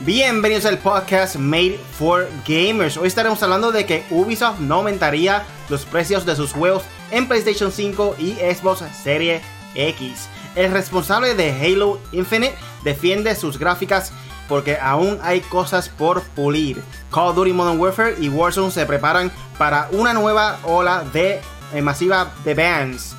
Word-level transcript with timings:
Bienvenidos 0.00 0.64
al 0.64 0.78
podcast 0.78 1.36
Made 1.36 1.78
for 1.98 2.26
Gamers. 2.46 2.96
Hoy 2.96 3.08
estaremos 3.08 3.42
hablando 3.42 3.70
de 3.70 3.84
que 3.84 4.04
Ubisoft 4.08 4.60
no 4.60 4.76
aumentaría 4.76 5.44
los 5.68 5.84
precios 5.84 6.24
de 6.24 6.36
sus 6.36 6.52
juegos 6.52 6.84
en 7.10 7.28
PlayStation 7.28 7.70
5 7.70 8.16
y 8.18 8.32
Xbox 8.34 8.82
Series 9.02 9.42
X. 9.74 10.28
El 10.54 10.72
responsable 10.72 11.34
de 11.34 11.50
Halo 11.50 12.00
Infinite 12.12 12.56
defiende 12.82 13.34
sus 13.34 13.58
gráficas 13.58 14.12
porque 14.48 14.78
aún 14.80 15.18
hay 15.22 15.40
cosas 15.42 15.90
por 15.90 16.22
pulir. 16.22 16.80
Call 17.10 17.28
of 17.28 17.36
Duty 17.36 17.52
Modern 17.52 17.78
Warfare 17.78 18.16
y 18.18 18.30
Warzone 18.30 18.70
se 18.70 18.86
preparan 18.86 19.30
para 19.58 19.88
una 19.92 20.14
nueva 20.14 20.60
ola 20.62 21.04
de 21.12 21.42
masiva 21.82 22.32
de 22.44 22.54
bans. 22.54 23.14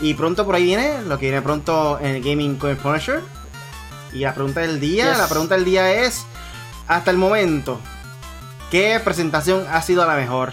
Y 0.00 0.14
pronto 0.14 0.44
por 0.44 0.54
ahí 0.54 0.64
viene 0.64 1.02
lo 1.02 1.18
que 1.18 1.26
viene 1.26 1.40
pronto 1.42 1.98
en 2.00 2.16
el 2.16 2.22
Gaming 2.22 2.56
con 2.56 2.76
Punisher. 2.76 3.22
Y 4.12 4.20
la 4.20 4.34
pregunta 4.34 4.60
del 4.60 4.78
día, 4.80 5.10
Yes. 5.10 5.18
la 5.18 5.28
pregunta 5.28 5.54
del 5.56 5.64
día 5.64 5.90
es, 6.04 6.24
hasta 6.86 7.10
el 7.10 7.16
momento, 7.16 7.80
¿qué 8.70 9.00
presentación 9.02 9.66
ha 9.70 9.80
sido 9.82 10.06
la 10.06 10.14
mejor? 10.16 10.52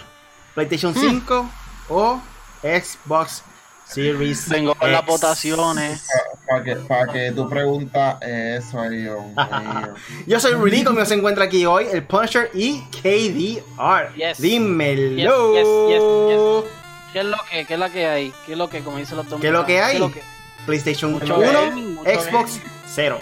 ¿PlayStation 0.54 0.94
5 0.94 1.48
o 1.90 2.20
Xbox 2.62 3.42
Series 3.86 4.48
Vengo 4.48 4.74
con 4.74 4.90
las 4.90 5.02
X? 5.02 5.10
votaciones. 5.12 6.06
Para 6.48 6.64
que, 6.64 6.76
pa' 6.76 7.06
que 7.12 7.32
tú 7.32 7.48
preguntas 7.48 8.16
eso, 8.22 8.82
mío. 8.84 9.18
Yo 10.26 10.40
soy 10.40 10.52
Rudy, 10.54 10.84
conmigo 10.84 11.04
se 11.06 11.14
encuentra 11.14 11.44
aquí 11.44 11.64
hoy 11.66 11.86
el 11.92 12.02
Punisher 12.04 12.50
y 12.54 12.80
KDR. 13.02 14.14
Yes. 14.16 14.40
Dímelo. 14.40 15.54
Yes, 15.54 15.66
yes, 15.90 16.64
yes, 16.64 16.70
¿Qué 17.14 17.20
es 17.20 17.26
lo 17.26 17.36
que, 17.48 17.64
qué 17.64 17.74
es 17.74 17.78
la 17.78 17.90
que 17.90 18.08
hay? 18.08 18.34
¿Qué 18.44 18.52
es 18.54 18.58
lo 18.58 18.68
que, 18.68 18.82
como 18.82 18.96
dicen 18.96 19.16
los 19.16 19.26
¿Qué 19.40 19.46
es 19.46 19.52
lo 19.52 19.64
que 19.64 19.80
hay? 19.80 19.90
¿Qué 19.90 19.94
es 19.94 20.00
lo 20.00 20.10
que- 20.10 20.22
PlayStation 20.66 21.12
Mucho 21.12 21.38
1, 21.38 21.52
gaming, 21.52 21.94
mucho 21.94 22.10
Xbox 22.10 22.56
gaming. 22.56 22.72
0. 22.88 23.20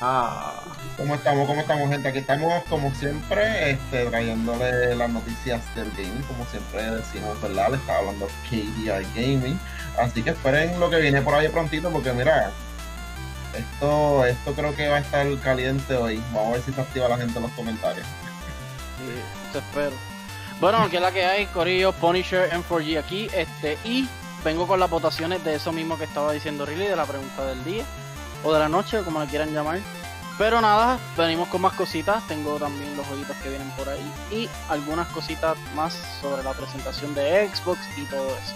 Ah. 0.00 0.60
¿Cómo 0.96 1.14
estamos? 1.14 1.46
¿Cómo 1.46 1.60
estamos, 1.60 1.88
gente? 1.88 2.08
Aquí 2.08 2.18
estamos, 2.18 2.64
como 2.64 2.92
siempre, 2.96 3.70
este, 3.70 4.06
trayéndole 4.06 4.96
las 4.96 5.08
noticias 5.08 5.60
del 5.76 5.92
gaming, 5.92 6.22
como 6.22 6.44
siempre 6.46 6.82
decimos, 6.90 7.40
¿verdad? 7.40 7.70
Le 7.70 7.76
estaba 7.76 8.00
hablando 8.00 8.26
KDI 8.50 9.06
Gaming. 9.14 9.60
Así 9.96 10.24
que 10.24 10.30
esperen 10.30 10.80
lo 10.80 10.90
que 10.90 10.96
viene 10.96 11.22
por 11.22 11.34
ahí 11.34 11.48
prontito, 11.48 11.90
porque 11.90 12.12
mira, 12.12 12.50
esto, 13.56 14.26
esto 14.26 14.52
creo 14.54 14.74
que 14.74 14.88
va 14.88 14.96
a 14.96 15.00
estar 15.00 15.24
caliente 15.38 15.94
hoy. 15.94 16.20
Vamos 16.34 16.48
a 16.48 16.52
ver 16.54 16.62
si 16.62 16.72
se 16.72 16.80
activa 16.80 17.08
la 17.08 17.18
gente 17.18 17.36
en 17.36 17.42
los 17.44 17.52
comentarios. 17.52 18.06
Sí, 18.98 19.14
te 19.52 19.58
espero. 19.58 20.11
Bueno, 20.62 20.88
que 20.88 20.98
es 20.98 21.02
la 21.02 21.10
que 21.10 21.24
hay, 21.24 21.46
Corillo, 21.46 21.90
Punisher, 21.90 22.48
M4G 22.52 22.96
aquí, 22.96 23.28
este, 23.34 23.76
y 23.84 24.08
vengo 24.44 24.68
con 24.68 24.78
las 24.78 24.88
votaciones 24.88 25.42
de 25.42 25.56
eso 25.56 25.72
mismo 25.72 25.98
que 25.98 26.04
estaba 26.04 26.30
diciendo 26.30 26.64
Riley, 26.64 26.86
de 26.86 26.94
la 26.94 27.04
pregunta 27.04 27.44
del 27.46 27.64
día, 27.64 27.84
o 28.44 28.52
de 28.52 28.60
la 28.60 28.68
noche, 28.68 29.02
como 29.02 29.18
la 29.18 29.26
quieran 29.26 29.52
llamar. 29.52 29.80
Pero 30.38 30.60
nada, 30.60 31.00
venimos 31.16 31.48
con 31.48 31.62
más 31.62 31.72
cositas, 31.72 32.24
tengo 32.28 32.60
también 32.60 32.96
los 32.96 33.04
jueguitos 33.08 33.36
que 33.38 33.48
vienen 33.48 33.68
por 33.70 33.88
ahí, 33.88 34.12
y 34.30 34.48
algunas 34.68 35.08
cositas 35.08 35.56
más 35.74 35.94
sobre 36.20 36.44
la 36.44 36.52
presentación 36.52 37.12
de 37.12 37.50
Xbox 37.52 37.80
y 37.96 38.04
todo 38.04 38.28
eso. 38.28 38.54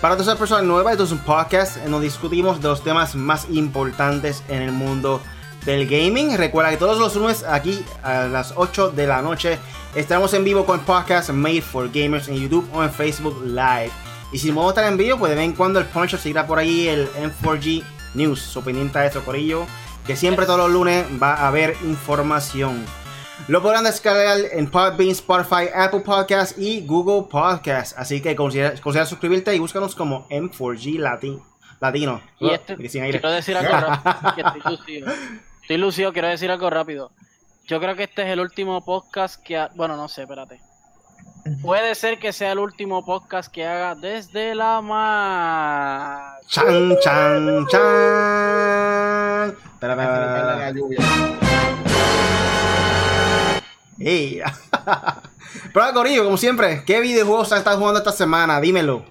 Para 0.00 0.14
todas 0.14 0.28
las 0.28 0.38
personas 0.38 0.64
nuevas, 0.64 0.92
esto 0.92 1.04
es 1.04 1.12
un 1.12 1.18
podcast 1.18 1.76
en 1.84 1.90
donde 1.90 2.06
discutimos 2.06 2.62
de 2.62 2.68
los 2.68 2.82
temas 2.82 3.14
más 3.14 3.46
importantes 3.50 4.42
en 4.48 4.62
el 4.62 4.72
mundo 4.72 5.20
del 5.64 5.86
gaming. 5.88 6.36
Recuerda 6.36 6.70
que 6.70 6.76
todos 6.76 6.98
los 6.98 7.14
lunes 7.16 7.44
aquí 7.44 7.84
a 8.02 8.24
las 8.24 8.54
8 8.56 8.90
de 8.90 9.06
la 9.06 9.22
noche 9.22 9.58
estaremos 9.94 10.32
en 10.34 10.44
vivo 10.44 10.64
con 10.64 10.78
el 10.80 10.84
podcast 10.84 11.30
Made 11.30 11.62
for 11.62 11.90
Gamers 11.92 12.28
en 12.28 12.36
YouTube 12.36 12.68
o 12.72 12.82
en 12.82 12.90
Facebook 12.90 13.42
Live. 13.44 13.90
Y 14.32 14.38
si 14.38 14.52
no 14.52 14.68
estar 14.68 14.84
en 14.84 14.96
vivo, 14.96 15.18
pues 15.18 15.30
de 15.30 15.36
vez 15.36 15.44
en 15.44 15.52
cuando 15.54 15.80
el 15.80 15.86
Punisher 15.86 16.18
seguirá 16.20 16.46
por 16.46 16.58
ahí 16.58 16.86
el 16.88 17.08
M4G 17.12 17.82
News. 18.14 18.40
Su 18.40 18.62
pendiente 18.62 18.98
a 18.98 19.06
eso, 19.06 19.24
Corillo. 19.24 19.66
Que 20.06 20.16
siempre 20.16 20.46
todos 20.46 20.58
los 20.58 20.70
lunes 20.70 21.04
va 21.20 21.34
a 21.34 21.48
haber 21.48 21.76
información. 21.84 22.84
Lo 23.48 23.62
podrán 23.62 23.84
descargar 23.84 24.38
en 24.52 24.70
Podbean, 24.70 25.10
Spotify, 25.10 25.68
Apple 25.74 26.00
Podcasts 26.00 26.56
y 26.58 26.86
Google 26.86 27.26
Podcasts. 27.30 27.94
Así 27.98 28.20
que 28.20 28.36
considera, 28.36 28.74
considera 28.80 29.06
suscribirte 29.06 29.54
y 29.54 29.58
búscanos 29.58 29.94
como 29.94 30.28
M4G 30.28 30.98
Lati- 30.98 31.42
Latino. 31.80 32.20
Y 32.38 32.50
este, 32.50 32.76
quiero 32.76 33.30
decir 33.30 33.56
algo 33.56 34.02
que 34.36 34.40
estoy. 34.42 35.04
Estoy 35.70 35.82
lucido, 35.82 36.12
quiero 36.12 36.26
decir 36.26 36.50
algo 36.50 36.68
rápido. 36.68 37.12
Yo 37.68 37.78
creo 37.78 37.94
que 37.94 38.02
este 38.02 38.22
es 38.22 38.28
el 38.30 38.40
último 38.40 38.84
podcast 38.84 39.40
que... 39.40 39.56
ha- 39.56 39.70
Bueno, 39.76 39.96
no 39.96 40.08
sé, 40.08 40.22
espérate. 40.22 40.60
Puede 41.62 41.94
ser 41.94 42.18
que 42.18 42.32
sea 42.32 42.50
el 42.50 42.58
último 42.58 43.04
podcast 43.04 43.52
que 43.52 43.64
haga 43.64 43.94
desde 43.94 44.56
la 44.56 44.80
mar. 44.80 46.40
Chan, 46.48 46.96
chan, 47.00 47.66
chan. 47.68 49.50
Espera, 49.50 49.92
espera, 49.92 49.92
Así 49.92 50.02
espera, 50.02 50.26
que 50.26 50.38
espera. 50.40 50.56
la 50.56 50.70
lluvia. 50.72 50.98
Ey. 54.00 54.40
Pero 55.72 55.92
Corillo, 55.94 56.24
como 56.24 56.36
siempre, 56.36 56.82
¿qué 56.84 56.98
videojuegos 57.00 57.52
has 57.52 57.58
estado 57.60 57.78
jugando 57.78 58.00
esta 58.00 58.10
semana? 58.10 58.60
Dímelo. 58.60 59.04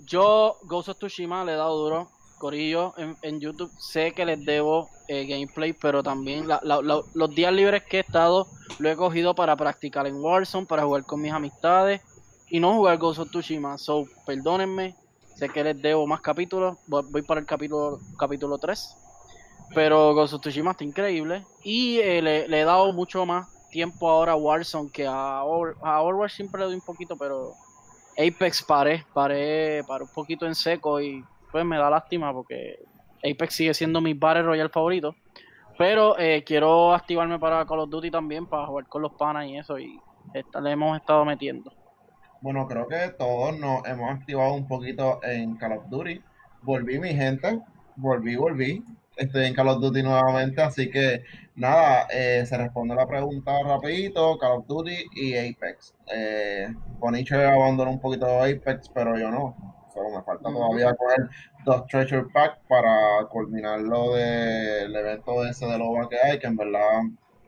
Yo, 0.00 0.56
Ghost 0.64 0.88
of 0.88 0.96
Tsushima, 0.98 1.44
le 1.44 1.52
he 1.52 1.56
dado 1.56 1.76
duro. 1.78 2.10
Corillo, 2.40 2.94
en, 2.96 3.38
YouTube 3.40 3.70
sé 3.78 4.10
que 4.12 4.24
les 4.24 4.44
debo 4.44 4.88
eh, 5.06 5.26
gameplay, 5.26 5.72
pero 5.72 6.02
también 6.02 6.48
la- 6.48 6.60
la- 6.64 6.82
la- 6.82 7.02
los 7.14 7.30
días 7.34 7.52
libres 7.52 7.84
que 7.84 7.98
he 7.98 8.00
estado 8.00 8.48
lo 8.80 8.88
he 8.90 8.96
cogido 8.96 9.34
para 9.34 9.54
practicar 9.54 10.06
en 10.08 10.16
Warzone, 10.16 10.66
para 10.66 10.82
jugar 10.84 11.04
con 11.04 11.20
mis 11.20 11.32
amistades 11.32 12.00
y 12.48 12.58
no 12.58 12.74
jugar 12.74 12.98
Ghost 12.98 13.20
of 13.20 13.28
Tsushima. 13.30 13.78
So, 13.78 14.06
perdónenme, 14.26 14.96
sé 15.36 15.48
que 15.50 15.62
les 15.62 15.80
debo 15.80 16.06
más 16.06 16.20
capítulos, 16.20 16.76
voy, 16.88 17.04
voy 17.10 17.22
para 17.22 17.40
el 17.40 17.46
capítulo, 17.46 18.00
capítulo 18.18 18.58
3. 18.58 18.96
Pero 19.74 20.14
Ghost 20.14 20.34
of 20.34 20.40
Tsushima 20.40 20.72
está 20.72 20.82
increíble 20.82 21.44
y 21.62 21.98
eh, 21.98 22.20
le, 22.22 22.60
he 22.60 22.64
dado 22.64 22.92
mucho 22.92 23.24
más 23.24 23.46
tiempo 23.70 24.08
ahora 24.10 24.32
a 24.32 24.36
Warzone 24.36 24.90
que 24.90 25.06
a, 25.06 25.38
a 25.38 25.44
Overwatch 25.44 26.32
siempre 26.32 26.58
le 26.60 26.66
doy 26.66 26.74
un 26.74 26.80
poquito, 26.80 27.16
pero 27.16 27.52
Apex 28.18 28.62
paré, 28.64 29.04
paré, 29.14 29.84
paré 29.86 30.04
un 30.04 30.10
poquito 30.10 30.44
en 30.46 30.54
seco 30.56 31.00
y 31.00 31.24
pues 31.50 31.64
me 31.64 31.76
da 31.78 31.90
lástima 31.90 32.32
porque 32.32 32.78
Apex 33.18 33.54
sigue 33.54 33.74
siendo 33.74 34.00
mi 34.00 34.14
Battle 34.14 34.42
Royale 34.44 34.70
favorito. 34.70 35.14
Pero 35.78 36.18
eh, 36.18 36.44
quiero 36.44 36.92
activarme 36.94 37.38
para 37.38 37.64
Call 37.64 37.80
of 37.80 37.90
Duty 37.90 38.10
también, 38.10 38.46
para 38.46 38.66
jugar 38.66 38.86
con 38.86 39.00
los 39.02 39.12
panas 39.14 39.46
y 39.46 39.56
eso, 39.56 39.78
y 39.78 39.98
esta- 40.34 40.60
le 40.60 40.72
hemos 40.72 40.96
estado 40.98 41.24
metiendo. 41.24 41.72
Bueno, 42.42 42.66
creo 42.66 42.86
que 42.86 43.08
todos 43.18 43.58
nos 43.58 43.86
hemos 43.86 44.10
activado 44.10 44.52
un 44.54 44.66
poquito 44.68 45.20
en 45.22 45.56
Call 45.56 45.72
of 45.78 45.88
Duty. 45.88 46.20
Volví, 46.62 46.98
mi 46.98 47.14
gente. 47.14 47.60
Volví, 47.96 48.36
volví. 48.36 48.84
Estoy 49.16 49.46
en 49.46 49.54
Call 49.54 49.68
of 49.68 49.80
Duty 49.80 50.02
nuevamente, 50.02 50.62
así 50.62 50.90
que 50.90 51.24
nada, 51.54 52.06
eh, 52.10 52.44
se 52.46 52.56
responde 52.56 52.94
la 52.94 53.06
pregunta 53.06 53.52
rapidito, 53.62 54.38
Call 54.38 54.52
of 54.58 54.66
Duty 54.66 54.96
y 55.14 55.36
Apex. 55.36 55.94
Eh, 56.12 56.68
Bonicho 56.98 57.36
abandonó 57.36 57.90
un 57.90 58.00
poquito 58.00 58.26
Apex, 58.42 58.88
pero 58.90 59.18
yo 59.18 59.30
no. 59.30 59.79
Solo 59.92 60.10
me 60.10 60.22
falta 60.22 60.50
todavía 60.50 60.94
coger 60.94 61.28
dos 61.64 61.86
Treasure 61.86 62.26
Pack 62.32 62.60
para 62.68 63.26
culminar 63.30 63.80
lo 63.80 64.14
del 64.14 64.94
evento 64.94 65.44
ese 65.44 65.66
de 65.66 65.78
LOBA 65.78 66.08
que 66.08 66.16
hay, 66.16 66.38
que 66.38 66.46
en 66.46 66.56
verdad 66.56 67.02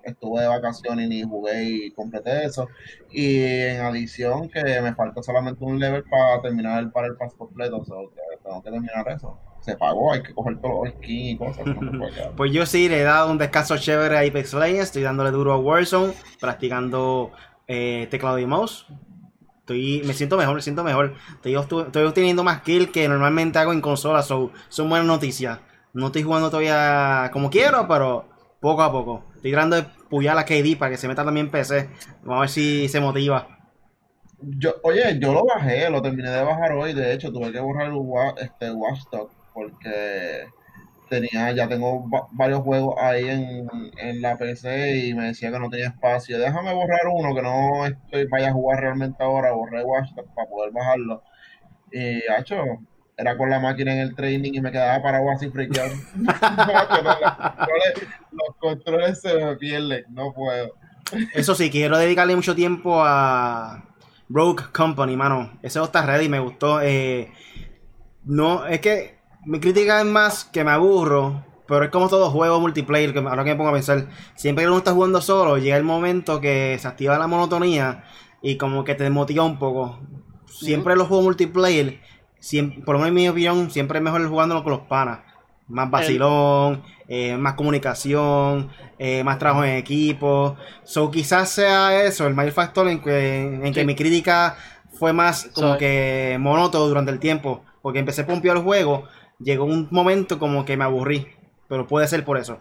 estuve 0.05 0.43
de 0.43 0.49
vacaciones 0.49 1.07
y 1.07 1.09
ni 1.09 1.23
jugué 1.23 1.65
y 1.65 1.91
completé 1.93 2.45
eso. 2.45 2.69
Y 3.11 3.43
en 3.43 3.81
adición 3.81 4.49
que 4.49 4.63
me 4.81 4.95
falta 4.95 5.23
solamente 5.23 5.65
un 5.65 5.79
level 5.79 6.05
para 6.05 6.41
terminar 6.43 6.81
el 6.81 6.93
el 7.05 7.17
pass 7.17 7.35
completo, 7.35 7.79
o 7.79 7.85
sea, 7.85 7.97
tengo 8.43 8.63
que 8.63 8.71
terminar 8.71 9.09
eso. 9.09 9.39
Se 9.61 9.77
pagó, 9.77 10.13
hay 10.13 10.23
que 10.23 10.35
coger 10.35 10.61
todos 10.61 10.87
los 10.87 10.95
skins 10.95 11.31
y 11.31 11.37
cosas. 11.37 11.67
no. 11.67 12.07
Pues 12.37 12.53
yo 12.53 12.67
sí 12.67 12.89
le 12.89 13.01
he 13.01 13.05
dado 13.05 13.31
un 13.31 13.39
descanso 13.39 13.79
chévere 13.79 14.17
a 14.17 14.29
Apex 14.29 14.55
Legends. 14.55 14.87
Estoy 14.87 15.03
dándole 15.03 15.31
duro 15.31 15.53
a 15.53 15.59
Warzone, 15.59 16.13
practicando 16.41 17.31
eh, 17.69 18.09
teclado 18.11 18.39
y 18.39 18.47
mouse. 18.47 18.87
Estoy, 19.63 20.03
me 20.05 20.13
siento 20.15 20.37
mejor, 20.37 20.57
me 20.57 20.63
siento 20.63 20.83
mejor. 20.85 21.15
Estoy, 21.45 21.55
obteniendo 22.05 22.43
más 22.45 22.63
kills 22.63 22.91
que 22.91 23.09
normalmente 23.09 23.59
hago 23.59 23.73
en 23.73 23.81
consola. 23.81 24.23
So, 24.23 24.51
son 24.69 24.89
buenas 24.89 25.07
noticias. 25.07 25.61
No 25.93 26.07
estoy 26.07 26.23
jugando 26.23 26.51
todavía 26.51 27.31
como 27.33 27.51
quiero, 27.51 27.87
pero 27.89 28.29
poco 28.61 28.83
a 28.83 28.91
poco. 28.93 29.25
Estoy 29.37 29.53
tratando 29.53 29.77
de 29.77 29.85
puyar 30.11 30.37
a 30.39 30.45
KD 30.45 30.77
para 30.77 30.91
que 30.91 30.97
se 30.99 31.09
meta 31.09 31.25
también 31.25 31.47
en 31.47 31.53
PC. 31.53 31.91
Vamos 32.23 32.37
a 32.39 32.41
ver 32.41 32.49
si 32.51 32.89
se 32.89 33.01
motiva. 33.01 33.47
Yo, 34.59 34.75
oye, 34.83 35.19
yo 35.21 35.33
lo 35.33 35.45
bajé, 35.45 35.89
lo 35.91 36.03
terminé 36.03 36.31
de 36.31 36.43
bajar 36.43 36.73
hoy, 36.73 36.93
de 36.95 37.13
hecho 37.15 37.33
tuve 37.33 37.53
que 37.53 37.61
borrar 37.61 37.87
el 37.89 37.93
wa- 37.95 38.35
este 38.39 38.73
Watchdog 38.73 39.31
porque 39.55 40.47
tenía, 41.13 41.53
ya 41.53 41.69
tengo 41.69 42.09
va- 42.11 42.27
varios 42.33 42.61
juegos 42.63 42.95
ahí 42.99 43.29
en, 43.29 43.69
en 43.99 44.23
la 44.23 44.37
PC 44.37 44.97
y 44.97 45.15
me 45.15 45.27
decía 45.27 45.53
que 45.53 45.59
no 45.59 45.69
tenía 45.69 45.89
espacio. 45.89 46.39
Déjame 46.39 46.73
borrar 46.73 47.01
uno 47.13 47.35
que 47.35 47.43
no 47.43 47.87
estoy, 47.87 48.27
vaya 48.27 48.49
a 48.49 48.53
jugar 48.53 48.81
realmente 48.81 49.23
ahora, 49.23 49.53
borré 49.53 49.85
Watchdog 49.85 50.27
para 50.35 50.49
poder 50.49 50.73
bajarlo. 50.73 51.23
Y, 51.93 52.23
hecho, 52.39 52.57
era 53.17 53.37
con 53.37 53.51
la 53.51 53.61
máquina 53.61 53.93
en 53.93 54.01
el 54.01 54.15
training 54.15 54.53
y 54.55 54.61
me 54.61 54.73
quedaba 54.73 55.03
parado 55.03 55.31
así 55.31 55.49
no, 55.55 55.69
los, 58.33 58.57
controles, 58.59 59.21
se 59.21 59.35
me 59.35 59.57
pierden, 59.57 60.05
no 60.11 60.33
puedo. 60.33 60.73
Eso 61.35 61.55
sí, 61.55 61.71
quiero 61.71 61.99
dedicarle 61.99 62.35
mucho 62.35 62.55
tiempo 62.55 63.03
a 63.05 63.85
Rogue 64.31 64.65
Company, 64.73 65.17
mano. 65.17 65.59
Ese 65.63 65.79
está 65.83 66.07
ready, 66.07 66.29
me 66.29 66.41
gustó. 66.41 66.81
Eh, 66.81 67.31
No, 68.25 68.67
es 68.67 68.81
que 68.81 69.22
mi 69.45 69.61
crítica 69.61 70.01
es 70.01 70.07
más 70.07 70.45
que 70.45 70.65
me 70.65 70.71
aburro, 70.71 71.45
pero 71.67 71.85
es 71.85 71.91
como 71.91 72.09
todo 72.09 72.31
juego 72.31 72.61
multiplayer, 72.61 73.13
que 73.13 73.19
ahora 73.21 73.45
que 73.45 73.51
me 73.51 73.57
pongo 73.57 73.71
a 73.71 73.75
pensar, 73.75 74.09
siempre 74.35 74.65
que 74.65 74.69
uno 74.69 74.79
está 74.79 74.93
jugando 74.93 75.21
solo, 75.21 75.59
llega 75.59 75.77
el 75.77 75.85
momento 75.85 76.41
que 76.41 76.77
se 76.81 76.89
activa 76.89 77.19
la 77.19 77.27
monotonía 77.27 78.05
y 78.43 78.57
como 78.57 78.85
que 78.85 78.95
te 78.95 79.05
desmotiva 79.05 79.45
un 79.45 79.59
poco. 79.59 80.01
Siempre 80.47 80.97
los 80.97 81.09
juegos 81.09 81.25
multiplayer, 81.25 82.01
siempre, 82.39 82.83
por 82.83 82.95
lo 82.95 83.01
menos 83.01 83.09
en 83.09 83.15
mi 83.15 83.29
opinión, 83.29 83.71
siempre 83.71 83.99
es 83.99 84.05
mejor 84.05 84.27
jugándolo 84.29 84.63
con 84.63 84.73
los 84.73 84.83
panas. 84.83 85.21
Más 85.69 85.91
vacilón, 85.91 86.83
eh, 87.09 87.37
más 87.39 87.55
comunicación, 87.55 88.71
eh, 88.99 89.25
más 89.25 89.39
trabajo 89.39 89.65
en 89.65 89.77
equipo. 89.77 90.57
So 90.85 91.11
quizás 91.11 91.49
sea 91.49 92.05
eso 92.05 92.27
el 92.27 92.35
mayor 92.35 92.53
factor 92.53 92.89
en 92.89 93.01
que, 93.01 93.43
en 93.43 93.73
que 93.73 93.85
mi 93.87 93.95
crítica 93.95 94.57
fue 94.99 95.13
más 95.13 95.49
como 95.55 95.79
que 95.79 96.37
monótono 96.39 96.87
durante 96.87 97.11
el 97.11 97.19
tiempo. 97.19 97.65
Porque 97.81 97.99
empecé 98.01 98.23
a 98.23 98.27
pompear 98.27 98.59
el 98.59 98.63
juego, 98.63 99.05
llegó 99.43 99.65
un 99.65 99.89
momento 99.91 100.39
como 100.39 100.65
que 100.65 100.77
me 100.77 100.85
aburrí. 100.85 101.27
Pero 101.69 101.87
puede 101.87 102.07
ser 102.07 102.25
por 102.25 102.37
eso. 102.37 102.59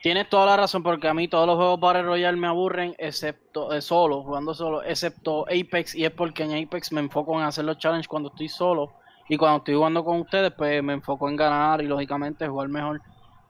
Tienes 0.00 0.28
toda 0.28 0.46
la 0.46 0.56
razón, 0.56 0.82
porque 0.82 1.08
a 1.08 1.14
mí 1.14 1.28
todos 1.28 1.46
los 1.46 1.56
juegos 1.56 1.80
Battle 1.80 2.02
Royale 2.02 2.36
me 2.36 2.46
aburren, 2.46 2.94
excepto 2.98 3.72
eh, 3.72 3.80
solo, 3.80 4.22
jugando 4.22 4.52
solo, 4.52 4.82
excepto 4.82 5.46
Apex, 5.46 5.94
y 5.94 6.04
es 6.04 6.10
porque 6.10 6.42
en 6.42 6.62
Apex 6.62 6.92
me 6.92 7.00
enfoco 7.00 7.34
en 7.40 7.46
hacer 7.46 7.64
los 7.64 7.78
challenges 7.78 8.06
cuando 8.06 8.28
estoy 8.28 8.48
solo, 8.48 8.92
y 9.28 9.38
cuando 9.38 9.58
estoy 9.58 9.74
jugando 9.74 10.04
con 10.04 10.20
ustedes, 10.20 10.52
pues 10.52 10.82
me 10.82 10.92
enfoco 10.92 11.28
en 11.28 11.36
ganar 11.36 11.80
y 11.82 11.86
lógicamente 11.86 12.46
jugar 12.46 12.68
mejor. 12.68 13.00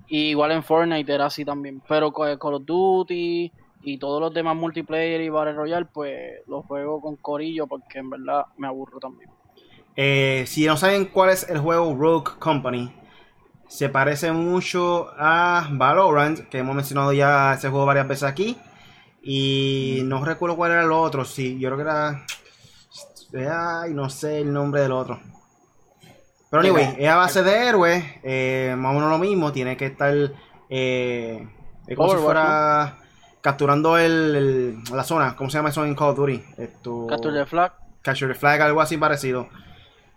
Y 0.07 0.31
igual 0.31 0.53
en 0.53 0.63
Fortnite 0.63 1.13
era 1.13 1.27
así 1.27 1.45
también, 1.45 1.83
pero 1.89 2.13
con 2.13 2.39
Call 2.39 2.55
of 2.55 2.65
Duty 2.65 3.51
y 3.83 3.99
todos 3.99 4.21
los 4.21 4.33
demás 4.33 4.55
multiplayer 4.55 5.21
y 5.21 5.29
Battle 5.29 5.55
Royale, 5.55 5.87
pues 5.87 6.47
los 6.47 6.65
juego 6.67 7.01
con 7.01 7.17
Corillo 7.17 7.67
porque 7.67 7.99
en 7.99 8.11
verdad 8.11 8.45
me 8.57 8.67
aburro 8.67 9.01
también. 9.01 9.31
Eh, 9.97 10.45
si 10.47 10.67
no 10.67 10.77
saben 10.77 11.07
cuál 11.07 11.31
es 11.31 11.49
el 11.49 11.59
juego 11.59 11.95
Rogue 11.95 12.33
Company, 12.39 12.95
se 13.69 13.89
parece 13.89 14.33
mucho 14.33 15.11
a 15.19 15.69
Valorant, 15.71 16.49
que 16.49 16.59
hemos 16.59 16.75
mencionado 16.75 17.13
ya 17.13 17.55
ese 17.55 17.69
juego 17.69 17.87
varias 17.87 18.09
veces 18.09 18.25
aquí. 18.25 18.57
Y 19.23 20.03
no 20.05 20.25
recuerdo 20.25 20.57
cuál 20.57 20.73
era 20.73 20.83
el 20.83 20.93
otro, 20.93 21.25
sí, 21.25 21.59
yo 21.59 21.71
creo 21.71 21.79
que 21.79 21.83
era... 21.83 22.27
Ay, 23.83 23.95
no 23.95 24.11
sé 24.11 24.41
el 24.41 24.53
nombre 24.53 24.83
del 24.83 24.93
otro. 24.93 25.21
Pero 26.51 26.61
anyway, 26.61 26.95
es 26.99 27.09
a 27.09 27.17
base 27.17 27.43
de 27.43 27.67
héroes, 27.67 28.05
eh, 28.23 28.75
más 28.79 28.93
o 28.93 28.95
menos 28.95 29.11
lo 29.11 29.19
mismo, 29.19 29.51
tiene 29.51 29.77
que 29.77 29.87
estar 29.87 30.15
eh, 30.69 31.49
como 31.97 32.11
si 32.11 32.17
fuera 32.19 32.99
capturando 33.41 33.99
el, 33.99 34.83
la 34.85 35.03
zona, 35.03 35.35
¿cómo 35.35 35.51
se 35.51 35.59
llama 35.59 35.71
eso 35.71 35.85
en 35.85 35.95
Call 35.95 36.11
of 36.11 36.17
Duty? 36.17 36.43
Capture 37.09 37.39
the 37.39 37.47
Flag. 37.47 37.73
Capture 38.03 38.33
the 38.33 38.39
Flag, 38.39 38.61
algo 38.63 38.81
así 38.81 38.97
parecido. 38.97 39.49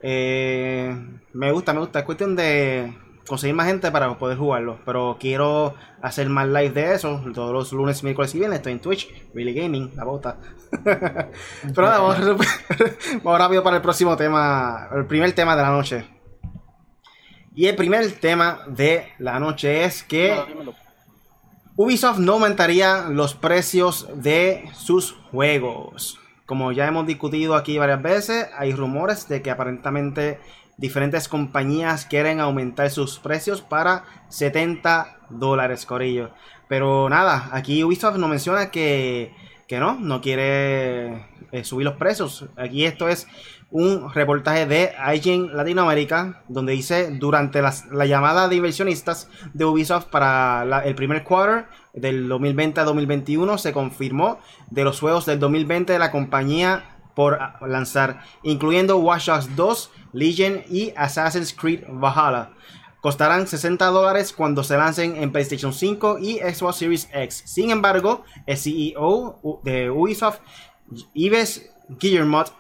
Eh, 0.01 0.95
me 1.33 1.51
gusta, 1.51 1.73
me 1.73 1.79
gusta, 1.79 1.99
es 1.99 2.05
cuestión 2.05 2.35
de 2.35 2.93
conseguir 3.27 3.55
más 3.55 3.67
gente 3.67 3.91
para 3.91 4.17
poder 4.17 4.37
jugarlo. 4.37 4.79
Pero 4.85 5.17
quiero 5.19 5.75
hacer 6.01 6.29
más 6.29 6.47
live 6.47 6.71
de 6.71 6.93
eso. 6.93 7.23
Todos 7.33 7.53
los 7.53 7.71
lunes, 7.73 8.03
miércoles 8.03 8.33
y 8.35 8.39
viernes 8.39 8.57
estoy 8.57 8.73
en 8.73 8.79
Twitch. 8.79 9.09
Really 9.33 9.53
Gaming, 9.53 9.91
la 9.95 10.03
bota. 10.03 10.37
pero 10.83 11.87
nada, 11.87 11.99
vamos, 11.99 12.17
vamos 13.23 13.39
rápido 13.39 13.63
para 13.63 13.77
el 13.77 13.81
próximo 13.81 14.15
tema. 14.15 14.89
El 14.95 15.05
primer 15.05 15.31
tema 15.33 15.55
de 15.55 15.61
la 15.61 15.69
noche. 15.69 16.05
Y 17.55 17.65
el 17.65 17.75
primer 17.75 18.11
tema 18.13 18.61
de 18.67 19.13
la 19.17 19.39
noche 19.39 19.83
es 19.83 20.03
que 20.03 20.35
Ubisoft 21.75 22.19
no 22.19 22.33
aumentaría 22.33 23.07
los 23.09 23.33
precios 23.33 24.07
de 24.13 24.69
sus 24.73 25.13
juegos. 25.31 26.19
Como 26.47 26.71
ya 26.71 26.87
hemos 26.87 27.05
discutido 27.05 27.55
aquí 27.55 27.77
varias 27.77 28.01
veces, 28.01 28.47
hay 28.57 28.71
rumores 28.71 29.27
de 29.27 29.41
que 29.41 29.51
aparentemente 29.51 30.39
diferentes 30.77 31.27
compañías 31.27 32.05
quieren 32.05 32.39
aumentar 32.39 32.89
sus 32.89 33.19
precios 33.19 33.61
para 33.61 34.05
70 34.29 35.17
dólares, 35.29 35.85
Corillo. 35.85 36.31
Pero 36.69 37.09
nada, 37.09 37.49
aquí 37.51 37.83
Ubisoft 37.83 38.15
nos 38.15 38.29
menciona 38.29 38.71
que, 38.71 39.33
que 39.67 39.77
no, 39.79 39.99
no 39.99 40.21
quiere 40.21 41.25
eh, 41.51 41.65
subir 41.65 41.83
los 41.83 41.95
precios. 41.95 42.45
Aquí 42.55 42.85
esto 42.85 43.09
es 43.09 43.27
un 43.69 44.13
reportaje 44.13 44.65
de 44.65 44.93
IGN 45.15 45.53
Latinoamérica, 45.53 46.43
donde 46.47 46.71
dice 46.71 47.11
durante 47.11 47.61
la 47.61 48.05
llamada 48.05 48.47
de 48.47 48.55
inversionistas 48.55 49.29
de 49.53 49.65
Ubisoft 49.65 50.05
para 50.05 50.83
el 50.85 50.95
primer 50.95 51.25
quarter 51.25 51.65
del 51.99 52.27
2020 52.27 52.79
a 52.79 52.83
2021 52.83 53.57
se 53.57 53.73
confirmó 53.73 54.39
de 54.69 54.83
los 54.83 54.99
juegos 54.99 55.25
del 55.25 55.39
2020 55.39 55.93
de 55.93 55.99
la 55.99 56.11
compañía 56.11 56.97
por 57.15 57.39
lanzar, 57.61 58.21
incluyendo 58.43 58.97
Watch 58.97 59.25
Dogs 59.25 59.55
2, 59.55 59.91
Legion 60.13 60.61
y 60.69 60.93
Assassin's 60.95 61.53
Creed 61.53 61.83
Valhalla. 61.89 62.51
Costarán 63.01 63.47
60 63.47 63.85
dólares 63.87 64.33
cuando 64.33 64.63
se 64.63 64.77
lancen 64.77 65.15
en 65.15 65.31
PlayStation 65.31 65.73
5 65.73 66.19
y 66.19 66.37
Xbox 66.39 66.75
Series 66.75 67.09
X. 67.13 67.43
Sin 67.45 67.71
embargo, 67.71 68.23
el 68.45 68.57
CEO 68.57 69.61
de 69.63 69.89
Ubisoft, 69.89 70.39
Yves 71.13 71.71
Guillermot, 71.89 72.53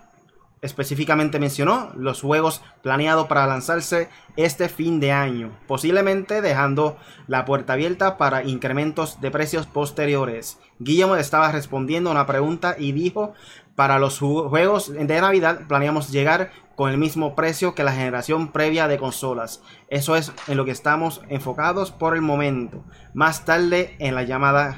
específicamente 0.61 1.39
mencionó 1.39 1.91
los 1.95 2.21
juegos 2.21 2.61
planeados 2.81 3.27
para 3.27 3.47
lanzarse 3.47 4.09
este 4.35 4.69
fin 4.69 4.99
de 4.99 5.11
año, 5.11 5.57
posiblemente 5.67 6.41
dejando 6.41 6.97
la 7.27 7.45
puerta 7.45 7.73
abierta 7.73 8.17
para 8.17 8.43
incrementos 8.43 9.21
de 9.21 9.31
precios 9.31 9.67
posteriores. 9.67 10.59
Guillermo 10.79 11.15
estaba 11.15 11.51
respondiendo 11.51 12.09
a 12.09 12.13
una 12.13 12.25
pregunta 12.25 12.75
y 12.77 12.91
dijo 12.91 13.33
para 13.75 13.99
los 13.99 14.17
juegos 14.19 14.91
de 14.91 15.21
Navidad 15.21 15.67
planeamos 15.67 16.11
llegar 16.11 16.51
con 16.75 16.91
el 16.91 16.97
mismo 16.97 17.35
precio 17.35 17.73
que 17.73 17.83
la 17.83 17.91
generación 17.91 18.51
previa 18.51 18.87
de 18.87 18.97
consolas. 18.99 19.61
Eso 19.87 20.15
es 20.15 20.31
en 20.47 20.57
lo 20.57 20.65
que 20.65 20.71
estamos 20.71 21.21
enfocados 21.29 21.91
por 21.91 22.15
el 22.15 22.21
momento. 22.21 22.83
Más 23.13 23.45
tarde 23.45 23.95
en 23.99 24.15
la 24.15 24.23
llamada 24.23 24.77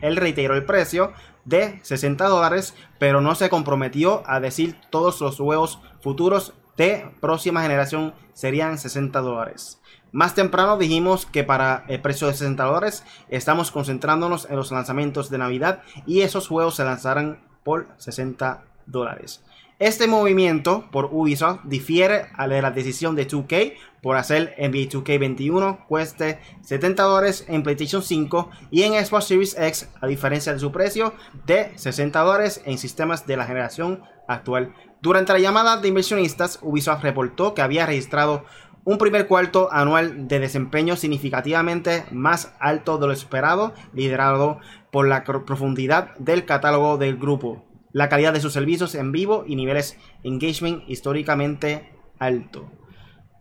él 0.00 0.16
reiteró 0.16 0.54
el 0.54 0.64
precio 0.64 1.12
de 1.50 1.80
60 1.82 2.26
dólares, 2.28 2.74
pero 2.98 3.20
no 3.20 3.34
se 3.34 3.50
comprometió 3.50 4.22
a 4.24 4.40
decir 4.40 4.80
todos 4.88 5.20
los 5.20 5.36
juegos 5.36 5.80
futuros 6.00 6.54
de 6.78 7.10
próxima 7.20 7.60
generación 7.60 8.14
serían 8.32 8.78
60 8.78 9.20
dólares. 9.20 9.80
Más 10.12 10.34
temprano 10.34 10.78
dijimos 10.78 11.26
que 11.26 11.44
para 11.44 11.84
el 11.88 12.00
precio 12.00 12.26
de 12.26 12.32
60 12.32 12.64
dólares 12.64 13.04
estamos 13.28 13.70
concentrándonos 13.70 14.48
en 14.48 14.56
los 14.56 14.72
lanzamientos 14.72 15.28
de 15.28 15.38
Navidad 15.38 15.82
y 16.06 16.22
esos 16.22 16.48
juegos 16.48 16.76
se 16.76 16.84
lanzarán 16.84 17.46
por 17.62 17.88
60 17.98 18.62
dólares. 18.86 19.44
Este 19.80 20.06
movimiento 20.06 20.90
por 20.92 21.06
Ubisoft 21.10 21.60
difiere 21.64 22.26
a 22.34 22.46
la 22.46 22.70
decisión 22.70 23.16
de 23.16 23.26
2K 23.26 23.76
por 24.02 24.18
hacer 24.18 24.54
NBA 24.58 24.90
2K21 24.90 25.86
cueste 25.86 26.38
70 26.60 27.02
dólares 27.02 27.46
en 27.48 27.62
PlayStation 27.62 28.02
5 28.02 28.50
y 28.70 28.82
en 28.82 29.02
Xbox 29.02 29.24
Series 29.24 29.56
X 29.58 29.88
a 30.02 30.06
diferencia 30.06 30.52
de 30.52 30.58
su 30.58 30.70
precio 30.70 31.14
de 31.46 31.72
60 31.76 32.20
dólares 32.20 32.60
en 32.66 32.76
sistemas 32.76 33.26
de 33.26 33.38
la 33.38 33.46
generación 33.46 34.02
actual. 34.28 34.74
Durante 35.00 35.32
la 35.32 35.38
llamada 35.38 35.78
de 35.78 35.88
inversionistas, 35.88 36.58
Ubisoft 36.60 37.02
reportó 37.02 37.54
que 37.54 37.62
había 37.62 37.86
registrado 37.86 38.44
un 38.84 38.98
primer 38.98 39.28
cuarto 39.28 39.72
anual 39.72 40.28
de 40.28 40.40
desempeño 40.40 40.94
significativamente 40.94 42.04
más 42.10 42.52
alto 42.60 42.98
de 42.98 43.06
lo 43.06 43.14
esperado, 43.14 43.72
liderado 43.94 44.58
por 44.90 45.08
la 45.08 45.24
profundidad 45.24 46.14
del 46.18 46.44
catálogo 46.44 46.98
del 46.98 47.16
grupo, 47.16 47.64
la 47.92 48.08
calidad 48.08 48.32
de 48.32 48.40
sus 48.40 48.52
servicios 48.52 48.94
en 48.94 49.12
vivo 49.12 49.44
y 49.46 49.56
niveles 49.56 49.96
engagement 50.22 50.82
históricamente 50.88 51.90
alto. 52.18 52.70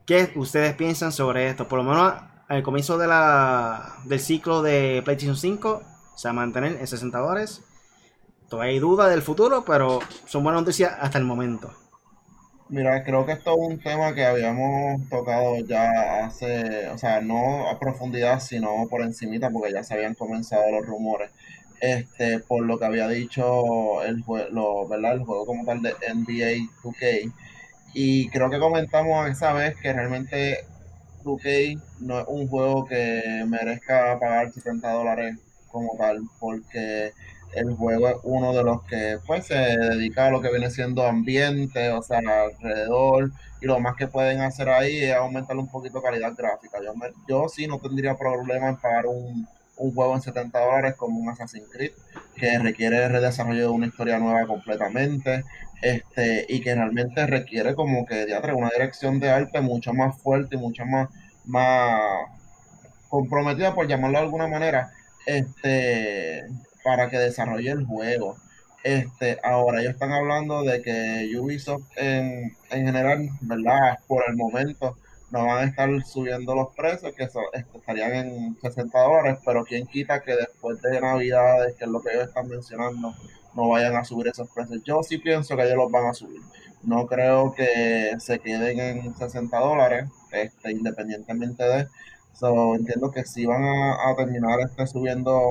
¿Qué 0.06 0.32
ustedes 0.36 0.74
piensan 0.76 1.12
sobre 1.12 1.50
esto? 1.50 1.68
Por 1.68 1.80
lo 1.80 1.84
menos 1.84 2.14
al 2.48 2.64
comienzo 2.64 2.98
del 2.98 4.20
ciclo 4.20 4.64
de 4.64 5.02
PlayStation 5.06 5.38
5 5.38 5.84
se 6.16 6.28
va 6.28 6.32
a 6.32 6.34
mantener 6.34 6.78
en 6.80 6.88
60 6.88 7.18
dólares. 7.20 7.64
Todavía 8.50 8.74
hay 8.74 8.80
duda 8.80 9.08
del 9.08 9.22
futuro, 9.22 9.64
pero 9.64 10.00
son 10.26 10.44
buenas 10.44 10.64
noticias 10.64 10.94
hasta 11.00 11.20
el 11.20 11.26
momento. 11.26 11.72
Mira, 12.70 13.04
creo 13.04 13.26
que 13.26 13.32
esto 13.34 13.52
es 13.52 13.58
un 13.58 13.80
tema 13.80 14.14
que 14.14 14.26
habíamos 14.26 15.08
tocado 15.10 15.58
ya 15.60 16.26
hace, 16.26 16.88
o 16.90 16.98
sea, 16.98 17.22
no 17.22 17.68
a 17.68 17.80
profundidad, 17.80 18.40
sino 18.40 18.88
por 18.90 19.02
encimita, 19.02 19.50
porque 19.50 19.74
ya 19.74 19.84
se 19.84 19.94
habían 19.96 20.14
comenzado 20.14 20.70
los 20.72 20.86
rumores. 20.86 21.32
Este, 21.82 22.40
por 22.40 22.66
lo 22.66 22.78
que 22.78 22.86
había 22.86 23.08
dicho 23.08 24.04
el, 24.04 24.22
juego, 24.24 24.88
¿verdad? 24.88 25.14
el 25.14 25.24
juego 25.24 25.46
como 25.46 25.66
tal 25.66 25.82
de 25.82 25.92
NBA 25.92 26.70
2K. 26.84 27.32
Y 27.94 28.30
creo 28.30 28.50
que 28.50 28.60
comentamos 28.60 29.30
esa 29.30 29.54
vez 29.54 29.76
que 29.78 29.94
realmente 29.94 30.66
2K 31.24 31.82
no 32.02 32.20
es 32.20 32.26
un 32.28 32.48
juego 32.48 32.86
que 32.86 33.46
merezca 33.48 34.20
pagar 34.20 34.52
70 34.52 34.92
dólares 34.92 35.38
como 35.72 35.96
tal, 35.98 36.22
porque 36.40 37.14
el 37.56 37.74
juego 37.76 38.10
es 38.10 38.16
uno 38.24 38.54
de 38.54 38.64
los 38.64 38.84
que 38.84 39.18
pues 39.26 39.48
se 39.48 39.56
dedica 39.56 40.28
a 40.28 40.32
lo 40.32 40.42
que 40.42 40.52
viene 40.52 40.70
siendo 40.70 41.06
ambiente, 41.06 41.90
o 41.92 42.02
sea, 42.02 42.20
alrededor, 42.20 43.32
y 43.62 43.66
lo 43.66 43.80
más 43.80 43.96
que 43.96 44.08
pueden 44.08 44.42
hacer 44.42 44.70
ahí 44.70 45.04
es 45.04 45.16
aumentar 45.16 45.58
un 45.58 45.70
poquito 45.70 46.02
calidad 46.02 46.34
gráfica. 46.36 46.80
Yo, 46.84 46.94
yo 47.28 47.50
sí 47.50 47.68
no 47.68 47.80
tendría 47.80 48.18
problema 48.18 48.70
en 48.70 48.78
pagar 48.78 49.08
un, 49.08 49.48
un 49.80 49.96
juego 49.96 50.14
en 50.16 50.22
70 50.22 50.60
dólares 50.60 50.94
como 50.96 51.20
un 51.20 51.30
Assassin's 51.30 51.70
Creed, 51.72 51.92
que 52.36 52.60
requiere 52.60 53.04
el 53.06 53.12
redesarrollo 53.12 53.62
de 53.62 53.68
una 53.68 53.88
historia 53.88 54.20
nueva 54.20 54.46
completamente, 54.46 55.44
este, 55.82 56.46
y 56.50 56.62
que 56.62 56.76
realmente 56.76 57.26
requiere 57.26 57.74
como 57.74 58.06
que 58.06 58.28
una 58.54 58.70
dirección 58.70 59.20
de 59.20 59.30
arte 59.30 59.62
mucho 59.62 59.94
más 59.94 60.22
fuerte 60.22 60.56
y 60.56 60.60
mucho 60.60 60.86
más, 60.86 61.10
más 61.46 62.02
comprometida, 63.08 63.74
por 63.74 63.88
llamarlo 63.88 64.20
de 64.20 64.26
alguna 64.26 64.48
manera, 64.48 64.92
este, 65.26 66.46
para 66.84 67.10
que 67.10 67.18
desarrolle 67.18 67.72
el 67.72 67.86
juego. 67.86 68.38
Este, 68.84 69.40
ahora 69.44 69.82
ellos 69.82 69.94
están 69.94 70.12
hablando 70.12 70.64
de 70.64 70.82
que 70.82 71.32
Ubisoft 71.38 71.84
en, 71.98 72.56
en 72.70 72.86
general, 72.86 73.30
¿verdad? 73.42 74.00
Por 74.08 74.24
el 74.28 74.36
momento 74.36 74.98
no 75.32 75.46
van 75.46 75.60
a 75.60 75.64
estar 75.66 75.90
subiendo 76.06 76.56
los 76.56 76.74
precios, 76.76 77.14
que 77.14 77.24
este, 77.24 77.40
estarían 77.76 78.14
en 78.14 78.58
60 78.62 79.00
dólares, 79.00 79.40
pero 79.46 79.64
quien 79.64 79.86
quita 79.86 80.22
que 80.22 80.36
después 80.36 80.82
de 80.82 81.00
Navidades, 81.00 81.76
que 81.76 81.86
es 81.86 81.92
lo 81.92 82.02
que 82.02 82.12
ellos 82.12 82.28
están 82.30 82.48
mencionando, 82.48 83.14
no 83.54 83.70
vayan 83.70 83.96
a 83.96 84.04
subir 84.04 84.28
esos 84.28 84.50
precios. 84.50 84.82
Yo 84.84 85.04
sí 85.04 85.18
pienso 85.18 85.56
que 85.56 85.64
ellos 85.64 85.78
los 85.78 85.92
van 85.92 86.08
a 86.08 86.14
subir. 86.14 86.42
No 86.84 87.08
creo 87.08 87.54
que 87.54 88.16
se 88.20 88.40
queden 88.40 88.80
en 88.80 89.16
60 89.16 89.58
dólares, 89.60 90.10
este, 90.32 90.72
independientemente 90.72 91.64
de... 91.64 91.88
So, 92.34 92.74
entiendo 92.76 93.12
que 93.12 93.26
si 93.26 93.46
van 93.46 93.64
a, 93.66 94.16
terminar 94.16 94.62
este, 94.62 94.88
subiendo 94.88 95.42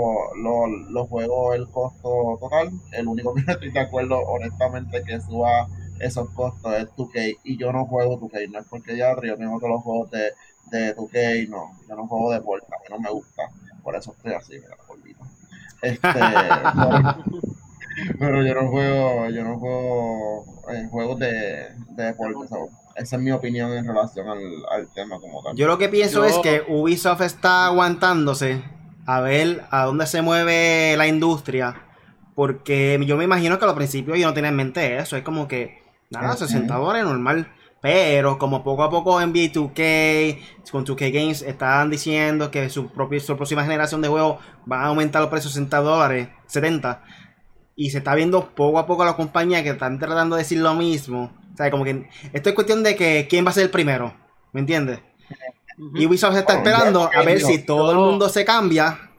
los 0.88 1.08
juegos 1.08 1.54
el 1.56 1.68
costo 1.68 2.38
total. 2.40 2.70
El 2.92 3.08
único 3.08 3.34
que 3.34 3.40
estoy 3.40 3.70
de 3.70 3.80
acuerdo, 3.80 4.18
honestamente, 4.20 5.02
que 5.02 5.20
suba 5.20 5.68
esos 6.00 6.30
costos 6.30 6.74
es 6.74 6.88
2K. 6.96 7.38
Y 7.44 7.56
yo 7.56 7.72
no 7.72 7.86
juego 7.86 8.20
2K, 8.20 8.50
no 8.50 8.58
es 8.58 8.66
porque 8.66 8.96
ya 8.96 9.14
yo 9.22 9.36
tengo 9.36 9.60
que 9.60 9.68
los 9.68 9.82
juegos 9.82 10.10
de, 10.10 10.32
de 10.70 10.96
2K, 10.96 11.48
no. 11.48 11.72
Yo 11.88 11.96
no 11.96 12.06
juego 12.06 12.32
de 12.32 12.40
vuelta, 12.40 12.76
a 12.76 12.80
mí 12.80 12.86
no 12.90 13.00
me 13.00 13.10
gusta. 13.10 13.42
Por 13.82 13.96
eso 13.96 14.14
estoy 14.16 14.32
así, 14.32 14.54
mira, 14.54 14.76
gordito. 14.86 15.24
Este, 15.82 16.08
pero, 18.18 18.44
yo 18.44 18.54
no 18.54 18.68
juego, 18.68 19.30
yo 19.30 19.44
no 19.44 19.58
juego 19.58 20.44
en 20.70 20.88
juegos 20.90 21.18
de, 21.18 21.68
de 21.90 22.04
deporte. 22.04 22.54
esa 22.96 23.16
es 23.16 23.22
mi 23.22 23.30
opinión 23.30 23.72
en 23.72 23.86
relación 23.86 24.28
al, 24.28 24.40
al, 24.70 24.88
tema 24.92 25.18
como 25.20 25.42
tal. 25.42 25.56
Yo 25.56 25.66
lo 25.66 25.78
que 25.78 25.88
pienso 25.88 26.24
es 26.24 26.36
que 26.38 26.62
Ubisoft 26.68 27.22
está 27.22 27.66
aguantándose 27.66 28.62
a 29.06 29.20
ver 29.20 29.64
a 29.70 29.84
dónde 29.84 30.06
se 30.06 30.20
mueve 30.20 30.96
la 30.96 31.06
industria. 31.06 31.82
Porque 32.34 33.00
yo 33.04 33.16
me 33.16 33.24
imagino 33.24 33.58
que 33.58 33.64
al 33.64 33.74
principio 33.74 34.14
yo 34.14 34.26
no 34.26 34.34
tenía 34.34 34.50
en 34.50 34.56
mente 34.56 34.98
eso. 34.98 35.16
Es 35.16 35.24
como 35.24 35.48
que 35.48 35.77
Nada, 36.10 36.36
60 36.36 36.74
dólares 36.74 37.04
normal. 37.04 37.52
Pero 37.80 38.38
como 38.38 38.64
poco 38.64 38.82
a 38.82 38.90
poco 38.90 39.20
NBA 39.20 39.52
2K, 39.52 40.38
con 40.72 40.84
2K 40.84 41.12
Games 41.12 41.42
están 41.42 41.90
diciendo 41.90 42.50
que 42.50 42.68
su, 42.70 42.88
propia, 42.88 43.20
su 43.20 43.36
próxima 43.36 43.62
generación 43.62 44.02
de 44.02 44.08
juegos 44.08 44.40
va 44.70 44.82
a 44.82 44.86
aumentar 44.86 45.22
los 45.22 45.30
precios 45.30 45.52
60 45.52 45.78
dólares, 45.78 46.28
70. 46.46 47.02
Y 47.76 47.90
se 47.90 47.98
está 47.98 48.16
viendo 48.16 48.50
poco 48.50 48.80
a 48.80 48.86
poco 48.86 49.04
a 49.04 49.06
la 49.06 49.16
compañía 49.16 49.62
que 49.62 49.70
están 49.70 50.00
tratando 50.00 50.34
de 50.34 50.42
decir 50.42 50.58
lo 50.58 50.74
mismo. 50.74 51.32
O 51.54 51.56
sea, 51.56 51.70
como 51.70 51.84
que 51.84 52.08
esto 52.32 52.48
es 52.48 52.54
cuestión 52.54 52.82
de 52.82 52.96
que 52.96 53.28
quién 53.30 53.46
va 53.46 53.50
a 53.50 53.54
ser 53.54 53.64
el 53.64 53.70
primero. 53.70 54.12
¿Me 54.52 54.60
entiendes? 54.60 55.00
Y 55.94 56.06
Ubisoft 56.06 56.36
está 56.36 56.54
esperando 56.54 57.08
a 57.14 57.22
ver 57.22 57.40
si 57.40 57.58
todo 57.58 57.92
el 57.92 57.98
mundo 57.98 58.28
se 58.28 58.44
cambia 58.44 59.12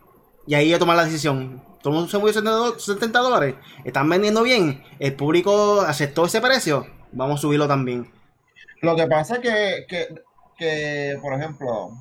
y 0.46 0.56
ahí 0.56 0.74
a 0.74 0.80
tomar 0.80 0.98
la 0.98 1.06
decisión 1.06 1.64
todo 1.82 1.94
el 1.94 1.96
mundo 1.96 2.10
se 2.10 2.18
movió 2.18 2.80
70 2.80 3.20
dólares, 3.20 3.56
están 3.84 4.10
vendiendo 4.10 4.44
bien, 4.44 4.84
el 5.00 5.16
público 5.16 5.82
aceptó 5.82 6.26
ese 6.26 6.42
precio, 6.42 6.88
vamos 7.12 7.40
a 7.40 7.42
subirlo 7.42 7.68
también. 7.68 8.12
Lo 8.82 8.96
que 8.96 9.08
pasa 9.08 9.36
es 9.36 9.42
que, 9.88 10.16
que, 10.58 11.18
por 11.22 11.34
ejemplo, 11.34 11.92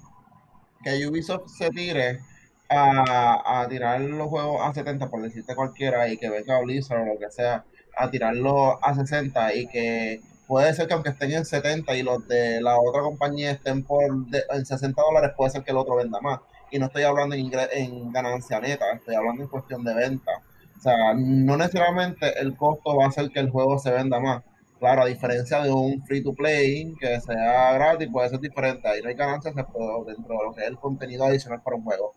que 0.82 1.06
Ubisoft 1.06 1.49
se 1.49 1.70
tire 1.70 2.20
a, 2.68 3.61
a, 3.62 3.68
tirar 3.68 4.00
los 4.00 4.28
juegos 4.28 4.61
a 4.62 4.73
70, 4.75 5.08
por 5.08 5.23
decirte 5.23 5.54
cualquiera, 5.54 6.08
y 6.08 6.16
que 6.16 6.30
venga 6.30 6.61
Blizzard 6.61 7.02
o 7.02 7.14
lo 7.14 7.18
que 7.18 7.30
sea, 7.30 7.64
a 7.97 8.11
tirarlo 8.11 8.82
a 8.85 8.94
60 8.94 9.54
y 9.54 9.66
que 9.66 10.20
puede 10.47 10.73
ser 10.73 10.87
que 10.87 10.94
aunque 10.94 11.11
estén 11.11 11.32
en 11.32 11.44
70 11.44 11.94
y 11.97 12.02
los 12.02 12.26
de 12.28 12.61
la 12.61 12.78
otra 12.78 13.02
compañía 13.02 13.50
estén 13.50 13.82
por 13.85 14.04
en 14.04 14.66
60 14.66 15.02
dólares, 15.02 15.32
puede 15.37 15.50
ser 15.50 15.64
que 15.64 15.73
el 15.73 15.76
otro 15.76 15.97
venda 15.97 16.20
más 16.20 16.40
y 16.70 16.78
no 16.78 16.87
estoy 16.87 17.02
hablando 17.02 17.34
en, 17.34 18.12
ganancia 18.12 18.60
neta, 18.60 18.92
estoy 18.92 19.14
hablando 19.14 19.42
en 19.42 19.48
cuestión 19.48 19.84
de 19.84 19.94
venta. 19.94 20.32
O 20.76 20.80
sea, 20.80 21.14
no 21.14 21.56
necesariamente 21.56 22.38
el 22.40 22.56
costo 22.56 22.96
va 22.96 23.06
a 23.06 23.08
hacer 23.08 23.30
que 23.30 23.40
el 23.40 23.50
juego 23.50 23.78
se 23.78 23.90
venda 23.90 24.20
más. 24.20 24.42
Claro, 24.78 25.02
a 25.02 25.06
diferencia 25.06 25.60
de 25.60 25.72
un 25.72 26.00
free 26.06 26.22
to 26.22 26.32
play 26.34 26.94
que 27.00 27.20
sea 27.20 27.72
gratis, 27.72 28.08
puede 28.12 28.28
ser 28.28 28.40
diferente. 28.40 28.87
Ahí 28.87 29.02
no 29.02 29.08
hay 29.08 29.16
ganancias 29.16 29.54
dentro 29.54 30.38
de 30.38 30.44
lo 30.44 30.54
que 30.54 30.62
es 30.62 30.68
el 30.68 30.78
contenido 30.78 31.25
adicional 31.25 31.62
para 31.62 31.76
un 31.76 31.82
juego. 31.82 32.12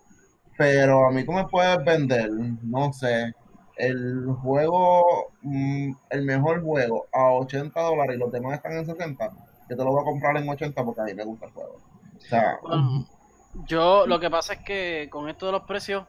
Pero 0.58 1.08
a 1.08 1.12
mí 1.12 1.24
tú 1.24 1.32
me 1.32 1.48
puedes 1.48 1.84
vender, 1.84 2.30
no 2.62 2.94
sé, 2.94 3.34
el 3.78 4.28
juego, 4.44 5.32
mm, 5.42 5.92
el 6.12 6.26
mejor 6.26 6.62
juego 6.64 7.08
a 7.12 7.32
80 7.34 7.82
dólares 7.82 8.16
y 8.16 8.20
los 8.20 8.32
demás 8.32 8.56
están 8.56 8.74
en 8.74 8.86
60, 8.86 9.32
yo 9.70 9.78
te 9.78 9.84
lo 9.84 9.92
voy 9.92 10.02
a 10.02 10.06
comprar 10.06 10.38
en 10.38 10.48
80 10.48 10.84
porque 10.84 11.02
a 11.02 11.06
mí 11.06 11.14
me 11.16 11.26
gusta 11.26 11.48
el 11.48 11.52
juego. 11.54 11.78
O 12.16 12.22
sea, 12.22 12.60
yo 13.68 14.06
lo 14.08 14.20
que 14.20 14.30
pasa 14.30 14.54
es 14.54 14.60
que 14.60 15.08
con 15.12 15.30
esto 15.30 15.46
de 15.46 15.52
los 15.52 15.64
precios 15.64 16.06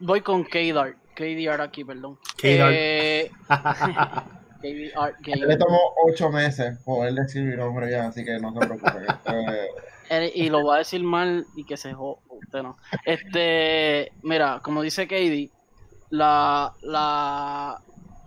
voy 0.00 0.20
con 0.20 0.44
KDR, 0.44 0.96
KDR 1.14 1.60
aquí, 1.60 1.84
perdón. 1.84 2.18
KDR. 2.36 2.72
Eh, 2.72 3.30
Le 4.62 5.56
tomó 5.56 5.78
ocho 6.06 6.30
meses 6.30 6.78
poder 6.84 7.12
decir 7.14 7.42
mi 7.42 7.56
nombre 7.56 7.90
ya, 7.90 8.06
así 8.06 8.24
que 8.24 8.38
no 8.38 8.52
se 8.52 8.66
preocupe. 8.66 9.06
Eh, 10.10 10.32
y 10.34 10.48
lo 10.48 10.62
voy 10.62 10.76
a 10.76 10.78
decir 10.78 11.02
mal 11.02 11.46
y 11.56 11.64
que 11.64 11.76
se 11.76 11.92
jo 11.92 12.20
usted 12.30 12.62
no. 12.62 12.76
Este, 13.04 14.12
mira, 14.22 14.60
como 14.62 14.82
dice 14.82 15.06
KD, 15.06 15.50
la, 16.10 16.72
la 16.82 17.78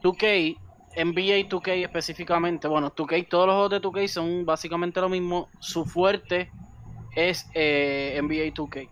2K, 0.04 0.58
NBA 0.96 1.50
2K 1.50 1.84
específicamente, 1.86 2.68
bueno, 2.68 2.94
2K, 2.94 3.28
todos 3.30 3.48
los 3.48 3.56
juegos 3.56 3.72
de 3.72 3.82
2K 3.82 4.08
son 4.08 4.46
básicamente 4.46 5.02
lo 5.02 5.10
mismo. 5.10 5.50
Su 5.60 5.86
fuerte 5.86 6.52
es 7.18 7.50
eh, 7.56 8.20
NBA 8.22 8.54
2K. 8.54 8.88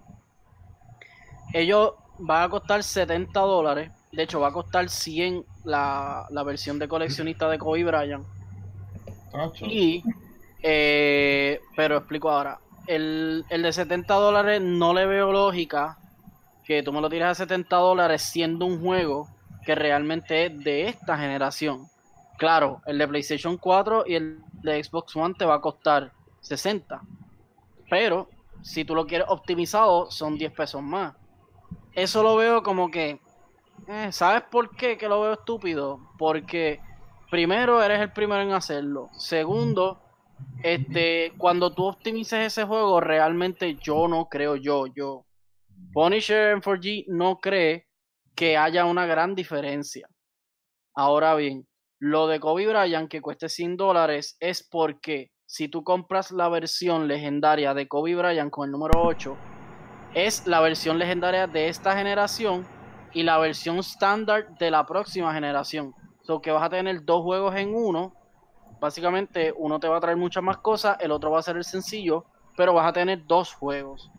Ellos 1.53 1.93
van 2.17 2.43
a 2.43 2.49
costar 2.49 2.83
70 2.83 3.39
dólares. 3.39 3.91
De 4.11 4.23
hecho, 4.23 4.39
va 4.39 4.47
a 4.47 4.51
costar 4.51 4.89
100 4.89 5.45
la, 5.63 6.27
versión 6.43 6.79
de 6.79 6.87
coleccionista 6.87 7.47
de 7.47 7.59
Kobe 7.59 7.83
Bryant. 7.83 8.25
Y, 9.61 10.03
eh, 10.63 11.59
pero 11.75 11.97
explico 11.97 12.31
ahora. 12.31 12.59
El, 12.87 13.45
el 13.49 13.61
de 13.61 13.71
70 13.71 14.13
dólares 14.15 14.61
no 14.61 14.93
le 14.93 15.05
veo 15.05 15.31
lógica 15.31 15.97
que 16.63 16.81
tú 16.81 16.91
me 16.91 17.01
lo 17.01 17.09
tires 17.09 17.27
a 17.27 17.35
70 17.35 17.75
dólares 17.75 18.23
siendo 18.23 18.65
un 18.65 18.81
juego 18.81 19.27
que 19.65 19.75
realmente 19.75 20.47
es 20.47 20.63
de 20.63 20.87
esta 20.87 21.15
generación. 21.17 21.87
Claro, 22.37 22.81
el 22.87 22.97
de 22.97 23.07
PlayStation 23.07 23.57
4 23.57 24.05
y 24.07 24.15
el 24.15 24.39
de 24.63 24.83
Xbox 24.83 25.15
One 25.15 25.35
te 25.37 25.45
va 25.45 25.55
a 25.55 25.61
costar 25.61 26.11
60. 26.41 27.01
Pero 27.89 28.29
si 28.61 28.85
tú 28.85 28.95
lo 28.95 29.05
quieres 29.05 29.27
optimizado, 29.29 30.09
son 30.09 30.37
10 30.37 30.51
pesos 30.53 30.81
más. 30.81 31.15
Eso 31.93 32.23
lo 32.23 32.35
veo 32.35 32.63
como 32.63 32.89
que. 32.89 33.19
Eh, 33.87 34.11
¿Sabes 34.11 34.43
por 34.49 34.75
qué 34.75 34.97
que 34.97 35.07
lo 35.07 35.21
veo 35.21 35.33
estúpido? 35.33 35.99
Porque 36.17 36.81
primero 37.29 37.83
eres 37.83 38.01
el 38.01 38.11
primero 38.11 38.41
en 38.41 38.51
hacerlo. 38.51 39.09
Segundo, 39.17 40.01
este, 40.63 41.33
cuando 41.37 41.73
tú 41.73 41.85
optimices 41.85 42.47
ese 42.47 42.65
juego, 42.65 42.99
realmente 42.99 43.75
yo 43.75 44.07
no 44.07 44.27
creo 44.29 44.55
yo, 44.55 44.87
yo. 44.87 45.25
Punisher 45.93 46.51
en 46.51 46.61
4G 46.61 47.05
no 47.07 47.39
cree 47.39 47.87
que 48.35 48.57
haya 48.57 48.85
una 48.85 49.05
gran 49.05 49.35
diferencia. 49.35 50.07
Ahora 50.93 51.35
bien, 51.35 51.67
lo 51.99 52.27
de 52.27 52.39
Kobe 52.39 52.67
Bryant 52.67 53.09
que 53.09 53.21
cueste 53.21 53.49
100 53.49 53.77
dólares 53.77 54.37
es 54.39 54.67
porque 54.67 55.31
si 55.55 55.69
tú 55.69 55.85
compras 55.85 56.31
la 56.31 56.49
versión 56.49 57.07
legendaria 57.07 57.73
de 57.73 57.87
Kobe 57.87 58.13
Bryant 58.13 58.51
con 58.51 58.65
el 58.65 58.73
número 58.73 59.01
8, 59.01 59.37
es 60.13 60.45
la 60.47 60.59
versión 60.59 60.99
legendaria 60.99 61.47
de 61.47 61.69
esta 61.69 61.95
generación 61.95 62.67
y 63.13 63.23
la 63.23 63.37
versión 63.37 63.77
estándar 63.77 64.57
de 64.57 64.69
la 64.69 64.85
próxima 64.85 65.33
generación. 65.33 65.95
So 66.23 66.41
que 66.41 66.51
vas 66.51 66.61
a 66.61 66.69
tener 66.69 67.05
dos 67.05 67.23
juegos 67.23 67.55
en 67.55 67.73
uno. 67.73 68.13
Básicamente, 68.81 69.53
uno 69.55 69.79
te 69.79 69.87
va 69.87 69.95
a 69.95 70.01
traer 70.01 70.17
muchas 70.17 70.43
más 70.43 70.57
cosas, 70.57 70.97
el 70.99 71.11
otro 71.11 71.31
va 71.31 71.39
a 71.39 71.43
ser 71.43 71.55
el 71.55 71.63
sencillo, 71.63 72.25
pero 72.57 72.73
vas 72.73 72.89
a 72.89 72.91
tener 72.91 73.25
dos 73.25 73.53
juegos. 73.53 74.11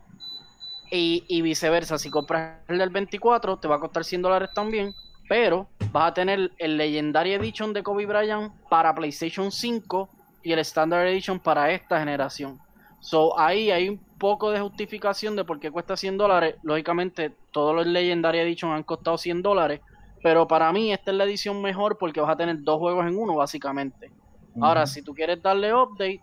Y, 0.90 1.23
y 1.28 1.43
viceversa, 1.43 1.99
si 1.99 2.09
compras 2.09 2.62
el 2.66 2.78
del 2.78 2.88
24, 2.88 3.59
te 3.59 3.69
va 3.69 3.76
a 3.76 3.81
costar 3.81 4.05
100 4.05 4.23
dólares 4.23 4.49
también, 4.55 4.95
pero 5.28 5.69
vas 5.93 6.12
a 6.12 6.14
tener 6.14 6.52
el 6.57 6.78
Legendary 6.78 7.35
Edition 7.35 7.75
de 7.75 7.83
Kobe 7.83 8.07
Bryant 8.07 8.55
para 8.71 8.95
PlayStation 8.95 9.52
5 9.52 10.15
y 10.46 10.52
el 10.52 10.60
Standard 10.60 11.08
Edition 11.08 11.40
para 11.40 11.72
esta 11.72 11.98
generación. 11.98 12.60
So, 13.00 13.36
ahí 13.36 13.72
hay 13.72 13.88
un 13.88 13.98
poco 13.98 14.52
de 14.52 14.60
justificación 14.60 15.34
de 15.34 15.44
por 15.44 15.58
qué 15.58 15.72
cuesta 15.72 15.96
100 15.96 16.16
dólares. 16.16 16.54
Lógicamente, 16.62 17.34
todos 17.50 17.74
los 17.74 17.84
Legendary 17.84 18.38
Edition 18.38 18.70
han 18.70 18.84
costado 18.84 19.18
100 19.18 19.42
dólares. 19.42 19.80
Pero 20.22 20.46
para 20.46 20.72
mí, 20.72 20.92
esta 20.92 21.10
es 21.10 21.16
la 21.16 21.24
edición 21.24 21.60
mejor 21.60 21.98
porque 21.98 22.20
vas 22.20 22.30
a 22.30 22.36
tener 22.36 22.62
dos 22.62 22.78
juegos 22.78 23.04
en 23.08 23.18
uno, 23.18 23.34
básicamente. 23.34 24.12
Ahora, 24.60 24.86
si 24.86 25.02
tú 25.02 25.14
quieres 25.14 25.42
darle 25.42 25.74
update, 25.74 26.22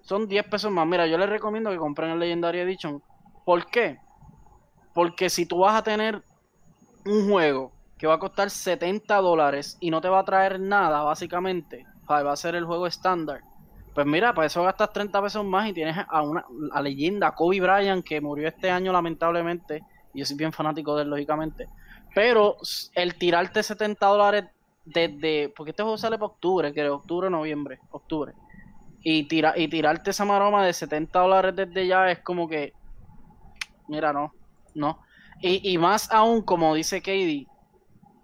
son 0.00 0.26
10 0.26 0.46
pesos 0.46 0.72
más. 0.72 0.86
Mira, 0.86 1.06
yo 1.06 1.18
les 1.18 1.28
recomiendo 1.28 1.70
que 1.70 1.76
compren 1.76 2.12
el 2.12 2.18
Legendary 2.18 2.60
Edition. 2.60 3.02
¿Por 3.44 3.66
qué? 3.66 3.98
Porque 4.94 5.28
si 5.28 5.44
tú 5.44 5.58
vas 5.58 5.74
a 5.74 5.82
tener 5.82 6.22
un 7.04 7.28
juego 7.28 7.72
que 7.98 8.06
va 8.06 8.14
a 8.14 8.18
costar 8.18 8.48
70 8.48 9.14
dólares 9.16 9.76
y 9.80 9.90
no 9.90 10.00
te 10.00 10.08
va 10.08 10.20
a 10.20 10.24
traer 10.24 10.58
nada, 10.58 11.02
básicamente, 11.02 11.84
va 12.08 12.32
a 12.32 12.36
ser 12.36 12.54
el 12.54 12.64
juego 12.64 12.86
estándar. 12.86 13.42
Pues 13.94 14.06
mira, 14.06 14.32
para 14.32 14.46
eso 14.46 14.62
gastas 14.62 14.92
30 14.92 15.22
pesos 15.22 15.44
más 15.44 15.68
y 15.68 15.72
tienes 15.72 15.96
a 16.08 16.22
una 16.22 16.44
a 16.72 16.80
leyenda, 16.80 17.32
Kobe 17.32 17.60
Bryant, 17.60 18.04
que 18.04 18.20
murió 18.20 18.48
este 18.48 18.70
año 18.70 18.92
lamentablemente. 18.92 19.82
Y 20.14 20.20
yo 20.20 20.24
soy 20.24 20.36
bien 20.36 20.52
fanático 20.52 20.96
de 20.96 21.02
él, 21.02 21.10
lógicamente. 21.10 21.68
Pero 22.14 22.56
el 22.94 23.16
tirarte 23.16 23.62
70 23.62 24.06
dólares 24.06 24.44
desde. 24.84 25.48
Porque 25.56 25.70
este 25.70 25.82
juego 25.82 25.98
sale 25.98 26.18
para 26.18 26.32
octubre, 26.32 26.72
creo. 26.72 26.96
Octubre, 26.96 27.30
noviembre. 27.30 27.80
Octubre. 27.90 28.32
Y, 29.02 29.24
tira, 29.28 29.54
y 29.56 29.68
tirarte 29.68 30.10
esa 30.10 30.24
maroma 30.24 30.64
de 30.64 30.72
70 30.72 31.18
dólares 31.18 31.56
desde 31.56 31.86
ya 31.86 32.10
es 32.10 32.20
como 32.20 32.48
que. 32.48 32.72
Mira, 33.88 34.12
no. 34.12 34.32
No. 34.74 35.00
Y, 35.40 35.72
y 35.72 35.78
más 35.78 36.12
aún, 36.12 36.42
como 36.42 36.74
dice 36.74 37.00
Katie, 37.00 37.46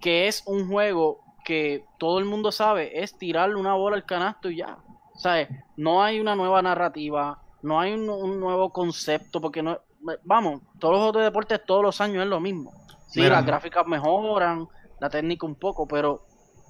que 0.01 0.29
es 0.29 0.45
un 0.47 0.69
juego 0.69 1.21
que 1.45 1.85
todo 1.99 2.19
el 2.19 2.25
mundo 2.25 2.53
sabe, 2.53 3.03
es 3.03 3.17
tirarle 3.17 3.57
una 3.57 3.75
bola 3.75 3.97
al 3.97 4.05
canasto 4.05 4.51
y 4.51 4.57
ya. 4.57 4.79
¿Sabes? 5.17 5.49
No 5.77 6.03
hay 6.03 6.21
una 6.21 6.35
nueva 6.35 6.63
narrativa, 6.63 7.41
no 7.63 7.81
hay 7.81 7.93
un, 7.93 8.41
nuevo 8.41 8.71
concepto, 8.71 9.41
porque 9.41 9.63
no. 9.63 9.79
Vamos, 10.25 10.63
todos 10.79 11.01
los 11.01 11.15
de 11.15 11.23
deportes 11.23 11.65
todos 11.67 11.83
los 11.83 12.01
años 12.01 12.23
es 12.23 12.29
lo 12.29 12.39
mismo. 12.39 12.73
Sí, 13.09 13.23
las 13.23 13.45
gráficas 13.45 13.87
mejoran, 13.87 14.69
la 15.01 15.09
técnica 15.09 15.47
un 15.47 15.55
poco, 15.55 15.89
pero 15.89 16.27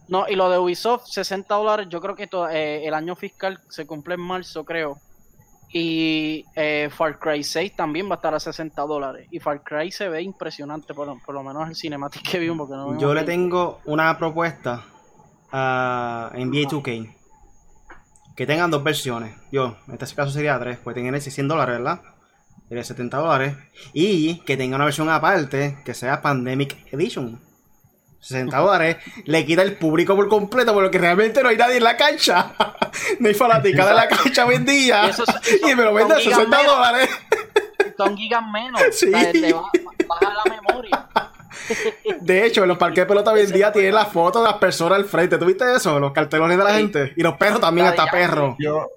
no, 0.09 0.29
y 0.29 0.37
lo 0.37 0.49
de 0.49 0.59
Ubisoft, 0.59 1.07
60 1.07 1.55
dólares, 1.55 1.87
yo 1.91 2.01
creo 2.01 2.15
que 2.15 2.29
eh, 2.53 2.83
el 2.85 2.95
año 2.95 3.17
fiscal 3.17 3.61
se 3.69 3.87
cumple 3.87 4.15
en 4.15 4.21
marzo, 4.21 4.65
creo. 4.65 4.99
Y 5.73 6.45
eh, 6.55 6.89
Far 6.93 7.19
Cry 7.19 7.43
6 7.43 7.75
también 7.75 8.09
va 8.09 8.13
a 8.13 8.17
estar 8.17 8.33
a 8.33 8.41
60 8.41 8.81
dólares. 8.83 9.27
Y 9.33 9.41
Far 9.41 9.63
Cry 9.63 9.91
se 9.91 10.09
ve 10.09 10.23
impresionante, 10.23 10.95
por, 10.95 11.09
lo 11.09 11.43
menos 11.43 11.69
el 11.69 11.75
cinematic 11.75 12.23
que 12.23 12.39
vimos. 12.39 12.69
Porque 12.69 12.75
no 12.75 12.99
yo 12.99 13.13
le 13.13 13.25
tengo 13.25 13.81
una 13.85 14.17
propuesta 14.17 14.85
a 15.51 16.31
NBA 16.35 16.69
2K. 16.69 17.16
Que 18.37 18.47
tengan 18.47 18.71
dos 18.71 18.85
versiones. 18.85 19.35
Yo, 19.51 19.79
en 19.89 19.95
este 19.95 20.15
caso 20.15 20.31
sería 20.31 20.59
tres, 20.61 20.79
pues 20.85 20.95
tengan 20.95 21.15
ese 21.15 21.31
100 21.31 21.49
dólares, 21.49 21.79
¿verdad? 21.79 22.03
De 22.69 22.85
70 22.85 23.17
dólares. 23.17 23.57
Y 23.95 24.41
que 24.41 24.57
tenga 24.57 24.77
una 24.77 24.85
versión 24.85 25.09
aparte 25.09 25.79
que 25.85 25.95
sea 25.95 26.21
Pandemic 26.21 26.77
Edition. 26.93 27.41
60 28.21 28.57
dólares, 28.57 28.97
le 29.25 29.47
quita 29.47 29.63
el 29.63 29.77
público 29.77 30.15
por 30.17 30.29
completo 30.29 30.75
porque 30.75 30.99
realmente 30.99 31.43
no 31.43 31.49
hay 31.49 31.57
nadie 31.57 31.77
en 31.77 31.85
la 31.85 31.97
cancha. 31.97 32.53
no 33.21 33.29
hay 33.29 33.35
fanática 33.35 33.87
de 33.87 33.95
la 33.95 34.09
cancha 34.09 34.45
vendida. 34.45 35.11
Y, 35.63 35.75
me 35.75 35.85
lo 35.85 35.95
vende 35.95 36.15
a 36.15 36.19
60 36.19 36.63
dólares. 36.65 37.09
Son 37.97 38.17
gigas 38.17 38.43
menos. 38.53 38.83
Sí. 38.93 39.11
baja 39.11 40.35
la 40.35 40.55
memoria. 40.55 41.06
De 42.21 42.47
hecho, 42.47 42.63
en 42.63 42.69
los 42.69 42.79
parques 42.79 43.03
de 43.03 43.07
pelota 43.07 43.33
hoy 43.33 43.41
en 43.41 43.53
día 43.53 43.73
tienen 43.73 43.95
la 43.95 44.07
foto 44.07 44.41
de 44.41 44.49
las 44.49 44.59
personas 44.59 44.99
al 44.99 45.05
frente. 45.05 45.39
¿Tú 45.39 45.47
viste 45.47 45.65
eso? 45.75 45.99
Los 45.99 46.13
cartelones 46.13 46.57
de 46.59 46.65
la 46.65 46.75
gente. 46.75 47.13
Y 47.17 47.23
los 47.23 47.37
perros 47.37 47.61
también, 47.61 47.87
hasta 47.87 48.07
perros. 48.07 48.57
Yo, 48.59 48.89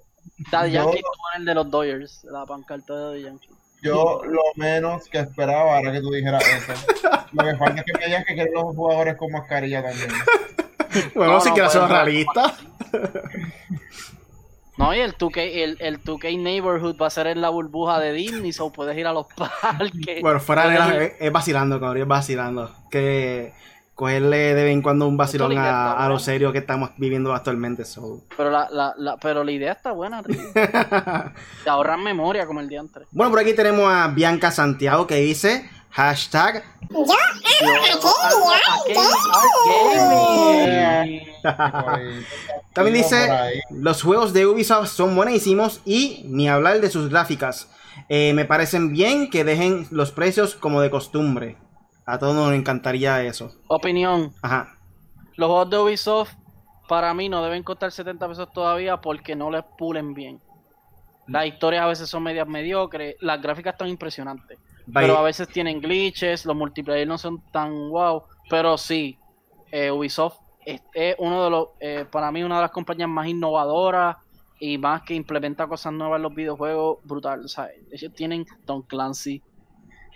Daddy 0.51 0.71
Yankee 0.71 1.01
el 1.37 1.45
de 1.45 1.53
los 1.53 1.69
Dodgers, 1.69 2.23
la 2.25 2.45
pancarta 2.45 2.93
de 2.93 3.01
Daddy 3.01 3.23
Yankee. 3.23 3.49
Yo 3.81 4.21
lo 4.25 4.41
menos 4.55 5.07
que 5.07 5.19
esperaba 5.19 5.77
ahora 5.77 5.91
que 5.91 6.01
tú 6.01 6.11
dijeras 6.11 6.43
eso. 6.45 6.73
lo 7.31 7.43
que 7.43 7.55
falta 7.55 7.79
es 7.81 7.85
que 7.85 7.93
me 7.97 8.05
digas 8.05 8.25
que 8.25 8.33
quieren 8.33 8.53
los 8.53 8.75
jugadores 8.75 9.15
con 9.15 9.31
mascarilla 9.31 9.83
también. 9.83 10.09
bueno, 11.15 11.39
si 11.39 11.51
quieres 11.51 11.71
ser 11.71 11.83
realista. 11.83 12.55
No, 14.79 14.95
y 14.95 14.99
el 14.99 15.17
2K, 15.17 15.37
el, 15.37 15.77
el 15.81 16.01
2K 16.01 16.39
Neighborhood 16.39 16.95
va 16.99 17.07
a 17.07 17.09
ser 17.09 17.27
en 17.27 17.41
la 17.41 17.49
burbuja 17.49 17.99
de 17.99 18.13
Disney, 18.13 18.53
so 18.53 18.71
puedes 18.71 18.97
ir 18.97 19.07
a 19.07 19.11
los 19.11 19.25
parques. 19.61 20.21
Bueno, 20.21 20.39
fuera 20.39 20.69
de 20.69 20.79
la, 20.79 21.03
es, 21.03 21.31
vacilando, 21.33 21.81
cabrón, 21.81 22.03
es 22.03 22.07
vacilando. 22.07 22.71
Que 22.89 23.51
cogerle 23.93 24.55
de 24.55 24.63
vez 24.63 24.71
en 24.71 24.81
cuando 24.81 25.05
un 25.05 25.17
vacilón 25.17 25.57
a, 25.57 25.91
a, 25.91 26.07
lo 26.07 26.17
serio 26.17 26.53
que 26.53 26.59
estamos 26.59 26.91
viviendo 26.95 27.33
actualmente. 27.33 27.83
So. 27.83 28.21
Pero, 28.37 28.49
la, 28.51 28.69
la, 28.71 28.93
la, 28.97 29.17
pero 29.17 29.43
la 29.43 29.51
idea 29.51 29.73
está 29.73 29.91
buena, 29.91 30.23
Te 31.65 31.69
ahorran 31.69 32.01
memoria 32.01 32.47
como 32.47 32.61
el 32.61 32.69
día 32.69 32.79
antes. 32.79 33.05
Bueno, 33.11 33.31
por 33.31 33.39
aquí 33.41 33.53
tenemos 33.53 33.91
a 33.91 34.07
Bianca 34.07 34.49
Santiago 34.49 35.05
que 35.05 35.15
dice 35.15 35.69
hashtag 35.91 36.63
Yo 36.89 37.05
También 42.73 42.95
dice 42.95 43.61
los 43.69 44.01
juegos 44.03 44.33
de 44.33 44.45
Ubisoft 44.45 44.89
son 44.89 45.15
buenísimos 45.15 45.81
y 45.85 46.23
ni 46.25 46.49
hablar 46.49 46.81
de 46.81 46.89
sus 46.89 47.09
gráficas. 47.09 47.69
Eh, 48.07 48.33
me 48.33 48.45
parecen 48.45 48.91
bien 48.93 49.29
que 49.29 49.43
dejen 49.43 49.87
los 49.91 50.11
precios 50.11 50.55
como 50.55 50.81
de 50.81 50.89
costumbre. 50.89 51.57
A 52.05 52.17
todos 52.17 52.35
nos 52.35 52.53
encantaría 52.53 53.23
eso. 53.23 53.51
Opinión. 53.67 54.33
Ajá. 54.41 54.75
Los 55.35 55.47
juegos 55.47 55.69
de 55.69 55.77
Ubisoft 55.77 56.33
para 56.87 57.13
mí 57.13 57.29
no 57.29 57.43
deben 57.43 57.63
costar 57.63 57.91
70 57.91 58.27
pesos 58.27 58.51
todavía 58.51 58.97
porque 58.97 59.35
no 59.35 59.51
les 59.51 59.63
pulen 59.77 60.13
bien. 60.13 60.41
Las 61.27 61.45
historias 61.45 61.83
a 61.83 61.87
veces 61.87 62.09
son 62.09 62.23
medias 62.23 62.47
mediocres, 62.47 63.15
las 63.21 63.39
gráficas 63.39 63.73
están 63.73 63.89
impresionantes. 63.89 64.57
Pero 64.93 65.17
a 65.17 65.21
veces 65.23 65.47
tienen 65.47 65.81
glitches, 65.81 66.45
los 66.45 66.55
multiplayer 66.55 67.07
no 67.07 67.17
son 67.17 67.41
tan 67.51 67.89
wow. 67.89 68.23
Pero 68.49 68.77
sí, 68.77 69.17
eh, 69.71 69.91
Ubisoft 69.91 70.39
es, 70.65 71.15
uno 71.19 71.43
de 71.43 71.49
los, 71.49 71.67
eh, 71.79 72.05
para 72.09 72.31
mí, 72.31 72.43
una 72.43 72.55
de 72.55 72.61
las 72.63 72.71
compañías 72.71 73.09
más 73.09 73.27
innovadoras 73.27 74.17
y 74.59 74.77
más 74.77 75.03
que 75.03 75.13
implementa 75.13 75.67
cosas 75.67 75.93
nuevas 75.93 76.17
en 76.17 76.23
los 76.23 76.35
videojuegos, 76.35 76.99
brutal. 77.03 77.45
O 77.45 77.47
sea, 77.47 77.69
ellos 77.91 78.13
tienen 78.13 78.45
Tom 78.65 78.83
Clancy, 78.83 79.41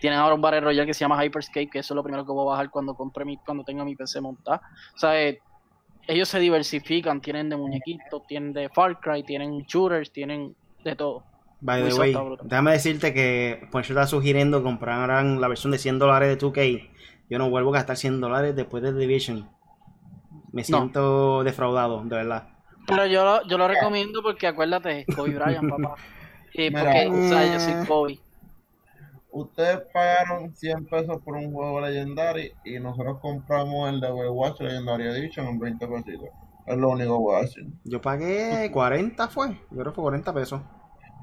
tienen 0.02 0.20
ahora 0.20 0.36
un 0.36 0.42
Battle 0.42 0.62
Royale 0.62 0.88
que 0.88 0.94
se 0.94 1.02
llama 1.02 1.24
Hyperscape, 1.24 1.70
que 1.70 1.80
eso 1.80 1.94
es 1.94 1.96
lo 1.96 2.04
primero 2.04 2.26
que 2.26 2.32
voy 2.32 2.46
a 2.46 2.52
bajar 2.52 2.70
cuando 2.70 2.96
compre 2.96 3.26
mi, 3.26 3.38
cuando 3.38 3.64
tenga 3.64 3.86
mi 3.86 3.96
PC 3.96 4.22
montada. 4.22 4.62
O 4.96 4.98
sea, 4.98 5.22
eh, 5.22 5.40
ellos 6.08 6.28
se 6.28 6.40
diversifican, 6.40 7.22
tienen 7.22 7.50
de 7.50 7.56
muñequitos, 7.56 8.26
tienen 8.28 8.52
de 8.54 8.70
Far 8.70 9.00
Cry, 9.00 9.24
tienen 9.24 9.60
shooters, 9.60 10.12
tienen 10.12 10.56
de 10.84 10.96
todo. 10.96 11.24
By 11.64 11.90
the 11.90 11.96
way, 11.96 12.16
déjame 12.44 12.72
decirte 12.74 13.14
que 13.14 13.68
pues 13.72 13.88
yo 13.88 13.94
estaba 13.94 14.08
sugiriendo 14.08 14.62
comprar 14.62 15.10
la 15.10 15.48
versión 15.48 15.72
de 15.72 15.78
100 15.78 15.98
dólares 15.98 16.30
de 16.30 16.46
2K. 16.46 16.90
Yo 17.30 17.40
no 17.40 17.50
vuelvo 17.50 17.70
a 17.72 17.74
gastar 17.74 17.98
100 17.98 18.20
dólares 18.20 18.56
después 18.56 18.84
de 18.84 18.94
Division. 18.94 19.50
Me 20.52 20.64
siento 20.64 21.44
defraudado, 21.44 22.04
de 22.04 22.16
verdad. 22.16 22.50
Pero 22.86 23.06
yo 23.06 23.24
lo, 23.24 23.48
yo 23.48 23.58
lo 23.58 23.68
recomiendo 23.68 24.22
porque 24.22 24.46
acuérdate, 24.46 25.06
Kobe 25.16 25.36
Bryant, 25.36 25.70
papá. 25.70 25.96
Y 26.56 26.70
porque, 26.70 27.08
o 27.08 27.30
sea, 27.30 27.52
yo 27.52 27.60
soy 27.60 27.88
Kobe 27.88 28.20
ustedes 29.34 29.82
pagaron 29.92 30.56
100 30.56 30.86
pesos 30.86 31.22
por 31.24 31.36
un 31.36 31.52
juego 31.52 31.82
Legendary 31.82 32.54
y 32.64 32.80
nosotros 32.80 33.20
compramos 33.20 33.90
el 33.90 34.00
de 34.00 34.08
Overwatch 34.08 34.62
Legendary 34.62 35.08
Edition 35.08 35.48
en 35.48 35.60
20 35.60 35.88
pesitos. 35.88 36.30
Es 36.66 36.78
lo 36.78 36.90
único 36.90 37.18
que 37.18 37.24
voy 37.24 37.36
a 37.36 37.42
decir. 37.42 37.68
Yo 37.84 38.00
pagué 38.00 38.70
40 38.72 39.28
fue, 39.28 39.50
yo 39.50 39.78
creo 39.78 39.86
que 39.86 39.96
fue 39.96 40.04
40 40.04 40.34
pesos. 40.34 40.62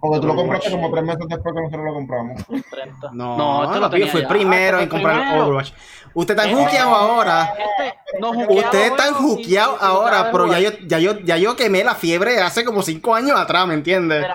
Porque 0.01 0.21
tú 0.21 0.27
lo 0.27 0.35
compraste 0.35 0.71
como 0.71 0.91
tres 0.91 1.05
meses 1.05 1.27
después 1.29 1.55
que 1.55 1.61
nosotros 1.61 1.85
lo 1.85 1.95
compramos. 1.95 2.43
No, 3.13 3.37
no, 3.37 3.65
esto 3.65 3.81
lo 3.81 4.09
fue 4.09 4.21
el 4.21 4.27
primero 4.27 4.81
en 4.81 4.89
comprar 4.89 5.39
Overwatch. 5.39 5.73
Usted 6.15 6.39
está 6.39 6.51
juqueado 6.51 6.95
ahora. 6.95 7.55
Usted 8.49 8.87
está 8.87 9.13
juqueado 9.13 9.77
ahora, 9.81 10.31
pero 10.33 10.47
ya 10.47 10.59
yo, 10.59 10.71
ya, 10.87 10.99
yo, 10.99 11.19
ya 11.21 11.37
yo 11.37 11.55
quemé 11.55 11.85
la 11.85 11.95
fiebre 11.95 12.41
hace 12.41 12.65
como 12.65 12.83
cinco 12.83 13.15
años 13.15 13.39
atrás, 13.39 13.67
¿me 13.67 13.75
entiendes? 13.75 14.27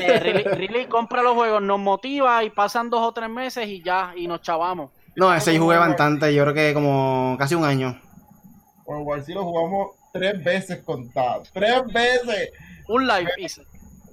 Eh, 0.00 0.44
really, 0.54 0.86
compra 0.88 1.22
los 1.22 1.34
juegos, 1.34 1.60
nos 1.60 1.80
motiva 1.80 2.42
y 2.44 2.50
pasan 2.50 2.88
dos 2.88 3.00
o 3.02 3.12
tres 3.12 3.28
meses 3.28 3.66
y 3.66 3.82
ya, 3.82 4.12
y 4.16 4.28
nos 4.28 4.40
chavamos. 4.42 4.90
No, 5.16 5.34
ese 5.34 5.58
jugué 5.58 5.76
bastante, 5.76 6.32
yo 6.32 6.44
creo 6.44 6.54
que 6.54 6.72
como 6.72 7.36
casi 7.38 7.56
un 7.56 7.64
año. 7.64 8.00
Overwatch 8.86 9.24
sí 9.24 9.34
lo 9.34 9.44
jugamos 9.44 9.88
tres 10.12 10.42
veces 10.42 10.82
contado. 10.84 11.42
¡Tres 11.52 11.82
veces! 11.92 12.50
Un 12.88 13.06
live 13.06 13.30
hice. 13.38 13.62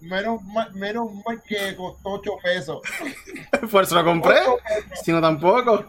Menos 0.02 0.44
mal, 0.44 0.74
menos 0.74 1.12
mal 1.26 1.42
que 1.44 1.76
costó 1.76 2.12
8 2.12 2.32
pesos. 2.44 2.82
Por 3.72 3.84
eso 3.84 3.96
lo 3.96 4.06
compré. 4.06 4.36
Si 5.04 5.12
no, 5.12 5.22
tampoco. 5.22 5.86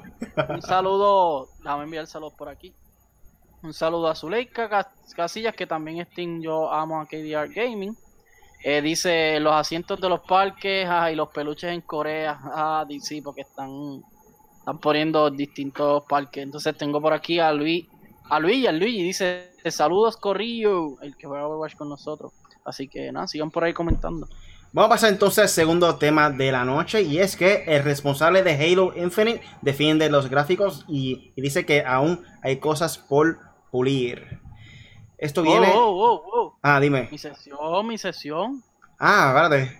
Un 0.49 0.62
saludo. 0.62 1.49
Déjame 1.59 1.85
enviar 1.85 2.07
saludos 2.07 2.35
por 2.35 2.49
aquí. 2.49 2.75
Un 3.62 3.75
saludo 3.75 4.09
a 4.09 4.14
Zuleika 4.14 4.88
Casillas, 5.14 5.55
que 5.55 5.66
también 5.66 6.01
es 6.01 6.09
team 6.11 6.40
Yo 6.40 6.73
amo 6.73 7.01
a 7.01 7.07
KDR 7.07 7.49
Gaming. 7.53 7.97
Eh, 8.64 8.83
dice 8.83 9.38
los 9.40 9.53
asientos 9.53 10.01
de 10.01 10.09
los 10.09 10.21
parques 10.21 10.88
y 11.12 11.14
los 11.14 11.29
peluches 11.29 11.71
en 11.73 11.81
Corea. 11.83 12.38
Ah, 12.42 12.87
sí, 13.01 13.21
porque 13.21 13.42
están, 13.42 14.03
están 14.59 14.79
poniendo 14.79 15.31
distintos 15.31 16.05
parques. 16.09 16.42
Entonces 16.42 16.77
tengo 16.77 17.01
por 17.01 17.12
aquí 17.12 17.38
a 17.38 17.53
Luis, 17.53 17.87
a 18.31 18.40
Luis 18.40 18.59
y 18.59 18.66
a 18.66 18.73
Luis 18.73 18.94
y 18.94 19.03
dice 19.03 19.51
saludos 19.71 20.16
Corrillo, 20.16 21.01
el 21.03 21.16
que 21.16 21.27
va 21.27 21.40
a 21.40 21.47
Overwatch 21.47 21.77
con 21.77 21.88
nosotros. 21.88 22.33
Así 22.68 22.88
que 22.88 23.11
nada, 23.12 23.26
sigan 23.26 23.50
por 23.50 23.64
ahí 23.64 23.72
comentando. 23.72 24.28
Vamos 24.72 24.88
a 24.88 24.94
pasar 24.94 25.11
entonces 25.11 25.38
al 25.38 25.48
segundo 25.48 25.96
tema 25.96 26.28
de 26.28 26.52
la 26.52 26.64
noche 26.64 27.00
y 27.00 27.18
es 27.18 27.37
que 27.37 27.64
el 27.66 27.85
responsable 27.85 28.42
de 28.42 28.52
Halo 28.52 28.92
Infinite 28.96 29.40
defiende 29.62 30.11
los 30.11 30.28
gráficos 30.28 30.85
y, 30.87 31.33
dice 31.37 31.64
que 31.64 31.85
aún 31.87 32.22
hay 32.42 32.59
cosas 32.59 32.98
por 32.98 33.38
pulir. 33.70 34.40
Esto 35.16 35.42
viene... 35.42 35.72
Oh, 35.74 35.88
oh, 35.88 36.22
oh, 36.33 36.59
ah, 36.62 36.78
dime. 36.81 37.09
Mi 37.11 37.16
sesión, 37.16 37.87
mi 37.87 37.96
sesión. 37.96 38.62
Ah, 38.98 39.33
vale. 39.33 39.78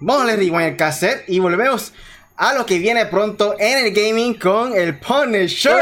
Vamos 0.00 0.28
a 0.28 0.36
rewind 0.36 0.62
el 0.62 0.76
cassette 0.76 1.24
y 1.28 1.38
volvemos 1.38 1.92
a 2.36 2.52
lo 2.52 2.66
que 2.66 2.78
viene 2.78 3.06
pronto 3.06 3.54
en 3.58 3.86
el 3.86 3.94
gaming 3.94 4.34
con 4.34 4.74
el 4.74 4.98
Punisher. 4.98 5.80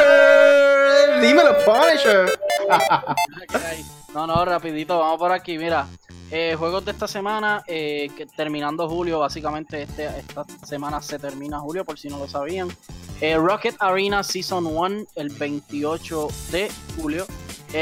Dímelo, 1.20 1.56
Punisher. 1.64 2.30
No, 4.14 4.26
no, 4.26 4.44
rapidito, 4.44 4.98
vamos 4.98 5.18
por 5.18 5.32
aquí, 5.32 5.58
mira. 5.58 5.86
Eh, 6.30 6.56
juegos 6.58 6.84
de 6.84 6.92
esta 6.92 7.06
semana, 7.06 7.62
eh, 7.66 8.10
terminando 8.36 8.88
julio, 8.88 9.20
básicamente 9.20 9.82
este, 9.82 10.06
esta 10.18 10.44
semana 10.66 11.00
se 11.00 11.18
termina 11.18 11.60
julio, 11.60 11.84
por 11.84 11.98
si 11.98 12.08
no 12.08 12.18
lo 12.18 12.26
sabían. 12.26 12.68
Eh, 13.20 13.36
Rocket 13.36 13.76
Arena 13.78 14.22
Season 14.22 14.66
1, 14.66 15.04
el 15.14 15.28
28 15.28 16.28
de 16.50 16.70
julio. 16.96 17.26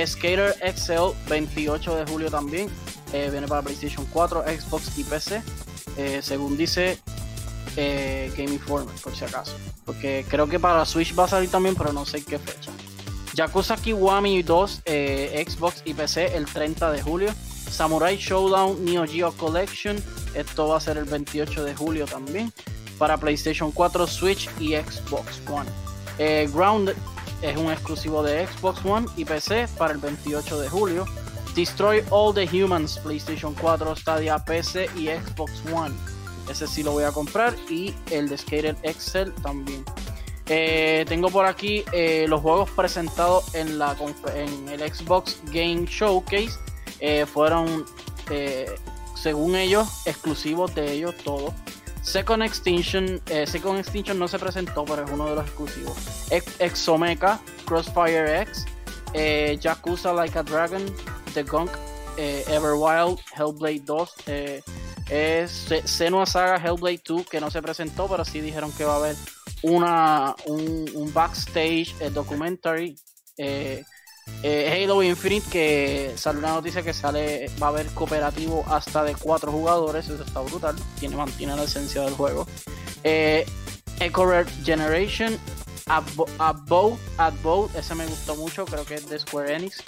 Skater 0.07 0.55
XL, 0.75 1.15
28 1.29 1.97
de 1.97 2.11
julio 2.11 2.31
también. 2.31 2.71
viene 3.13 3.47
para 3.47 3.61
PlayStation 3.63 4.07
4, 4.13 4.43
Xbox 4.43 4.99
y 4.99 5.05
PC. 5.05 5.43
según 6.23 6.57
dice 6.57 6.99
Game 7.77 8.53
Informer, 8.53 8.95
por 9.03 9.15
si 9.15 9.25
acaso. 9.25 9.55
Porque 9.85 10.25
creo 10.29 10.47
que 10.47 10.59
para 10.59 10.85
Switch 10.87 11.19
va 11.19 11.25
a 11.25 11.29
salir 11.29 11.51
también, 11.51 11.75
pero 11.75 11.93
no 11.93 12.07
sé 12.07 12.25
qué 12.25 12.39
fecha. 12.39 12.71
Yakuza 13.35 13.77
Kiwami 13.77 14.43
2, 14.43 14.83
Xbox 15.47 15.83
y 15.85 15.95
PC 15.95 16.37
el 16.37 16.45
30 16.47 16.93
de 16.93 17.03
julio. 17.03 17.33
Samurai 17.71 18.17
Showdown 18.17 18.85
Neo 18.85 19.07
Geo 19.07 19.33
Collection. 19.33 19.97
Esto 20.35 20.69
va 20.69 20.77
a 20.77 20.81
ser 20.81 20.99
el 20.99 21.05
28 21.05 21.65
de 21.65 21.75
julio 21.75 22.07
también. 22.07 22.53
Para 22.99 23.17
PlayStation 23.17 23.73
4, 23.73 24.07
Switch 24.07 24.49
y 24.61 24.75
Xbox 24.75 25.41
One. 25.51 25.69
Eh, 26.19 26.49
Grounded 26.53 26.95
es 27.41 27.57
un 27.57 27.73
exclusivo 27.73 28.23
de 28.23 28.47
Xbox 28.47 28.85
One 28.85 29.07
y 29.17 29.25
PC 29.25 29.67
para 29.79 29.95
el 29.95 29.99
28 29.99 30.61
de 30.61 30.69
julio. 30.69 31.07
Destroy 31.55 32.05
All 32.11 32.35
the 32.35 32.47
Humans, 32.47 32.99
PlayStation 32.99 33.55
4, 33.55 33.97
Stadia, 33.97 34.39
PC 34.39 34.89
y 34.97 35.09
Xbox 35.09 35.53
One. 35.73 35.95
Ese 36.51 36.67
sí 36.67 36.83
lo 36.83 36.93
voy 36.93 37.05
a 37.05 37.13
comprar. 37.13 37.55
Y 37.71 37.95
el 38.11 38.29
de 38.29 38.37
Skater 38.37 38.77
Excel 38.83 39.33
también. 39.43 39.85
Eh, 40.55 41.07
tengo 41.09 41.31
por 41.31 41.47
aquí 41.47 41.83
eh, 41.93 42.27
los 42.29 42.43
juegos 42.43 42.69
presentados 42.73 43.55
en, 43.55 43.79
la, 43.79 43.97
en 44.35 44.69
el 44.69 44.81
Xbox 44.81 45.41
Game 45.47 45.87
Showcase 45.87 46.59
eh, 47.01 47.25
fueron, 47.25 47.87
según 49.15 49.57
ellos, 49.57 49.89
exclusivos 50.05 50.75
de 50.75 50.93
ellos 50.93 51.17
todos. 51.25 51.55
Second 52.03 52.43
Extinction, 52.43 53.19
Second 53.47 53.79
Extinction 53.79 54.19
no 54.19 54.29
se 54.29 54.39
presentó, 54.39 54.85
pero 54.85 55.05
es 55.05 55.11
uno 55.11 55.27
de 55.31 55.37
los 55.37 55.47
exclusivos. 55.47 55.97
Exomeca, 56.59 57.41
Crossfire 57.65 58.43
X, 58.43 58.67
Yakuza 59.59 60.13
Like 60.13 60.39
a 60.39 60.43
Dragon, 60.43 60.85
The 61.33 61.45
Gunk, 61.45 61.71
Everwild, 62.19 63.21
Hellblade 63.35 63.85
2, 63.87 64.15
es 65.09 65.67
Senua 65.87 66.27
Saga 66.27 66.57
Hellblade 66.57 67.01
2, 67.07 67.27
que 67.27 67.41
no 67.41 67.51
se 67.51 67.63
presentó, 67.63 68.07
pero 68.07 68.23
sí 68.27 68.43
dijeron 68.43 68.71
que 68.73 68.85
va 68.85 68.95
a 68.95 68.97
haber 68.97 69.17
una, 69.63 70.35
un, 70.47 71.11
backstage 71.13 71.95
documentary 72.13 72.97
eh, 74.43 74.85
Halo 74.85 75.03
Infinite, 75.03 75.49
que 75.51 76.13
sale 76.17 76.39
una 76.39 76.53
noticia 76.53 76.83
que 76.83 76.93
sale, 76.93 77.51
va 77.61 77.69
a 77.69 77.71
haber 77.71 77.87
cooperativo 77.89 78.65
hasta 78.69 79.03
de 79.05 79.15
cuatro 79.15 79.51
jugadores, 79.51 80.09
eso 80.09 80.23
está 80.23 80.41
brutal, 80.41 80.77
tiene, 80.99 81.17
mantiene 81.17 81.57
la 81.57 81.65
esencia 81.65 82.03
del 82.03 82.15
juego. 82.15 82.47
Eh, 83.03 83.45
Echo 84.01 84.25
Generation, 84.65 85.39
Above, 85.87 86.99
Boat, 87.43 87.75
ese 87.77 87.95
me 87.95 88.07
gustó 88.07 88.37
mucho, 88.37 88.65
creo 88.65 88.85
que 88.85 88.95
es 88.95 89.09
de 89.09 89.19
Square 89.19 89.57
Enix. 89.57 89.83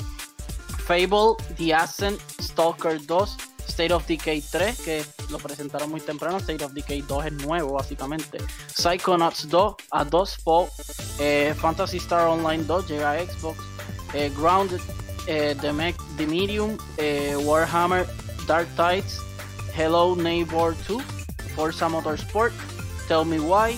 Fable, 0.86 1.36
The 1.56 1.74
Ascent, 1.74 2.20
Stalker 2.40 3.04
2, 3.06 3.36
State 3.68 3.92
of 3.92 4.06
Decay 4.06 4.40
3, 4.40 4.80
que 4.80 5.04
lo 5.30 5.38
presentaron 5.38 5.90
muy 5.90 6.00
temprano. 6.00 6.38
State 6.38 6.64
of 6.64 6.72
Decay 6.72 7.02
2 7.02 7.26
es 7.26 7.32
nuevo, 7.32 7.74
básicamente. 7.74 8.38
Psychonauts 8.74 9.48
2, 9.48 9.74
A 9.90 10.04
2 10.04 10.36
Fall, 10.38 10.68
eh, 11.18 11.54
Fantasy 11.60 11.98
Star 11.98 12.28
Online 12.28 12.64
2 12.64 12.88
llega 12.88 13.12
a 13.12 13.24
Xbox. 13.24 13.58
Eh, 14.14 14.30
Grounded, 14.36 14.80
eh, 15.26 15.56
The, 15.60 16.26
Medium, 16.26 16.78
eh, 16.98 17.36
Warhammer, 17.36 18.06
Dark 18.46 18.68
Tides, 18.76 19.20
Hello 19.76 20.14
Neighbor 20.14 20.76
2, 20.86 21.02
Forza 21.56 21.88
Motorsport, 21.88 22.52
Tell 23.08 23.24
Me 23.24 23.40
Why. 23.40 23.76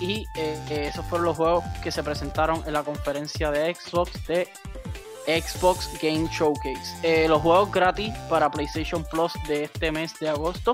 Y 0.00 0.24
esos 0.34 1.04
fueron 1.06 1.26
los 1.26 1.36
juegos 1.36 1.64
que 1.82 1.90
se 1.90 2.02
presentaron 2.02 2.62
en 2.66 2.72
la 2.72 2.82
conferencia 2.82 3.50
de 3.50 3.74
Xbox 3.74 4.12
de 4.26 4.48
Xbox 5.38 5.90
Game 6.00 6.28
Showcase. 6.32 7.28
los 7.28 7.42
juegos 7.42 7.70
gratis 7.70 8.14
para 8.28 8.50
PlayStation 8.50 9.04
Plus 9.10 9.32
de 9.46 9.64
este 9.64 9.92
mes 9.92 10.18
de 10.18 10.28
agosto 10.28 10.72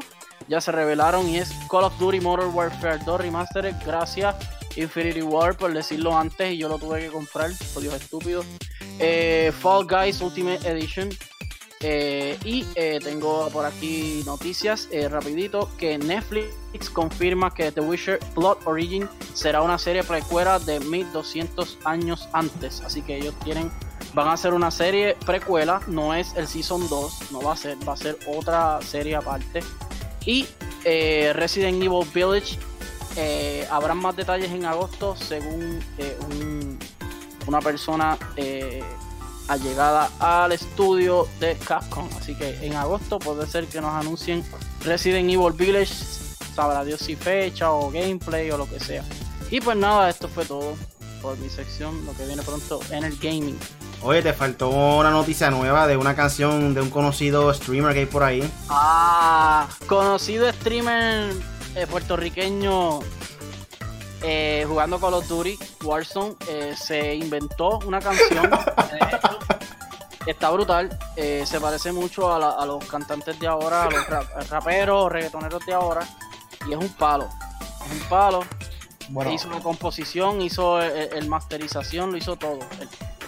ya 0.49 0.61
se 0.61 0.73
revelaron 0.73 1.29
y 1.29 1.39
es 1.39 1.51
Call 1.69 1.85
of 1.85 1.99
Duty 1.99 2.21
Modern 2.21 2.55
Warfare 2.55 3.01
2 3.05 3.21
Remastered. 3.21 3.75
Gracias 3.85 4.37
Infinity 4.77 5.23
War 5.23 5.57
por 5.57 5.73
decirlo 5.73 6.17
antes 6.17 6.53
y 6.53 6.59
yo 6.59 6.69
lo 6.69 6.79
tuve 6.79 7.01
que 7.01 7.09
comprar 7.09 7.51
por 7.73 7.83
Dios 7.83 7.95
estúpido. 7.95 8.45
Eh, 8.99 9.53
Fall 9.61 9.87
Guys 9.87 10.21
Ultimate 10.21 10.69
Edition. 10.69 11.11
Eh, 11.81 12.39
y 12.43 12.65
eh, 12.75 12.99
tengo 13.03 13.51
por 13.51 13.67
aquí 13.67 14.23
noticias 14.25 14.89
rapidito 15.11 15.71
que 15.77 15.99
Netflix 15.99 16.89
confirma 16.91 17.53
que 17.53 17.71
The 17.71 17.83
Witcher 17.83 18.19
Blood 18.35 18.59
Origin 18.65 19.07
será 19.35 19.61
una 19.61 19.79
serie 19.79 20.03
precuela 20.03 20.59
de 20.59 20.81
1200 20.81 21.79
años 21.85 22.29
antes. 22.33 22.81
Así 22.81 23.03
que 23.03 23.17
ellos 23.17 23.35
tienen 23.45 23.71
van 24.15 24.29
a 24.29 24.33
hacer 24.33 24.55
una 24.55 24.71
serie 24.71 25.17
precuela 25.27 25.81
no 25.87 26.15
es 26.15 26.35
el 26.37 26.47
season 26.47 26.89
2 26.89 27.33
no 27.33 27.41
va 27.41 27.53
a 27.53 27.57
ser 27.57 27.77
va 27.89 27.93
a 27.93 27.97
ser 27.97 28.19
otra 28.27 28.81
serie 28.83 29.17
aparte 29.17 29.61
y 30.25 30.47
Resident 31.35 31.83
Evil 31.83 32.07
Village 32.15 32.59
eh, 33.17 33.67
habrán 33.71 33.97
más 33.97 34.15
detalles 34.15 34.51
en 34.51 34.67
agosto 34.67 35.17
según 35.17 35.83
eh, 35.97 36.19
una 37.47 37.61
persona 37.61 38.19
eh, 38.37 38.85
allegada 39.49 40.11
al 40.19 40.53
estudio 40.53 41.27
de 41.41 41.57
Capcom. 41.57 42.07
Así 42.19 42.35
que 42.35 42.59
en 42.67 42.75
agosto 42.75 43.19
puede 43.19 43.47
ser 43.47 43.67
que 43.69 43.81
nos 43.81 43.93
anuncien 43.93 44.45
Resident 44.85 45.31
Evil 45.31 45.53
Village, 45.53 45.95
sabrá 46.55 46.85
Dios 46.85 47.01
si 47.01 47.17
fecha 47.17 47.73
o 47.73 47.91
gameplay 47.91 48.51
o 48.51 48.59
lo 48.59 48.69
que 48.69 48.81
sea. 48.81 49.03
Y 49.51 49.61
pues 49.63 49.79
nada, 49.79 50.11
esto 50.11 50.29
fue 50.29 50.45
todo 50.45 50.75
por 51.23 51.39
mi 51.39 51.49
sección, 51.49 52.05
lo 52.05 52.15
que 52.15 52.27
viene 52.27 52.43
pronto 52.43 52.81
en 52.91 53.05
el 53.05 53.17
gaming. 53.17 53.59
Oye, 54.03 54.23
te 54.23 54.33
faltó 54.33 54.69
una 54.69 55.11
noticia 55.11 55.51
nueva 55.51 55.87
de 55.87 55.97
una 55.97 56.15
canción 56.15 56.75
de 56.75 56.81
un 56.81 56.91
conocido 56.91 57.53
streamer 57.53 57.93
que 57.93 58.01
hay 58.01 58.07
por 58.07 58.23
ahí. 58.23 58.49
Ah, 58.69 59.67
conocido 59.87 60.51
streamer 60.53 61.33
eh, 61.75 61.87
puertorriqueño 61.87 63.01
eh, 64.23 64.65
jugando 64.69 65.01
Call 65.01 65.15
of 65.15 65.29
Duty 65.29 65.59
Warzone 65.83 66.37
eh, 66.49 66.75
se 66.79 67.15
inventó 67.15 67.79
una 67.87 68.01
canción. 68.01 68.51
está 70.27 70.51
brutal. 70.51 70.99
se 71.17 71.61
parece 71.61 71.93
mucho 71.93 72.33
a, 72.33 72.67
los 72.67 72.85
cantantes 72.87 73.39
de 73.39 73.47
ahora, 73.47 73.85
a 73.85 73.91
los 73.91 74.51
raperos, 74.51 75.11
reggaetoneros 75.11 75.65
de 75.67 75.73
ahora. 75.73 76.07
Y 76.69 76.73
es 76.73 76.79
un 76.79 76.89
palo. 76.91 77.29
Es 77.87 77.93
un 77.93 78.09
palo. 78.09 78.45
Hizo 79.33 79.49
la 79.51 79.61
composición, 79.61 80.41
hizo 80.43 80.83
el, 80.83 81.29
masterización, 81.29 82.11
lo 82.11 82.19
hizo 82.19 82.37
todo. 82.37 82.59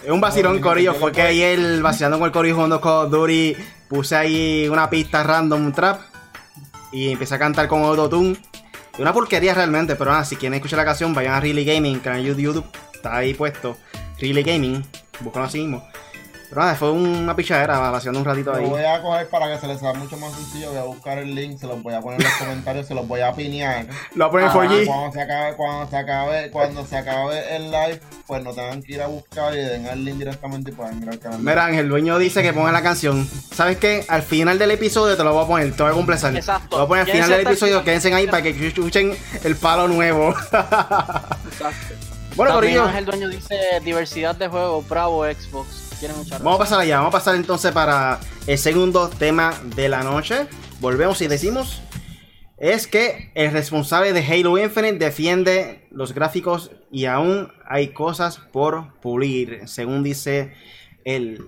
Es 0.03 0.11
un 0.11 0.21
vacilón 0.21 0.59
corillo, 0.59 0.93
fue 0.93 1.11
que 1.11 1.21
ayer 1.21 1.81
vacilando 1.81 2.19
con 2.19 2.27
el 2.27 2.31
corillo 2.31 2.55
jugando 2.55 2.79
Call 2.79 3.05
of 3.05 3.11
Duty, 3.11 3.55
puse 3.89 4.15
ahí 4.15 4.67
una 4.69 4.89
pista 4.89 5.23
random, 5.23 5.65
un 5.65 5.73
trap, 5.73 5.99
y 6.91 7.11
empecé 7.11 7.35
a 7.35 7.39
cantar 7.39 7.67
con 7.67 7.83
autotune. 7.83 8.37
Una 8.97 9.13
porquería 9.13 9.53
realmente, 9.53 9.95
pero 9.95 10.11
nada, 10.11 10.23
si 10.23 10.37
quieren 10.37 10.55
escuchar 10.55 10.77
la 10.77 10.85
canción, 10.85 11.13
vayan 11.13 11.33
a 11.33 11.39
Really 11.41 11.65
Gaming, 11.65 11.99
canal 11.99 12.23
YouTube, 12.23 12.65
está 12.93 13.17
ahí 13.17 13.33
puesto. 13.33 13.77
Really 14.19 14.41
Gaming, 14.41 14.85
buscan 15.19 15.43
así 15.43 15.59
mismo. 15.59 15.85
Pero 16.49 16.61
nada, 16.61 16.75
fue 16.75 16.91
una 16.91 17.35
pichadera, 17.35 17.95
haciendo 17.95 18.19
un 18.19 18.25
ratito 18.25 18.51
ahí. 18.53 18.63
Lo 18.63 18.69
voy 18.69 18.83
a 18.83 18.99
coger 19.03 19.27
para 19.29 19.53
que 19.53 19.59
se 19.59 19.67
les 19.67 19.83
haga 19.83 19.93
mucho 19.93 20.17
más 20.17 20.33
sencillo. 20.33 20.69
Voy 20.69 20.79
a 20.79 20.83
buscar 20.83 21.19
el 21.19 21.35
link, 21.35 21.59
se 21.59 21.67
los 21.67 21.83
voy 21.83 21.93
a 21.93 22.01
poner 22.01 22.19
en 22.19 22.25
los 22.25 22.33
comentarios, 22.37 22.87
se 22.87 22.95
los 22.95 23.07
voy 23.07 23.21
a 23.21 23.33
pinear. 23.33 23.85
Lo 24.15 24.31
voy 24.31 24.43
a 24.43 24.51
poner 24.51 24.69
por 24.69 24.85
Cuando 24.85 25.11
se 25.11 25.21
acabe, 25.21 25.55
cuando 25.55 25.89
se 25.89 25.97
acabe, 25.97 26.51
cuando 26.51 26.85
se 26.87 26.97
acabe 26.97 27.55
el 27.55 27.69
live, 27.69 28.01
pues 28.25 28.43
no 28.43 28.53
tengan 28.53 28.81
que 28.81 28.93
ir 28.93 29.01
a 29.03 29.07
buscar 29.07 29.53
y 29.53 29.57
den 29.57 29.85
el 29.85 30.03
link 30.03 30.17
directamente 30.17 30.71
y 30.71 30.73
puedan 30.73 30.99
mirar 30.99 31.13
el 31.13 31.19
canal. 31.19 31.39
Mira, 31.39 31.65
Ángel, 31.65 31.81
el 31.81 31.89
dueño 31.89 32.17
dice 32.17 32.41
que 32.41 32.51
ponga 32.51 32.71
la 32.71 32.81
canción. 32.81 33.29
¿Sabes 33.53 33.77
qué? 33.77 34.05
Al 34.07 34.23
final 34.23 34.57
del 34.57 34.71
episodio 34.71 35.15
te 35.15 35.23
lo 35.23 35.33
voy 35.33 35.43
a 35.43 35.47
poner, 35.47 35.75
te 35.75 35.83
voy 35.83 35.91
a 35.91 35.95
completar. 35.95 36.35
Exacto. 36.35 36.79
Lo 36.79 36.87
voy 36.87 36.99
a 36.99 37.03
poner 37.03 37.05
al 37.05 37.11
final 37.11 37.29
del 37.29 37.47
episodio, 37.47 37.83
quédense 37.83 38.11
ahí 38.11 38.25
para 38.25 38.41
que 38.41 38.67
escuchen 38.67 39.15
el 39.43 39.55
palo 39.55 39.87
nuevo. 39.87 40.31
Exacto. 40.31 41.95
Bueno, 42.35 42.53
También 42.53 42.79
Ángel 42.79 43.05
Dueño 43.05 43.27
dice 43.27 43.57
diversidad 43.83 44.33
de 44.33 44.47
juegos, 44.47 44.87
bravo 44.87 45.25
Xbox. 45.25 45.88
Vamos 46.01 46.55
a 46.55 46.57
pasar 46.57 46.79
allá, 46.79 46.97
vamos 46.97 47.09
a 47.09 47.17
pasar 47.17 47.35
entonces 47.35 47.73
para 47.73 48.19
el 48.47 48.57
segundo 48.57 49.09
tema 49.09 49.53
de 49.75 49.89
la 49.89 50.01
noche. 50.01 50.47
Volvemos 50.79 51.21
y 51.21 51.27
decimos 51.27 51.81
es 52.57 52.87
que 52.87 53.31
el 53.35 53.51
responsable 53.51 54.13
de 54.13 54.25
Halo 54.25 54.57
Infinite 54.57 54.97
defiende 54.97 55.87
los 55.91 56.13
gráficos 56.13 56.71
y 56.91 57.05
aún 57.05 57.51
hay 57.65 57.89
cosas 57.89 58.37
por 58.37 58.93
pulir, 58.99 59.67
según 59.67 60.03
dice 60.03 60.53
él. 61.03 61.45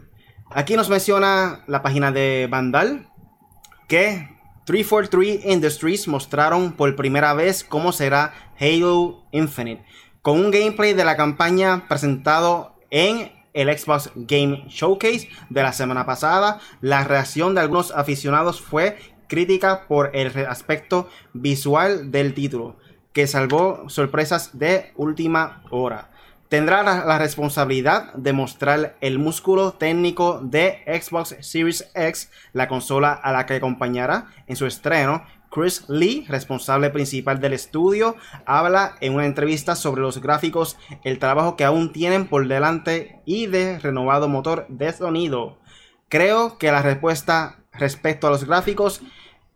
Aquí 0.49 0.75
nos 0.75 0.89
menciona 0.89 1.63
la 1.67 1.81
página 1.81 2.11
de 2.11 2.47
Vandal 2.49 3.09
que 3.87 4.29
343 4.65 5.45
Industries 5.45 6.07
mostraron 6.07 6.73
por 6.73 6.93
primera 6.95 7.33
vez 7.33 7.63
cómo 7.63 7.91
será 7.91 8.33
Halo 8.59 9.23
Infinite, 9.31 9.85
con 10.21 10.39
un 10.39 10.51
gameplay 10.51 10.93
de 10.93 11.05
la 11.05 11.15
campaña 11.15 11.87
presentado 11.87 12.75
en 12.89 13.40
el 13.53 13.77
Xbox 13.77 14.11
Game 14.15 14.65
Showcase 14.67 15.29
de 15.49 15.63
la 15.63 15.73
semana 15.73 16.05
pasada. 16.05 16.59
La 16.81 17.03
reacción 17.03 17.55
de 17.55 17.61
algunos 17.61 17.91
aficionados 17.91 18.61
fue 18.61 18.97
crítica 19.27 19.87
por 19.87 20.15
el 20.15 20.45
aspecto 20.45 21.09
visual 21.33 22.11
del 22.11 22.33
título, 22.33 22.75
que 23.13 23.27
salvó 23.27 23.89
sorpresas 23.89 24.57
de 24.57 24.91
última 24.95 25.63
hora 25.69 26.11
tendrá 26.51 26.83
la, 26.83 27.17
responsabilidad 27.17 28.13
de 28.13 28.33
mostrar 28.33 28.97
el 28.99 29.19
músculo 29.19 29.71
técnico 29.71 30.41
de 30.43 30.83
Xbox 30.85 31.37
Series 31.39 31.89
X, 31.95 32.29
la 32.51 32.67
consola 32.67 33.13
a 33.13 33.31
la 33.31 33.45
que 33.45 33.53
acompañará 33.53 34.27
en 34.47 34.57
su 34.57 34.65
estreno. 34.65 35.23
Chris 35.51 35.85
Lee, 35.89 36.25
responsable 36.27 36.89
principal 36.89 37.39
del 37.39 37.53
estudio, 37.53 38.15
habla 38.45 38.95
en 39.01 39.13
una 39.13 39.25
entrevista 39.25 39.75
sobre 39.75 40.01
los 40.01 40.21
gráficos, 40.21 40.77
el 41.03 41.19
trabajo 41.19 41.55
que 41.55 41.65
aún 41.65 41.91
tienen 41.91 42.27
por 42.27 42.47
delante 42.47 43.21
y 43.25 43.45
de 43.47 43.77
renovado 43.79 44.27
motor 44.29 44.65
de 44.69 44.91
sonido. 44.93 45.59
Creo 46.09 46.57
que 46.57 46.71
la 46.71 46.81
respuesta 46.81 47.59
respecto 47.73 48.27
a 48.27 48.31
los 48.31 48.45
gráficos 48.45 49.01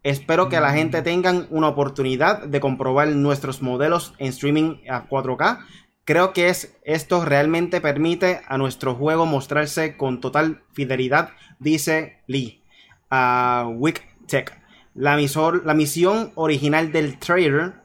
Espero 0.03 0.49
que 0.49 0.59
la 0.59 0.71
gente 0.71 1.01
tengan 1.01 1.47
una 1.49 1.67
oportunidad 1.67 2.43
de 2.43 2.59
comprobar 2.59 3.07
nuestros 3.07 3.63
modelos 3.63 4.13
en 4.19 4.27
streaming 4.27 4.75
a 4.87 5.09
4K 5.09 5.65
Creo 6.05 6.33
que 6.33 6.49
es, 6.49 6.77
esto 6.83 7.25
realmente 7.25 7.81
permite 7.81 8.41
a 8.47 8.59
nuestro 8.59 8.93
juego 8.93 9.25
mostrarse 9.25 9.97
con 9.97 10.21
total 10.21 10.61
fidelidad, 10.73 11.31
dice 11.57 12.21
Lee 12.27 12.61
a 13.09 13.67
WickTech. 13.75 14.64
La, 14.95 15.17
la 15.17 15.73
misión 15.73 16.31
original 16.35 16.91
del 16.91 17.19
trailer 17.19 17.75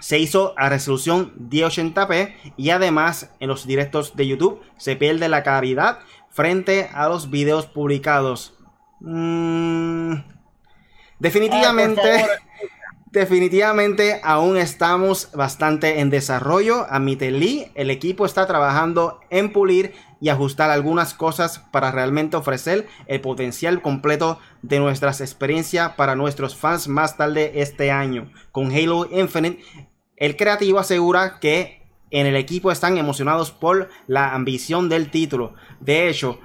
se 0.00 0.18
hizo 0.18 0.54
a 0.56 0.68
resolución 0.68 1.32
1080p 1.48 2.34
y 2.56 2.70
además 2.70 3.30
en 3.38 3.48
los 3.48 3.66
directos 3.66 4.16
de 4.16 4.26
YouTube 4.26 4.60
se 4.76 4.96
pierde 4.96 5.28
la 5.28 5.42
calidad 5.42 6.00
frente 6.30 6.90
a 6.92 7.08
los 7.08 7.30
videos 7.30 7.66
publicados. 7.66 8.54
Mm, 9.00 10.14
definitivamente... 11.18 12.26
Definitivamente 13.12 14.20
aún 14.22 14.56
estamos 14.56 15.30
bastante 15.34 15.98
en 15.98 16.10
desarrollo. 16.10 16.86
Admite 16.88 17.32
Lee, 17.32 17.72
el 17.74 17.90
equipo 17.90 18.24
está 18.24 18.46
trabajando 18.46 19.18
en 19.30 19.52
pulir 19.52 19.94
y 20.20 20.28
ajustar 20.28 20.70
algunas 20.70 21.12
cosas 21.14 21.58
para 21.72 21.90
realmente 21.90 22.36
ofrecer 22.36 22.86
el 23.08 23.20
potencial 23.20 23.82
completo 23.82 24.38
de 24.62 24.78
nuestras 24.78 25.20
experiencias 25.20 25.94
para 25.96 26.14
nuestros 26.14 26.54
fans 26.54 26.86
más 26.86 27.16
tarde 27.16 27.50
este 27.56 27.90
año. 27.90 28.30
Con 28.52 28.70
Halo 28.70 29.08
Infinite, 29.10 29.60
el 30.16 30.36
creativo 30.36 30.78
asegura 30.78 31.40
que 31.40 31.82
en 32.12 32.28
el 32.28 32.36
equipo 32.36 32.70
están 32.70 32.96
emocionados 32.96 33.50
por 33.50 33.88
la 34.06 34.34
ambición 34.34 34.88
del 34.88 35.10
título. 35.10 35.54
De 35.80 36.08
hecho, 36.08 36.38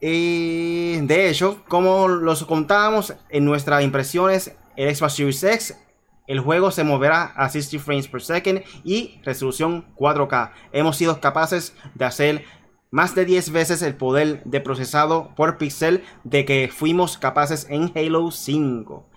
y 0.00 0.96
de 1.02 1.30
hecho, 1.30 1.62
como 1.68 2.08
los 2.08 2.44
contábamos 2.44 3.14
en 3.28 3.44
nuestras 3.44 3.84
impresiones 3.84 4.56
el 4.76 4.94
Xbox 4.94 5.14
Series 5.14 5.42
X, 5.42 5.76
el 6.26 6.40
juego 6.40 6.70
se 6.70 6.84
moverá 6.84 7.24
a 7.36 7.48
60 7.48 7.82
frames 7.82 8.08
per 8.08 8.22
second 8.22 8.62
y 8.84 9.20
resolución 9.24 9.86
4K. 9.96 10.52
Hemos 10.72 10.96
sido 10.96 11.20
capaces 11.20 11.76
de 11.94 12.04
hacer 12.04 12.44
más 12.90 13.14
de 13.14 13.24
10 13.24 13.50
veces 13.50 13.82
el 13.82 13.94
poder 13.94 14.42
de 14.44 14.60
procesado 14.60 15.34
por 15.36 15.58
pixel 15.58 16.04
de 16.24 16.44
que 16.44 16.68
fuimos 16.72 17.18
capaces 17.18 17.66
en 17.70 17.92
Halo 17.94 18.30
5. 18.30 19.08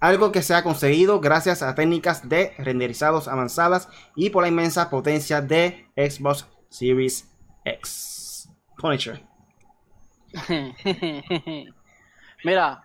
Algo 0.00 0.30
que 0.30 0.42
se 0.42 0.54
ha 0.54 0.62
conseguido 0.62 1.20
gracias 1.20 1.62
a 1.62 1.74
técnicas 1.74 2.28
de 2.28 2.52
renderizados 2.58 3.28
avanzadas 3.28 3.88
y 4.14 4.30
por 4.30 4.42
la 4.42 4.48
inmensa 4.48 4.90
potencia 4.90 5.40
de 5.40 5.86
Xbox 5.96 6.46
Series 6.68 7.28
X. 7.64 8.48
Punisher. 8.76 9.22
Mira, 12.44 12.84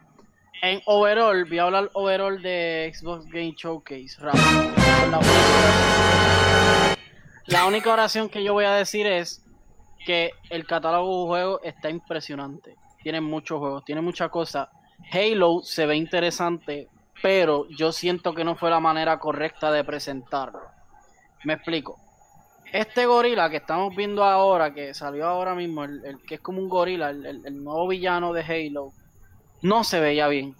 en 0.63 0.81
overall, 0.85 1.43
voy 1.43 1.59
a 1.59 1.63
hablar 1.63 1.89
overall 1.93 2.41
de 2.41 2.89
Xbox 2.95 3.25
Game 3.25 3.53
Showcase. 3.57 4.15
La 7.47 7.65
única, 7.65 7.91
oración 7.91 8.29
que 8.29 8.41
yo 8.41 8.53
voy 8.53 8.63
a 8.63 8.71
decir 8.71 9.05
es 9.05 9.43
que 10.05 10.31
el 10.49 10.65
catálogo 10.65 11.23
de 11.23 11.27
juegos 11.27 11.59
está 11.63 11.89
impresionante. 11.89 12.77
Tiene 13.03 13.19
muchos 13.19 13.59
juegos, 13.59 13.83
tiene 13.83 13.99
muchas 13.99 14.29
cosas. 14.29 14.69
Halo 15.11 15.61
se 15.63 15.85
ve 15.85 15.97
interesante, 15.97 16.87
pero 17.21 17.67
yo 17.67 17.91
siento 17.91 18.33
que 18.33 18.45
no 18.45 18.55
fue 18.55 18.69
la 18.69 18.79
manera 18.79 19.19
correcta 19.19 19.69
de 19.69 19.83
presentarlo. 19.83 20.61
Me 21.43 21.55
explico. 21.55 21.99
Este 22.71 23.05
gorila 23.05 23.49
que 23.49 23.57
estamos 23.57 23.93
viendo 23.93 24.23
ahora, 24.23 24.73
que 24.73 24.93
salió 24.93 25.27
ahora 25.27 25.55
mismo, 25.55 25.83
el, 25.83 26.21
que 26.25 26.35
es 26.35 26.41
como 26.41 26.59
un 26.59 26.69
gorila, 26.69 27.09
el 27.09 27.61
nuevo 27.61 27.85
villano 27.89 28.31
de 28.31 28.43
Halo, 28.43 28.93
no 29.63 29.83
se 29.83 29.99
veía 29.99 30.27
bien. 30.27 30.55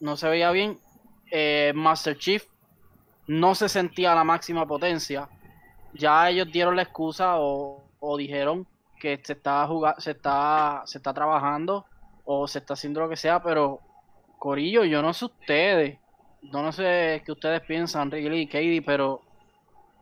No 0.00 0.16
se 0.16 0.28
veía 0.28 0.50
bien. 0.50 0.78
Eh, 1.30 1.72
Master 1.74 2.18
Chief 2.18 2.44
no 3.28 3.54
se 3.54 3.68
sentía 3.68 4.14
la 4.14 4.24
máxima 4.24 4.66
potencia. 4.66 5.28
Ya 5.94 6.28
ellos 6.28 6.50
dieron 6.52 6.76
la 6.76 6.82
excusa 6.82 7.36
o, 7.38 7.80
dijeron 8.18 8.66
que 9.00 9.18
se 9.22 9.32
está, 9.34 9.66
se, 9.98 10.10
está, 10.10 10.82
se 10.84 10.98
está 10.98 11.14
trabajando 11.14 11.86
o 12.24 12.46
se 12.46 12.58
está 12.58 12.74
haciendo 12.74 13.00
lo 13.00 13.08
que 13.08 13.16
sea, 13.16 13.42
pero 13.42 13.80
Corillo, 14.38 14.84
yo 14.84 15.00
no 15.00 15.14
sé 15.14 15.26
ustedes. 15.26 15.98
no 16.42 16.72
sé 16.72 17.22
qué 17.24 17.32
ustedes 17.32 17.60
piensan, 17.62 18.10
Riley 18.10 18.42
y 18.42 18.46
Katie, 18.46 18.82
pero 18.82 19.22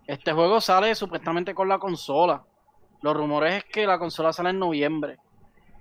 este 0.06 0.32
juego 0.32 0.60
sale 0.60 0.94
supuestamente 0.94 1.54
con 1.54 1.68
la 1.68 1.78
consola. 1.78 2.42
Los 3.02 3.14
rumores 3.14 3.56
es 3.56 3.64
que 3.64 3.86
la 3.86 3.98
consola 3.98 4.32
sale 4.32 4.50
en 4.50 4.58
noviembre. 4.58 5.18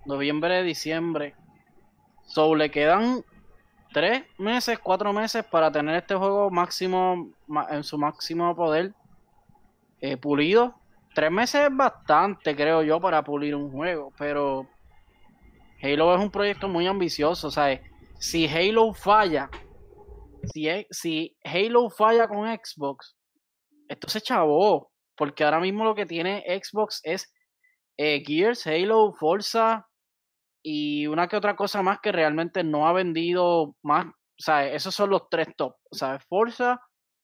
Noviembre, 0.05 0.63
diciembre. 0.63 1.35
So, 2.33 2.55
le 2.55 2.71
quedan 2.71 3.25
tres 3.91 4.23
meses, 4.37 4.79
cuatro 4.79 5.11
meses 5.11 5.43
para 5.43 5.69
tener 5.69 5.95
este 5.95 6.15
juego 6.15 6.49
máximo 6.49 7.33
en 7.69 7.83
su 7.83 7.97
máximo 7.97 8.55
poder 8.55 8.93
eh, 9.99 10.15
pulido. 10.15 10.75
Tres 11.13 11.29
meses 11.29 11.67
es 11.69 11.75
bastante, 11.75 12.55
creo 12.55 12.83
yo, 12.83 13.01
para 13.01 13.21
pulir 13.21 13.53
un 13.53 13.69
juego, 13.69 14.13
pero 14.17 14.65
Halo 15.83 16.15
es 16.15 16.21
un 16.21 16.31
proyecto 16.31 16.69
muy 16.69 16.87
ambicioso. 16.87 17.51
Sea, 17.51 17.81
si 18.17 18.47
Halo 18.47 18.93
falla, 18.93 19.49
si, 20.53 20.69
si 20.89 21.35
Halo 21.43 21.89
falla 21.89 22.29
con 22.29 22.47
Xbox, 22.47 23.17
esto 23.89 24.07
se 24.07 24.21
chavó. 24.21 24.89
Porque 25.17 25.43
ahora 25.43 25.59
mismo 25.59 25.83
lo 25.83 25.93
que 25.93 26.05
tiene 26.05 26.45
Xbox 26.47 27.01
es 27.03 27.31
eh, 27.97 28.23
Gears, 28.25 28.65
Halo, 28.65 29.13
Forza, 29.13 29.85
y 30.63 31.07
una 31.07 31.27
que 31.27 31.37
otra 31.37 31.55
cosa 31.55 31.81
más 31.81 31.99
que 32.01 32.11
realmente 32.11 32.63
no 32.63 32.87
ha 32.87 32.93
vendido 32.93 33.75
más. 33.83 34.07
O 34.07 34.43
sea, 34.43 34.67
esos 34.67 34.95
son 34.95 35.09
los 35.09 35.29
tres 35.29 35.47
top. 35.55 35.75
O 35.91 36.19
Forza, 36.27 36.79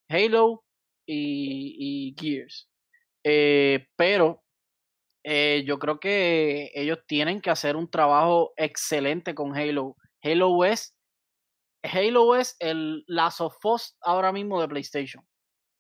Halo 0.10 0.63
y, 1.08 2.15
Gears. 2.19 2.69
Eh, 3.23 3.88
pero 3.95 4.43
eh, 5.23 5.63
yo 5.65 5.80
creo 5.80 6.00
que 6.00 6.71
ellos 6.73 7.00
tienen 7.08 7.41
que 7.41 7.50
hacer 7.50 7.76
un 7.76 7.89
trabajo 7.89 8.54
excelente 8.56 9.36
con 9.36 9.56
Halo. 9.56 9.95
Halo 10.23 10.65
es, 10.65 10.95
Halo 11.84 12.36
es 12.36 12.56
el 12.60 13.04
Last 13.08 13.41
of 13.41 13.56
ahora 14.02 14.32
mismo 14.32 14.62
de 14.62 14.67
PlayStation. 14.67 15.28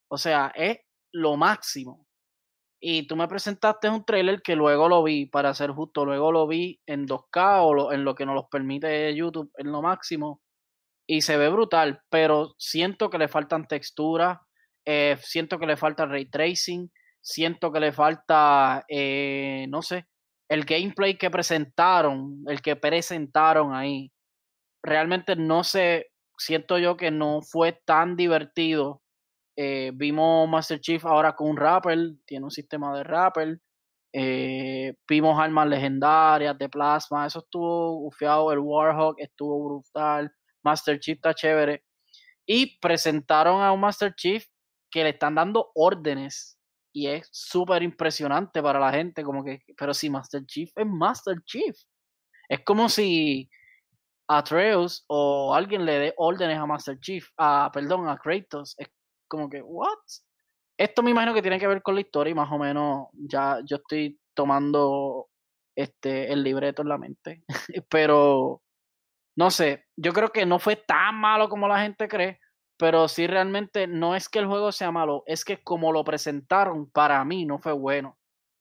O 0.09 0.17
sea, 0.17 0.51
es 0.55 0.79
lo 1.13 1.37
máximo. 1.37 2.06
Y 2.79 3.07
tú 3.07 3.15
me 3.15 3.27
presentaste 3.27 3.89
un 3.89 4.05
trailer 4.05 4.41
que 4.41 4.55
luego 4.55 4.87
lo 4.87 5.03
vi, 5.03 5.25
para 5.25 5.53
ser 5.53 5.71
justo, 5.71 6.05
luego 6.05 6.31
lo 6.31 6.47
vi 6.47 6.79
en 6.85 7.07
2K 7.07 7.61
o 7.63 7.91
en 7.91 8.03
lo 8.03 8.13
que 8.13 8.25
nos 8.25 8.35
los 8.35 8.45
permite 8.51 9.15
YouTube 9.15 9.51
en 9.57 9.71
lo 9.71 9.81
máximo. 9.81 10.41
Y 11.07 11.21
se 11.21 11.37
ve 11.37 11.49
brutal, 11.49 12.01
pero 12.09 12.53
siento 12.57 13.09
que 13.09 13.17
le 13.17 13.27
faltan 13.27 13.67
texturas, 13.67 14.39
eh, 14.85 15.17
siento 15.21 15.57
que 15.57 15.65
le 15.65 15.77
falta 15.77 16.05
ray 16.05 16.29
tracing, 16.29 16.91
siento 17.21 17.71
que 17.71 17.79
le 17.79 17.91
falta, 17.91 18.85
eh, 18.87 19.65
no 19.69 19.81
sé, 19.81 20.07
el 20.49 20.65
gameplay 20.65 21.17
que 21.17 21.29
presentaron, 21.31 22.43
el 22.47 22.61
que 22.61 22.75
presentaron 22.75 23.73
ahí. 23.73 24.11
Realmente 24.83 25.35
no 25.35 25.63
sé, 25.63 26.11
siento 26.37 26.77
yo 26.77 26.97
que 26.97 27.11
no 27.11 27.41
fue 27.41 27.73
tan 27.85 28.15
divertido 28.15 29.01
eh, 29.59 29.91
vimos 29.95 30.47
Master 30.47 30.79
Chief 30.79 31.03
ahora 31.03 31.35
con 31.35 31.49
un 31.49 31.57
rapper, 31.57 31.97
tiene 32.25 32.45
un 32.45 32.51
sistema 32.51 32.95
de 32.95 33.03
rapper. 33.03 33.59
Eh, 34.13 34.93
vimos 35.09 35.39
armas 35.39 35.67
legendarias 35.67 36.57
de 36.57 36.69
plasma, 36.69 37.25
eso 37.25 37.39
estuvo 37.39 38.01
bufiado. 38.01 38.51
El 38.51 38.59
Warhawk 38.59 39.15
estuvo 39.19 39.67
brutal. 39.67 40.31
Master 40.63 40.99
Chief 40.99 41.15
está 41.15 41.33
chévere. 41.33 41.83
Y 42.45 42.79
presentaron 42.79 43.61
a 43.63 43.71
un 43.71 43.81
Master 43.81 44.13
Chief 44.15 44.45
que 44.91 45.03
le 45.03 45.09
están 45.09 45.33
dando 45.35 45.71
órdenes. 45.73 46.59
Y 46.93 47.07
es 47.07 47.27
súper 47.31 47.81
impresionante 47.81 48.61
para 48.61 48.79
la 48.79 48.91
gente. 48.91 49.23
Como 49.23 49.43
que, 49.43 49.61
pero 49.75 49.93
si 49.93 50.09
Master 50.09 50.45
Chief 50.45 50.71
es 50.75 50.85
Master 50.85 51.37
Chief. 51.45 51.75
Es 52.47 52.63
como 52.63 52.89
si 52.89 53.49
Atreus 54.27 55.03
o 55.07 55.53
alguien 55.55 55.85
le 55.85 55.99
dé 55.99 56.13
órdenes 56.17 56.59
a 56.59 56.65
Master 56.65 56.99
Chief, 56.99 57.27
a, 57.37 57.71
perdón, 57.73 58.07
a 58.07 58.17
Kratos. 58.17 58.75
Como 59.27 59.49
que, 59.49 59.61
¿what? 59.61 59.97
Esto 60.77 61.01
me 61.03 61.11
imagino 61.11 61.33
que 61.33 61.41
tiene 61.41 61.59
que 61.59 61.67
ver 61.67 61.81
con 61.81 61.95
la 61.95 62.01
historia 62.01 62.31
y 62.31 62.35
más 62.35 62.51
o 62.51 62.57
menos 62.57 63.07
ya 63.13 63.59
yo 63.65 63.77
estoy 63.77 64.19
tomando 64.33 65.27
este 65.75 66.31
el 66.31 66.43
libreto 66.43 66.81
en 66.81 66.89
la 66.89 66.97
mente. 66.97 67.43
pero 67.89 68.61
no 69.35 69.51
sé, 69.51 69.85
yo 69.95 70.13
creo 70.13 70.31
que 70.31 70.45
no 70.45 70.59
fue 70.59 70.75
tan 70.75 71.15
malo 71.15 71.49
como 71.49 71.67
la 71.67 71.81
gente 71.81 72.07
cree, 72.07 72.39
pero 72.77 73.07
sí 73.07 73.27
realmente 73.27 73.87
no 73.87 74.15
es 74.15 74.29
que 74.29 74.39
el 74.39 74.47
juego 74.47 74.71
sea 74.71 74.91
malo, 74.91 75.23
es 75.27 75.45
que 75.45 75.63
como 75.63 75.91
lo 75.91 76.03
presentaron 76.03 76.89
para 76.89 77.23
mí 77.25 77.45
no 77.45 77.59
fue 77.59 77.73
bueno. 77.73 78.17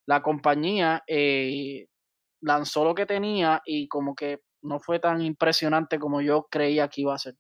La 0.07 0.23
compañía 0.23 1.03
eh, 1.07 1.89
lanzó 2.41 2.85
lo 2.85 2.95
que 2.95 3.07
tenía 3.07 3.63
y 3.65 3.89
como 3.89 4.15
que 4.15 4.41
no 4.63 4.79
fue 4.81 4.99
tan 4.99 5.23
impresionante 5.23 5.99
como 5.99 6.21
yo 6.21 6.47
creía 6.51 6.89
que 6.89 7.03
iba 7.03 7.15
a 7.15 7.19
ser. 7.19 7.37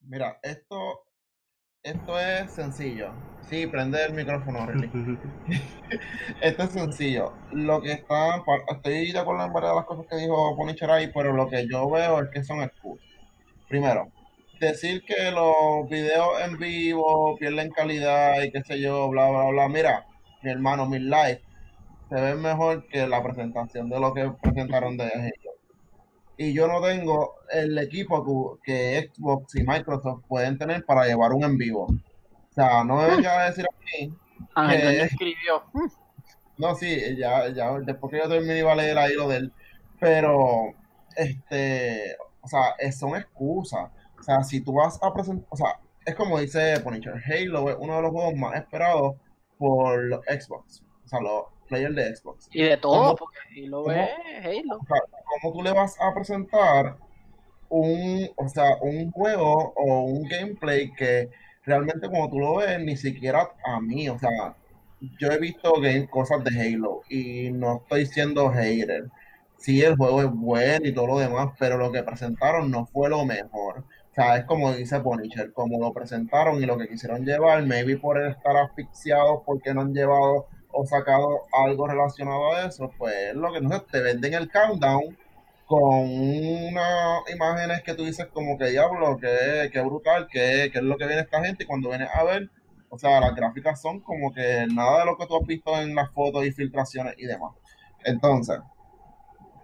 Mira, 0.00 0.38
esto, 0.42 1.04
esto 1.84 2.18
es 2.18 2.50
sencillo. 2.50 3.12
Sí, 3.48 3.66
prende 3.66 4.02
el 4.02 4.14
micrófono, 4.14 4.66
esto 6.40 6.62
es 6.62 6.70
sencillo. 6.70 7.34
Lo 7.52 7.82
que 7.82 7.92
está, 7.92 8.42
estoy 8.72 9.12
de 9.12 9.18
acuerdo 9.18 9.44
en 9.44 9.52
varias 9.52 9.72
de 9.72 9.76
las 9.76 9.84
cosas 9.84 10.06
que 10.08 10.16
dijo 10.16 10.56
Ponicheray, 10.56 11.12
pero 11.12 11.34
lo 11.34 11.48
que 11.48 11.68
yo 11.68 11.88
veo 11.90 12.22
es 12.22 12.30
que 12.30 12.42
son 12.42 12.62
excusas. 12.62 13.06
Primero, 13.68 14.08
decir 14.58 15.04
que 15.04 15.30
los 15.30 15.88
videos 15.90 16.40
en 16.42 16.56
vivo 16.56 17.36
pierden 17.36 17.70
calidad 17.70 18.42
y 18.42 18.50
qué 18.50 18.62
sé 18.62 18.80
yo, 18.80 19.10
bla, 19.10 19.28
bla, 19.28 19.50
bla. 19.50 19.68
Mira, 19.68 20.06
mi 20.42 20.50
hermano, 20.50 20.86
mi 20.86 20.98
live 20.98 21.42
se 22.08 22.14
ve 22.14 22.34
mejor 22.34 22.86
que 22.88 23.06
la 23.06 23.22
presentación 23.22 23.90
de 23.90 24.00
lo 24.00 24.14
que 24.14 24.32
presentaron 24.40 24.96
de 24.96 25.04
ellos. 25.04 25.53
Y 26.36 26.52
yo 26.52 26.66
no 26.66 26.80
tengo 26.80 27.34
el 27.50 27.78
equipo 27.78 28.58
que, 28.62 29.10
Xbox 29.14 29.54
y 29.54 29.62
Microsoft 29.62 30.24
pueden 30.26 30.58
tener 30.58 30.84
para 30.84 31.06
llevar 31.06 31.32
un 31.32 31.44
en 31.44 31.56
vivo. 31.56 31.84
O 31.84 32.52
sea, 32.52 32.84
no 32.84 32.96
me 32.96 33.06
venga 33.06 33.40
a 33.40 33.50
decir 33.50 33.66
a 33.66 34.02
mí. 34.02 34.12
que, 34.68 35.02
escribió. 35.02 35.62
No, 36.56 36.74
sí, 36.74 37.16
ya, 37.16 37.48
ya, 37.48 37.72
después 37.80 38.12
que 38.12 38.18
yo 38.18 38.28
terminé 38.28 38.58
iba 38.58 38.72
a 38.72 38.76
leer 38.76 38.98
ahí 38.98 39.14
lo 39.14 39.28
de 39.28 39.36
él. 39.38 39.52
Pero, 40.00 40.74
este, 41.16 42.16
o 42.40 42.48
sea, 42.48 42.74
son 42.92 43.16
excusas. 43.16 43.90
O 44.18 44.22
sea, 44.22 44.42
si 44.42 44.60
tú 44.60 44.74
vas 44.74 44.98
a 45.02 45.12
presentar, 45.12 45.46
o 45.50 45.56
sea, 45.56 45.78
es 46.04 46.14
como 46.14 46.38
dice 46.38 46.80
Punisher, 46.80 47.14
Halo 47.26 47.70
es 47.70 47.76
uno 47.78 47.96
de 47.96 48.02
los 48.02 48.10
juegos 48.10 48.34
más 48.34 48.54
esperados 48.56 49.16
por 49.58 50.02
los 50.04 50.20
Xbox. 50.26 50.82
O 51.04 51.08
sea, 51.08 51.20
los 51.20 51.44
players 51.64 51.94
de 51.94 52.16
Xbox. 52.16 52.48
Y 52.52 52.62
de 52.62 52.76
todo, 52.76 53.16
porque 53.16 53.38
Halo 53.56 53.90
es 53.90 54.10
Halo. 54.44 54.78
O 54.80 54.86
sea, 54.86 55.00
¿Cómo 55.42 55.54
tú 55.54 55.62
le 55.62 55.72
vas 55.72 55.96
a 56.00 56.14
presentar 56.14 56.96
un, 57.68 58.30
o 58.36 58.48
sea, 58.48 58.76
un 58.80 59.10
juego 59.10 59.72
o 59.76 60.04
un 60.04 60.28
gameplay 60.28 60.92
que 60.92 61.30
realmente 61.64 62.08
como 62.08 62.30
tú 62.30 62.38
lo 62.38 62.56
ves, 62.56 62.80
ni 62.80 62.96
siquiera 62.96 63.50
a 63.64 63.80
mí, 63.80 64.08
o 64.08 64.18
sea, 64.18 64.54
yo 65.18 65.30
he 65.30 65.38
visto 65.38 65.72
game, 65.80 66.08
cosas 66.08 66.44
de 66.44 66.50
Halo 66.50 67.02
y 67.08 67.50
no 67.50 67.78
estoy 67.78 68.06
siendo 68.06 68.50
hater. 68.50 69.10
Sí, 69.56 69.82
el 69.82 69.96
juego 69.96 70.22
es 70.22 70.30
bueno 70.30 70.86
y 70.86 70.92
todo 70.92 71.06
lo 71.06 71.18
demás, 71.18 71.54
pero 71.58 71.78
lo 71.78 71.90
que 71.90 72.02
presentaron 72.02 72.70
no 72.70 72.86
fue 72.86 73.08
lo 73.08 73.24
mejor. 73.24 73.78
O 73.78 74.14
sea, 74.14 74.36
es 74.36 74.44
como 74.44 74.72
dice 74.72 75.00
Punisher, 75.00 75.52
como 75.52 75.78
lo 75.78 75.92
presentaron 75.92 76.62
y 76.62 76.66
lo 76.66 76.78
que 76.78 76.88
quisieron 76.88 77.24
llevar, 77.24 77.64
maybe 77.64 77.96
por 77.96 78.20
estar 78.22 78.56
asfixiados 78.56 79.42
porque 79.44 79.74
no 79.74 79.80
han 79.80 79.94
llevado 79.94 80.46
o 80.74 80.84
sacado 80.86 81.42
algo 81.52 81.86
relacionado 81.86 82.52
a 82.52 82.66
eso, 82.66 82.90
pues 82.98 83.34
lo 83.34 83.52
que 83.52 83.60
no 83.60 83.80
te 83.82 84.00
venden 84.00 84.34
el 84.34 84.50
countdown 84.50 85.16
con 85.66 85.80
unas 85.80 87.22
imágenes 87.32 87.82
que 87.82 87.94
tú 87.94 88.04
dices 88.04 88.26
como 88.32 88.58
que 88.58 88.70
diablo, 88.70 89.16
que, 89.18 89.70
que 89.72 89.80
brutal, 89.80 90.26
que, 90.30 90.70
que 90.72 90.78
es 90.78 90.84
lo 90.84 90.96
que 90.96 91.06
viene 91.06 91.22
esta 91.22 91.42
gente 91.42 91.64
y 91.64 91.66
cuando 91.66 91.88
vienes 91.88 92.08
a 92.12 92.24
ver, 92.24 92.50
o 92.90 92.98
sea, 92.98 93.20
las 93.20 93.34
gráficas 93.34 93.80
son 93.80 94.00
como 94.00 94.32
que 94.32 94.66
nada 94.72 95.00
de 95.00 95.06
lo 95.06 95.16
que 95.16 95.26
tú 95.26 95.36
has 95.36 95.46
visto 95.46 95.76
en 95.80 95.94
las 95.94 96.12
fotos 96.12 96.44
y 96.44 96.52
filtraciones 96.52 97.14
y 97.18 97.26
demás. 97.26 97.52
Entonces, 98.04 98.58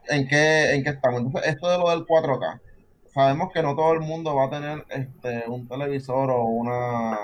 ¿en 0.09 0.27
qué, 0.27 0.75
en 0.75 0.83
qué 0.83 0.91
estamos? 0.91 1.21
Entonces, 1.21 1.53
esto 1.53 1.71
de 1.71 1.79
lo 1.79 1.91
del 1.91 2.07
4K, 2.07 2.61
sabemos 3.13 3.53
que 3.53 3.63
no 3.63 3.77
todo 3.77 3.93
el 3.93 4.01
mundo 4.01 4.35
va 4.35 4.47
a 4.47 4.51
tener 4.51 4.87
este 4.89 5.49
un 5.49 5.69
televisor 5.69 6.31
o 6.31 6.45
una 6.45 7.17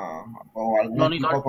o 0.53 0.79
algún 0.81 0.99
monitor. 0.99 1.42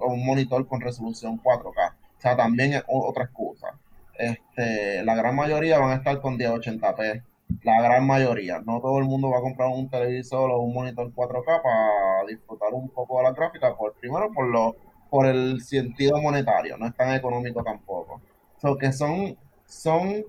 O 0.00 0.08
un 0.08 0.24
monitor 0.24 0.66
con 0.66 0.80
resolución 0.80 1.40
4K. 1.42 1.92
O 1.92 2.20
sea, 2.20 2.36
también 2.36 2.74
es 2.74 2.84
otra 2.86 3.24
excusa. 3.24 3.78
Este, 4.14 5.02
la 5.04 5.14
gran 5.14 5.34
mayoría 5.34 5.78
van 5.78 5.90
a 5.92 5.94
estar 5.96 6.20
con 6.20 6.38
1080p. 6.38 7.22
La 7.62 7.82
gran 7.82 8.06
mayoría. 8.06 8.60
No 8.60 8.80
todo 8.80 8.98
el 8.98 9.04
mundo 9.04 9.30
va 9.30 9.38
a 9.38 9.42
comprar 9.42 9.68
un 9.68 9.88
televisor 9.88 10.50
o 10.50 10.60
un 10.60 10.74
monitor 10.74 11.12
4K 11.12 11.62
para 11.62 12.26
disfrutar 12.28 12.72
un 12.72 12.88
poco 12.90 13.18
de 13.18 13.24
la 13.24 13.32
gráfica. 13.32 13.76
Por, 13.76 13.94
primero, 13.94 14.30
por 14.32 14.46
lo 14.46 14.76
por 15.10 15.26
el 15.26 15.60
sentido 15.60 16.22
monetario. 16.22 16.78
No 16.78 16.86
es 16.86 16.94
tan 16.94 17.14
económico 17.14 17.62
tampoco. 17.62 18.22
So 18.62 18.78
que 18.78 18.92
son, 18.92 19.36
son 19.66 20.24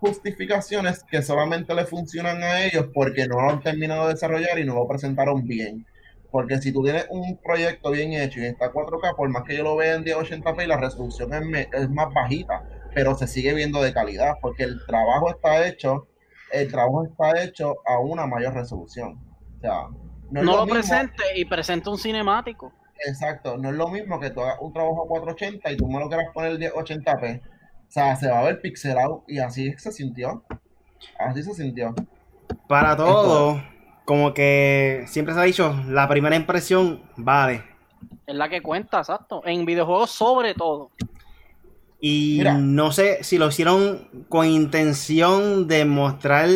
justificaciones 0.00 1.02
que 1.02 1.22
solamente 1.22 1.74
le 1.74 1.86
funcionan 1.86 2.42
a 2.42 2.64
ellos 2.64 2.86
porque 2.94 3.26
no 3.26 3.40
lo 3.40 3.50
han 3.50 3.62
terminado 3.62 4.06
de 4.06 4.14
desarrollar 4.14 4.58
y 4.58 4.64
no 4.64 4.74
lo 4.74 4.86
presentaron 4.86 5.46
bien. 5.46 5.86
Porque 6.30 6.58
si 6.58 6.72
tú 6.72 6.82
tienes 6.82 7.06
un 7.10 7.38
proyecto 7.38 7.90
bien 7.90 8.12
hecho 8.12 8.40
y 8.40 8.44
está 8.44 8.70
4K, 8.70 9.16
por 9.16 9.28
más 9.30 9.44
que 9.44 9.56
yo 9.56 9.62
lo 9.62 9.76
vea 9.76 9.94
en 9.94 10.04
1080p, 10.04 10.66
la 10.66 10.76
resolución 10.76 11.32
es, 11.32 11.68
es 11.72 11.90
más 11.90 12.12
bajita, 12.12 12.62
pero 12.94 13.14
se 13.14 13.26
sigue 13.26 13.54
viendo 13.54 13.82
de 13.82 13.92
calidad 13.92 14.34
porque 14.42 14.64
el 14.64 14.84
trabajo 14.86 15.30
está 15.30 15.66
hecho, 15.66 16.06
el 16.52 16.70
trabajo 16.70 17.04
está 17.04 17.42
hecho 17.42 17.76
a 17.86 17.98
una 17.98 18.26
mayor 18.26 18.54
resolución. 18.54 19.18
O 19.56 19.60
sea, 19.60 19.88
no, 20.30 20.42
lo, 20.42 20.66
presente 20.66 21.22
y 21.34 21.44
presente 21.44 21.88
un 21.88 21.98
cinemático. 21.98 22.72
Exacto, 23.06 23.56
no 23.56 23.70
es 23.70 23.76
lo 23.76 23.88
mismo 23.88 24.20
que 24.20 24.30
tú 24.30 24.40
hagas 24.40 24.58
un 24.60 24.72
trabajo 24.72 25.04
a 25.04 25.08
480 25.08 25.72
y 25.72 25.76
tú 25.76 25.88
me 25.88 26.00
lo 26.00 26.08
quieras 26.08 26.26
poner 26.34 26.58
1080p 26.58 27.40
o 27.88 27.90
sea, 27.90 28.14
se 28.16 28.28
va 28.28 28.40
a 28.40 28.44
ver 28.44 28.60
pixelado 28.60 29.24
y 29.26 29.38
así 29.38 29.72
se 29.78 29.90
sintió. 29.90 30.44
Así 31.18 31.42
se 31.42 31.54
sintió. 31.54 31.94
Para 32.68 32.94
todo, 32.94 33.62
como 34.08 34.32
que 34.32 35.04
siempre 35.06 35.34
se 35.34 35.40
ha 35.40 35.42
dicho, 35.42 35.78
la 35.86 36.08
primera 36.08 36.34
impresión 36.34 37.02
vale. 37.18 37.62
Es 38.26 38.34
la 38.34 38.48
que 38.48 38.62
cuenta, 38.62 39.00
exacto. 39.00 39.42
En 39.44 39.66
videojuegos 39.66 40.10
sobre 40.12 40.54
todo. 40.54 40.92
Y 42.00 42.40
no 42.58 42.90
sé 42.90 43.22
si 43.22 43.36
lo 43.36 43.48
hicieron 43.48 44.24
con 44.30 44.46
intención 44.46 45.68
de 45.68 45.84
mostrar 45.84 46.48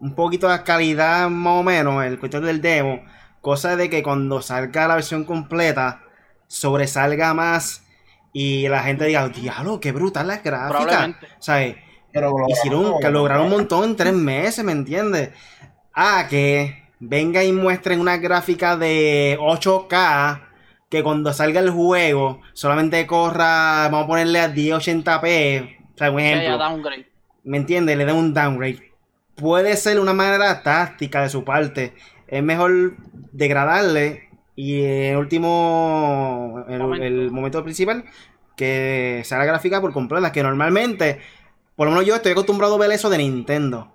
un 0.00 0.16
poquito 0.16 0.48
de 0.48 0.64
calidad 0.64 1.30
más 1.30 1.60
o 1.60 1.62
menos, 1.62 2.04
el 2.04 2.18
cuestión 2.18 2.44
del 2.44 2.60
demo. 2.60 3.04
Cosa 3.40 3.76
de 3.76 3.88
que 3.88 4.02
cuando 4.02 4.42
salga 4.42 4.88
la 4.88 4.96
versión 4.96 5.22
completa 5.22 6.02
sobresalga 6.48 7.34
más 7.34 7.84
y 8.32 8.66
la 8.66 8.82
gente 8.82 9.04
diga, 9.04 9.28
diablo, 9.28 9.78
qué 9.78 9.92
brutal 9.92 10.26
la 10.26 10.38
gráfica. 10.38 11.16
¿Sabes? 11.38 11.76
Pero 12.12 12.34
hicieron, 12.48 12.98
que 12.98 13.10
lograron 13.10 13.44
un 13.44 13.52
montón 13.52 13.84
en 13.84 13.94
tres 13.94 14.12
meses, 14.12 14.64
¿me 14.64 14.72
entiendes? 14.72 15.30
Ah, 15.94 16.26
que 16.28 16.84
venga 16.98 17.44
y 17.44 17.52
muestren 17.52 18.00
una 18.00 18.16
gráfica 18.16 18.76
de 18.76 19.36
8K 19.40 20.42
que 20.88 21.02
cuando 21.02 21.32
salga 21.32 21.60
el 21.60 21.70
juego 21.70 22.40
solamente 22.52 23.06
corra, 23.06 23.88
vamos 23.88 24.04
a 24.04 24.06
ponerle 24.06 24.40
a 24.40 24.52
1080p, 24.52 25.78
o 25.94 25.98
sea, 25.98 26.10
un 26.10 26.20
ejemplo. 26.20 26.94
¿Me 27.44 27.58
entiendes? 27.58 27.96
Le 27.96 28.04
da 28.04 28.14
un 28.14 28.34
downgrade. 28.34 28.92
Puede 29.34 29.76
ser 29.76 30.00
una 30.00 30.12
manera 30.12 30.62
táctica 30.62 31.22
de 31.22 31.28
su 31.28 31.44
parte. 31.44 31.94
Es 32.26 32.42
mejor 32.42 32.96
degradarle 33.32 34.30
y 34.56 34.82
el 34.82 35.16
último, 35.16 36.64
el 36.68 37.30
momento, 37.30 37.62
principal, 37.62 38.04
que 38.56 39.22
sea 39.24 39.38
la 39.38 39.44
gráfica 39.44 39.80
por 39.80 39.92
completa, 39.92 40.32
que 40.32 40.42
normalmente, 40.42 41.20
por 41.76 41.86
lo 41.86 41.92
menos 41.92 42.06
yo 42.06 42.16
estoy 42.16 42.32
acostumbrado 42.32 42.74
a 42.76 42.78
ver 42.78 42.90
eso 42.90 43.10
de 43.10 43.18
Nintendo. 43.18 43.92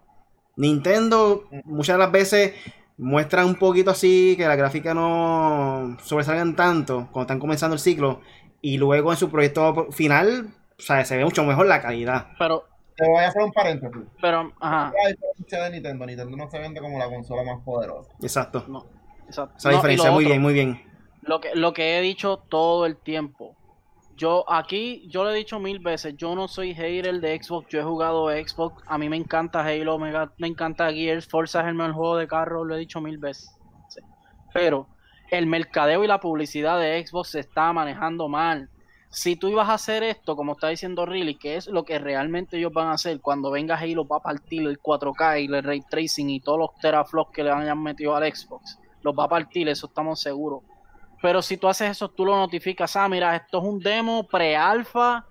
Nintendo 0.56 1.50
muchas 1.66 1.96
de 1.96 2.04
las 2.04 2.12
veces 2.12 2.54
muestra 2.98 3.46
un 3.46 3.56
poquito 3.56 3.92
así, 3.92 4.36
que 4.38 4.48
la 4.48 4.56
gráfica 4.56 4.94
no 4.94 5.98
sobresalgan 6.04 6.56
tanto 6.56 7.08
cuando 7.12 7.22
están 7.22 7.40
comenzando 7.40 7.74
el 7.74 7.80
ciclo, 7.80 8.22
y 8.62 8.78
luego 8.78 9.12
en 9.12 9.18
su 9.18 9.30
proyecto 9.30 9.92
final, 9.92 10.54
o 10.78 10.82
sea, 10.82 11.04
se 11.06 11.18
ve 11.18 11.26
mucho 11.26 11.44
mejor 11.44 11.66
la 11.68 11.82
calidad. 11.82 12.28
Pero 12.38 12.66
te 12.96 13.08
voy 13.08 13.24
a 13.24 13.28
hacer 13.28 13.42
un 13.42 13.52
paréntesis. 13.52 14.04
Pero, 14.22 14.52
ajá. 14.60 14.94
de 15.38 15.72
Nintendo. 15.72 16.06
Nintendo 16.06 16.38
no 16.38 16.50
se 16.50 16.60
vende 16.60 16.80
como 16.80 17.00
la 17.00 17.10
consola 17.10 17.44
más 17.44 17.64
poderosa. 17.64 18.12
Exacto. 18.22 18.66
No. 18.68 18.86
Esa 19.28 19.70
diferencia, 19.70 20.12
muy 20.12 20.26
bien, 20.26 20.42
muy 20.42 20.54
bien. 20.54 20.84
Lo 21.22 21.40
que, 21.40 21.56
lo 21.56 21.74
que 21.74 21.98
he 21.98 22.02
dicho 22.02 22.38
todo 22.38 22.86
el 22.86 22.98
tiempo. 22.98 23.56
Yo 24.22 24.46
aquí, 24.48 25.08
yo 25.08 25.24
lo 25.24 25.32
he 25.32 25.36
dicho 25.36 25.60
mil 25.60 25.80
veces, 25.80 26.16
yo 26.16 26.36
no 26.36 26.48
soy 26.48 26.76
hater 26.76 27.20
de 27.22 27.42
Xbox, 27.42 27.70
yo 27.70 27.80
he 27.80 27.84
jugado 27.84 28.30
Xbox, 28.30 28.84
a 28.86 29.00
mí 29.00 29.10
me 29.10 29.18
encanta 29.18 29.66
Halo, 29.66 29.98
me, 29.98 30.14
encanta 30.48 30.94
Gears, 30.94 31.28
Forza 31.28 31.62
es 31.62 31.68
el 31.70 31.74
mejor 31.74 31.94
juego 31.94 32.18
de 32.18 32.28
carro, 32.28 32.64
lo 32.64 32.76
he 32.76 32.78
dicho 32.78 33.02
mil 33.02 33.18
veces. 33.18 33.50
Pero 34.54 34.86
el 35.32 35.48
mercadeo 35.48 36.04
y 36.04 36.08
la 36.08 36.20
publicidad 36.20 36.80
de 36.80 37.04
Xbox 37.04 37.30
se 37.30 37.40
está 37.40 37.74
manejando 37.74 38.28
mal. 38.28 38.70
si 39.10 39.38
tú 39.38 39.48
ibas 39.48 39.70
a 39.70 39.74
hacer 39.74 40.04
esto, 40.04 40.36
como 40.36 40.52
está 40.52 40.68
diciendo 40.68 41.08
Riley, 41.08 41.40
que 41.40 41.56
es 41.56 41.66
lo 41.66 41.84
que 41.84 41.98
realmente 41.98 42.58
ellos 42.60 42.74
van 42.74 42.90
a 42.90 42.94
hacer 42.94 43.22
cuando 43.22 43.50
venga 43.50 43.76
Halo 43.76 44.08
va 44.08 44.18
a 44.18 44.22
partir 44.22 44.68
el 44.68 44.80
4K 44.80 45.42
y 45.42 45.46
el 45.46 45.64
ray 45.64 45.82
tracing 45.82 46.30
y 46.30 46.42
todos 46.42 46.60
los 46.60 46.76
teraflops 46.80 47.32
que 47.32 47.44
le 47.44 47.50
hayan 47.50 47.82
metido 47.82 48.16
al 48.16 48.32
Xbox, 48.32 48.78
los 49.02 49.18
va 49.18 49.24
a 49.24 49.30
partir, 49.30 49.68
eso 49.68 49.88
estamos 49.88 50.22
seguros. 50.22 50.62
Pero 51.22 51.42
si 51.42 51.58
tú 51.58 51.68
haces 51.68 51.92
eso, 51.92 52.10
tú 52.10 52.26
lo 52.26 52.36
notificas, 52.36 52.96
ah, 52.96 53.08
mira, 53.08 53.36
esto 53.36 53.60
es 53.60 53.64
un 53.64 53.80
demo 53.80 54.28
pre-alfa 54.28 55.26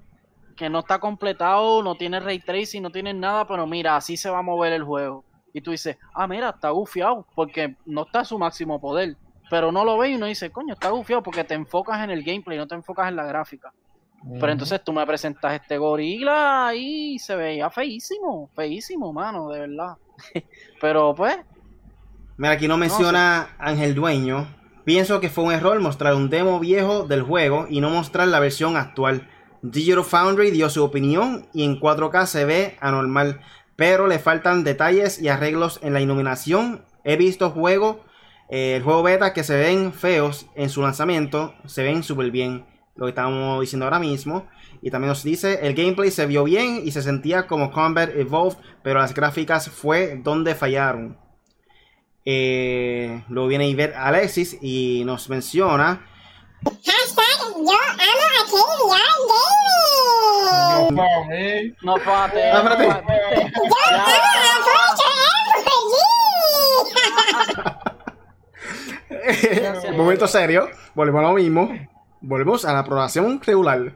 que 0.56 0.68
no 0.68 0.80
está 0.80 0.98
completado, 0.98 1.82
no 1.82 1.96
tiene 1.96 2.20
ray 2.20 2.38
tracing, 2.38 2.82
no 2.82 2.90
tiene 2.90 3.12
nada, 3.14 3.46
pero 3.46 3.66
mira, 3.66 3.96
así 3.96 4.16
se 4.16 4.30
va 4.30 4.38
a 4.38 4.42
mover 4.42 4.72
el 4.72 4.84
juego. 4.84 5.24
Y 5.52 5.60
tú 5.62 5.72
dices, 5.72 5.96
ah, 6.14 6.28
mira, 6.28 6.50
está 6.50 6.70
gufiado, 6.70 7.26
porque 7.34 7.76
no 7.86 8.02
está 8.02 8.20
a 8.20 8.24
su 8.24 8.38
máximo 8.38 8.80
poder. 8.80 9.16
Pero 9.48 9.72
no 9.72 9.84
lo 9.84 9.98
ve 9.98 10.10
y 10.10 10.14
uno 10.14 10.26
dice, 10.26 10.50
coño, 10.50 10.74
está 10.74 10.90
gufiado 10.90 11.22
porque 11.22 11.42
te 11.42 11.54
enfocas 11.54 12.04
en 12.04 12.10
el 12.10 12.22
gameplay, 12.22 12.56
no 12.56 12.68
te 12.68 12.76
enfocas 12.76 13.08
en 13.08 13.16
la 13.16 13.24
gráfica. 13.24 13.72
Pero 14.38 14.52
entonces 14.52 14.84
tú 14.84 14.92
me 14.92 15.04
presentas 15.06 15.54
este 15.54 15.78
gorila 15.78 16.72
y 16.76 17.18
se 17.18 17.34
veía 17.34 17.70
feísimo, 17.70 18.50
feísimo, 18.54 19.12
mano, 19.12 19.48
de 19.48 19.60
verdad. 19.60 19.96
Pero 20.80 21.14
pues. 21.14 21.38
Mira, 22.36 22.52
aquí 22.52 22.68
no 22.68 22.76
menciona 22.76 23.56
Ángel 23.58 23.94
Dueño. 23.94 24.59
Pienso 24.84 25.20
que 25.20 25.28
fue 25.28 25.44
un 25.44 25.52
error 25.52 25.78
mostrar 25.80 26.14
un 26.14 26.30
demo 26.30 26.58
viejo 26.58 27.04
del 27.04 27.22
juego 27.22 27.66
y 27.68 27.80
no 27.80 27.90
mostrar 27.90 28.28
la 28.28 28.40
versión 28.40 28.76
actual. 28.76 29.28
Digital 29.62 30.04
Foundry 30.04 30.50
dio 30.50 30.70
su 30.70 30.82
opinión 30.82 31.46
y 31.52 31.64
en 31.64 31.78
4K 31.78 32.24
se 32.24 32.46
ve 32.46 32.78
anormal, 32.80 33.40
pero 33.76 34.06
le 34.06 34.18
faltan 34.18 34.64
detalles 34.64 35.20
y 35.20 35.28
arreglos 35.28 35.80
en 35.82 35.92
la 35.92 36.00
iluminación. 36.00 36.82
He 37.04 37.16
visto 37.16 37.50
juegos, 37.50 37.98
eh, 38.48 38.76
el 38.76 38.82
juego 38.82 39.02
beta 39.02 39.34
que 39.34 39.44
se 39.44 39.56
ven 39.56 39.92
feos 39.92 40.46
en 40.54 40.70
su 40.70 40.80
lanzamiento, 40.80 41.54
se 41.66 41.82
ven 41.82 42.02
súper 42.02 42.30
bien, 42.30 42.64
lo 42.96 43.04
que 43.04 43.10
estamos 43.10 43.60
diciendo 43.60 43.84
ahora 43.84 43.98
mismo. 43.98 44.46
Y 44.80 44.90
también 44.90 45.10
nos 45.10 45.22
dice, 45.22 45.58
el 45.62 45.74
gameplay 45.74 46.10
se 46.10 46.24
vio 46.24 46.42
bien 46.44 46.80
y 46.82 46.92
se 46.92 47.02
sentía 47.02 47.46
como 47.46 47.70
Combat 47.70 48.10
Evolved, 48.16 48.56
pero 48.82 49.00
las 49.00 49.12
gráficas 49.12 49.68
fue 49.68 50.18
donde 50.22 50.54
fallaron. 50.54 51.18
Eh, 52.32 53.24
luego 53.28 53.48
viene 53.48 53.74
ver 53.74 53.92
Alexis 53.96 54.56
y 54.62 55.02
nos 55.04 55.28
menciona 55.28 56.06
Hashtag 56.62 57.40
yo 57.56 57.72
amo 57.72 58.24
a 58.94 59.02
Gaming. 61.28 61.74
No. 61.82 61.96
No, 61.96 61.96
espérate. 61.96 62.40
Yo 62.40 62.56
amo 69.74 69.90
a 69.90 69.92
Momento 69.96 70.28
serio. 70.28 70.70
Volvemos 70.94 71.24
a 71.24 71.28
lo 71.28 71.34
mismo. 71.34 71.68
Volvemos 72.20 72.64
a 72.64 72.72
la 72.72 72.78
aprobación 72.78 73.40
regular. 73.42 73.92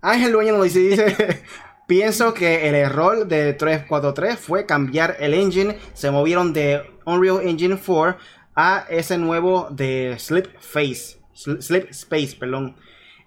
Ángel 0.00 0.30
Dueño 0.30 0.52
nos 0.52 0.62
dice, 0.64 0.78
dice 0.78 1.42
Pienso 1.88 2.32
que 2.32 2.68
el 2.68 2.76
error 2.76 3.26
de 3.26 3.54
343 3.54 4.38
fue 4.38 4.66
cambiar 4.66 5.16
el 5.18 5.34
engine. 5.34 5.78
Se 5.94 6.12
movieron 6.12 6.52
de 6.52 6.91
Unreal 7.06 7.40
Engine 7.46 7.76
4 7.76 8.16
a 8.54 8.86
ese 8.90 9.18
nuevo 9.18 9.68
de 9.70 10.16
Slip 10.18 10.46
Face. 10.58 11.18
Slip 11.34 11.90
Space, 11.90 12.36
perdón. 12.38 12.76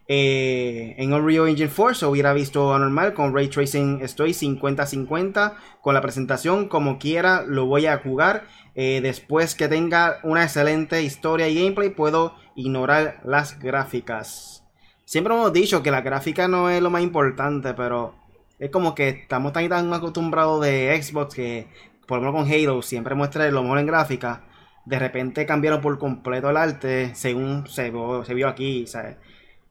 Eh, 0.08 0.94
en 0.98 1.14
Unreal 1.14 1.48
Engine 1.48 1.72
4 1.76 1.96
se 1.96 2.06
hubiera 2.06 2.34
visto 2.34 2.74
anormal. 2.74 3.14
Con 3.14 3.34
Ray 3.34 3.48
Tracing 3.48 4.02
estoy 4.02 4.32
50-50. 4.32 5.56
Con 5.82 5.94
la 5.94 6.02
presentación, 6.02 6.68
como 6.68 7.00
quiera, 7.00 7.44
lo 7.44 7.66
voy 7.66 7.88
a 7.88 7.98
jugar. 7.98 8.48
Eh, 8.76 9.00
después 9.02 9.56
que 9.56 9.68
tenga 9.68 10.20
una 10.24 10.44
excelente 10.44 11.02
historia 11.02 11.48
y 11.48 11.56
gameplay, 11.56 11.90
puedo 11.90 12.36
ignorar 12.56 13.22
las 13.24 13.60
gráficas. 13.60 14.64
Siempre 15.06 15.34
hemos 15.34 15.54
dicho 15.54 15.84
que 15.84 15.92
la 15.92 16.02
gráfica 16.02 16.48
no 16.48 16.70
es 16.70 16.82
lo 16.82 16.90
más 16.90 17.04
importante, 17.04 17.74
pero 17.74 18.16
es 18.58 18.72
como 18.72 18.96
que 18.96 19.10
estamos 19.10 19.54
tan, 19.54 19.68
tan 19.70 19.94
acostumbrados 19.94 20.62
de 20.62 21.00
Xbox 21.02 21.36
que, 21.36 21.68
por 22.08 22.20
ejemplo, 22.20 22.40
con 22.42 22.52
Halo 22.52 22.82
siempre 22.82 23.16
muestra 23.16 23.50
lo 23.52 23.64
mejor 23.64 23.80
en 23.80 23.88
gráfica. 23.88 24.44
De 24.86 25.00
repente 25.00 25.46
cambiaron 25.46 25.82
por 25.82 25.98
completo 26.00 26.50
el 26.50 26.58
arte, 26.58 27.16
según 27.16 27.68
se, 27.68 27.92
vio- 27.92 28.24
se 28.26 28.34
vio 28.34 28.48
aquí. 28.48 28.88
¿sabes? 28.88 29.18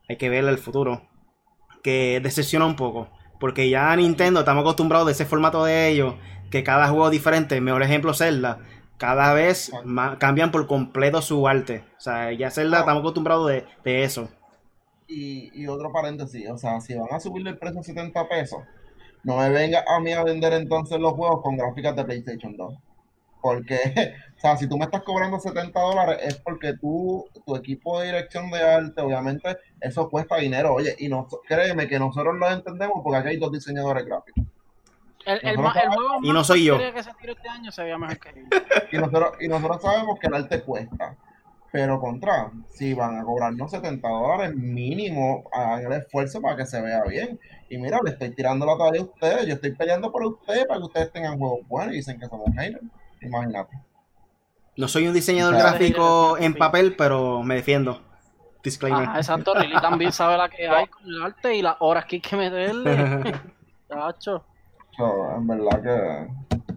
Hay 0.09 0.16
que 0.18 0.28
ver 0.28 0.45
el 0.45 0.59
futuro. 0.59 1.03
Que 1.82 2.20
decepciona 2.22 2.66
un 2.66 2.76
poco. 2.76 3.11
Porque 3.41 3.68
ya 3.70 3.95
Nintendo 3.97 4.41
estamos 4.41 4.62
acostumbrados 4.62 5.07
de 5.07 5.12
ese 5.12 5.26
formato 5.26 5.64
de 5.64 5.89
ellos. 5.89 6.14
Que 6.51 6.64
cada 6.64 6.89
juego 6.89 7.07
es 7.07 7.12
diferente. 7.12 7.61
Mejor 7.61 7.82
ejemplo, 7.82 8.14
Zelda. 8.14 8.61
Cada 8.99 9.35
vez 9.35 9.72
ma- 9.85 10.18
cambian 10.18 10.51
por 10.51 10.66
completo 10.66 11.20
su 11.22 11.47
arte. 11.49 11.85
O 11.99 12.01
sea, 12.01 12.32
ya 12.32 12.51
Zelda 12.51 12.80
estamos 12.80 13.01
acostumbrados 13.01 13.49
de, 13.51 13.66
de 13.85 14.05
eso. 14.05 14.30
Y, 15.07 15.51
y 15.62 15.66
otro 15.68 15.93
paréntesis, 15.93 16.49
o 16.51 16.57
sea, 16.59 16.80
si 16.80 16.95
van 16.95 17.09
a 17.12 17.20
subirle 17.20 17.51
el 17.51 17.59
precio 17.59 17.80
a 17.80 17.82
70 17.82 18.26
pesos, 18.28 18.61
no 19.25 19.37
me 19.39 19.49
venga 19.51 19.85
a 19.87 19.99
mí 20.01 20.12
a 20.12 20.22
vender 20.22 20.53
entonces 20.53 20.99
los 21.01 21.12
juegos 21.14 21.43
con 21.43 21.57
gráficas 21.57 21.97
de 21.97 22.05
PlayStation 22.05 22.57
2. 22.57 22.75
Porque, 23.43 23.79
o 24.37 24.41
sea, 24.41 24.57
si 24.57 24.66
tú 24.68 24.79
me 24.79 24.85
estás 24.87 25.03
cobrando 25.03 25.39
70 25.39 25.79
dólares 25.79 26.18
es 26.22 26.35
porque 26.37 26.75
tú, 26.81 27.27
tu 27.45 27.57
equipo 27.57 28.01
de 28.01 28.07
dirección 28.07 28.51
de 28.51 28.62
arte, 28.62 29.01
obviamente, 29.03 29.59
eso 29.81 30.09
cuesta 30.09 30.37
dinero. 30.37 30.72
Oye, 30.75 30.95
y 30.99 31.09
no, 31.09 31.27
créeme 31.47 31.87
que 31.89 31.99
nosotros 31.99 32.35
lo 32.37 32.51
entendemos 32.51 33.01
porque 33.03 33.18
aquí 33.18 33.29
hay 33.31 33.37
dos 33.37 33.53
diseñadores 33.53 34.07
gráficos. 34.07 34.45
El, 35.27 35.41
el, 35.43 35.59
ma- 35.59 35.72
el 35.72 35.89
juego 35.89 36.18
Y 36.22 36.33
no 36.33 36.45
soy 36.45 36.64
yo. 36.64 36.79
que 36.79 37.03
se 37.03 37.11
tiró 37.14 37.33
este 37.33 37.49
año 37.49 37.72
se 37.72 37.83
veía 37.83 37.97
mejor 37.99 38.18
que. 38.18 38.45
Y 38.93 38.99
nosotros, 38.99 39.33
y 39.41 39.49
nosotros 39.49 39.81
sabemos 39.83 40.18
que 40.18 40.27
el 40.27 40.35
arte 40.35 40.61
cuesta. 40.62 41.16
Pero 41.75 41.99
contra, 41.99 42.53
si 42.70 42.95
van 42.95 43.18
a 43.18 43.25
cobrarnos 43.25 43.68
70 43.68 44.09
dólares 44.09 44.55
mínimo, 44.55 45.43
hagan 45.53 45.85
el 45.85 45.93
esfuerzo 45.95 46.41
para 46.41 46.55
que 46.55 46.66
se 46.66 46.81
vea 46.81 47.03
bien. 47.03 47.41
Y 47.68 47.79
mira, 47.79 47.99
le 48.05 48.11
estoy 48.12 48.31
tirando 48.31 48.64
la 48.64 48.79
talla 48.79 49.01
a 49.01 49.03
ustedes, 49.03 49.45
yo 49.49 49.55
estoy 49.55 49.72
peleando 49.72 50.12
por 50.12 50.25
ustedes 50.25 50.66
para 50.66 50.79
que 50.79 50.87
ustedes 50.87 51.11
tengan 51.11 51.37
juegos 51.37 51.66
buenos 51.66 51.95
y 51.95 51.97
dicen 51.97 52.20
que 52.20 52.27
somos 52.27 52.47
haters. 52.57 52.81
Imagínate. 53.22 53.77
No 54.77 54.87
soy 54.87 55.09
un 55.09 55.14
diseñador 55.14 55.55
Claro. 55.55 55.70
gráfico 55.70 56.39
en 56.39 56.55
papel, 56.55 56.95
pero 56.97 57.43
me 57.43 57.57
defiendo. 57.57 58.01
Disclaimer. 58.62 59.09
Ajá, 59.09 59.16
exacto. 59.16 59.55
Riley 59.55 59.81
también 59.81 60.12
sabe 60.12 60.39
la 60.39 60.49
que 60.49 60.68
hay 60.68 60.87
con 60.87 61.05
el 61.05 61.25
arte 61.25 61.57
y 61.57 61.62
las 61.62 61.75
horas 61.81 62.05
que 62.05 62.16
hay 62.16 62.22
que 62.22 62.37
meterle. 62.37 62.95
Chacho. 63.89 64.45
So, 64.97 65.33
en 65.39 65.47
verdad 65.49 65.83
que 65.83 66.74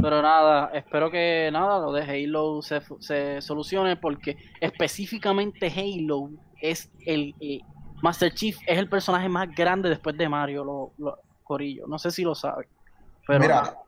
Pero 0.00 0.22
nada, 0.22 0.70
espero 0.72 1.10
que 1.10 1.50
nada, 1.52 1.78
lo 1.78 1.92
de 1.92 2.02
Halo 2.02 2.62
se, 2.62 2.80
se 3.00 3.40
solucione 3.40 3.96
porque 3.96 4.36
específicamente 4.60 5.66
Halo 5.68 6.30
es 6.60 6.90
el 7.04 7.34
eh, 7.40 7.60
Master 8.02 8.32
Chief 8.32 8.56
es 8.66 8.78
el 8.78 8.88
personaje 8.88 9.28
más 9.28 9.54
grande 9.54 9.88
después 9.90 10.16
de 10.16 10.28
Mario, 10.28 10.64
lo, 10.64 10.92
lo- 10.98 11.18
Corillo. 11.42 11.86
No 11.86 11.98
sé 11.98 12.10
si 12.10 12.22
lo 12.22 12.34
sabe. 12.34 12.68
Pero 13.26 13.40
Mira, 13.40 13.56
nada. 13.56 13.78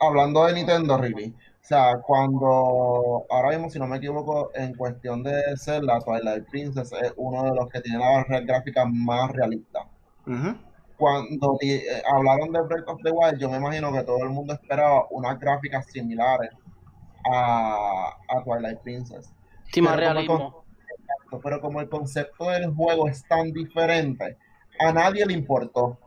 hablando 0.00 0.44
de 0.46 0.54
Nintendo, 0.54 0.96
really, 0.96 1.34
o 1.34 1.64
sea, 1.64 1.98
cuando, 2.06 3.26
ahora 3.28 3.50
mismo, 3.50 3.68
si 3.68 3.78
no 3.78 3.86
me 3.86 3.98
equivoco, 3.98 4.50
en 4.54 4.74
cuestión 4.74 5.22
de 5.22 5.42
Zelda, 5.56 6.00
Twilight 6.00 6.48
Princess 6.48 6.92
es 6.92 7.12
uno 7.16 7.42
de 7.44 7.54
los 7.54 7.68
que 7.68 7.80
tiene 7.80 7.98
la 7.98 8.24
red 8.24 8.46
gráfica 8.46 8.84
más 8.86 9.30
realista. 9.32 9.80
Ujú. 10.26 10.56
Cuando 11.00 11.56
eh, 11.62 11.82
hablaron 12.06 12.52
de 12.52 12.60
Breath 12.60 12.86
of 12.86 13.00
the 13.02 13.10
Wild, 13.10 13.38
yo 13.38 13.48
me 13.48 13.56
imagino 13.56 13.90
que 13.90 14.02
todo 14.02 14.22
el 14.22 14.28
mundo 14.28 14.52
esperaba 14.52 15.06
unas 15.08 15.38
gráficas 15.38 15.86
similares 15.86 16.50
a, 17.24 18.18
a 18.28 18.44
Twilight 18.44 18.80
Princess. 18.80 19.32
Sí, 19.72 19.80
más 19.80 19.96
pero 19.96 20.08
como 20.08 20.38
realismo. 20.38 20.64
Pero 21.42 21.60
como 21.62 21.80
el 21.80 21.88
concepto 21.88 22.50
del 22.50 22.74
juego 22.74 23.08
es 23.08 23.24
tan 23.26 23.50
diferente, 23.50 24.36
a 24.78 24.92
nadie 24.92 25.24
le 25.24 25.32
importó. 25.32 25.98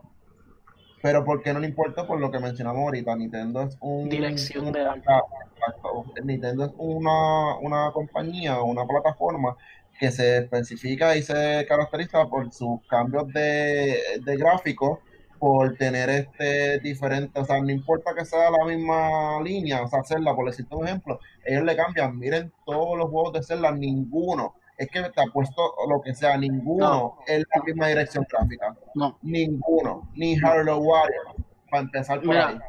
Pero 1.02 1.26
¿por 1.26 1.41
qué 1.41 1.54
no 1.54 1.60
le 1.60 1.70
importó? 1.70 2.06
Por 2.06 2.20
lo 2.20 2.30
que 2.30 2.38
mencionamos 2.38 2.84
ahorita, 2.84 3.16
Nintendo 3.16 3.64
es 3.64 3.76
un... 3.82 4.08
Dirección 4.10 4.72
de 4.72 4.82
arte. 4.86 5.08
Exacto. 5.56 6.06
Nintendo 6.24 6.66
es 6.66 6.72
una, 6.78 7.58
una 7.58 7.91
compañía, 7.91 8.62
una 8.62 8.86
plataforma 8.86 9.58
que 10.00 10.12
se 10.12 10.38
especifica 10.39 11.16
y 11.16 11.22
se 11.24 11.66
caracteriza 11.68 12.26
por 12.28 12.52
sus 12.52 12.82
cambios 12.88 13.28
de, 13.34 14.00
de 14.24 14.38
gráficos, 14.38 15.00
por 15.39 15.76
tener 15.76 16.10
este 16.10 16.80
diferente, 16.80 17.38
o 17.39 17.44
sea, 17.46 17.62
no 17.62 17.70
importa 17.70 18.14
que 18.16 18.24
sea 18.24 18.50
la 18.50 18.64
misma 18.66 19.41
línea, 19.41 19.82
o 19.84 19.88
sea, 19.88 20.02
Zelda, 20.04 20.34
por 20.34 20.46
decirte 20.46 20.74
un 20.76 20.88
ejemplo, 20.88 21.20
ellos 21.46 21.64
le 21.64 21.76
cambian, 21.76 22.18
miren 22.18 22.52
todos 22.66 22.98
los 22.98 23.10
juegos 23.10 23.34
de 23.34 23.44
Zelda, 23.44 23.72
ninguno, 23.74 24.56
es 24.78 24.88
que 24.89 25.02
te 25.02 25.22
apuesto 25.22 25.74
lo 25.89 26.02
que 26.02 26.16
sea, 26.16 26.38
ninguno 26.38 26.86
No. 26.89 27.18
es 27.28 27.44
la 27.54 27.62
misma 27.64 27.88
dirección 27.89 28.26
gráfica, 28.30 28.74
No. 28.96 29.18
ninguno, 29.22 30.10
ni 30.16 30.38
Halo 30.41 30.78
Warrior, 30.78 31.36
para 31.70 31.84
empezar 31.84 32.20
por 32.22 32.30
Mira, 32.30 32.48
ahí. 32.48 32.60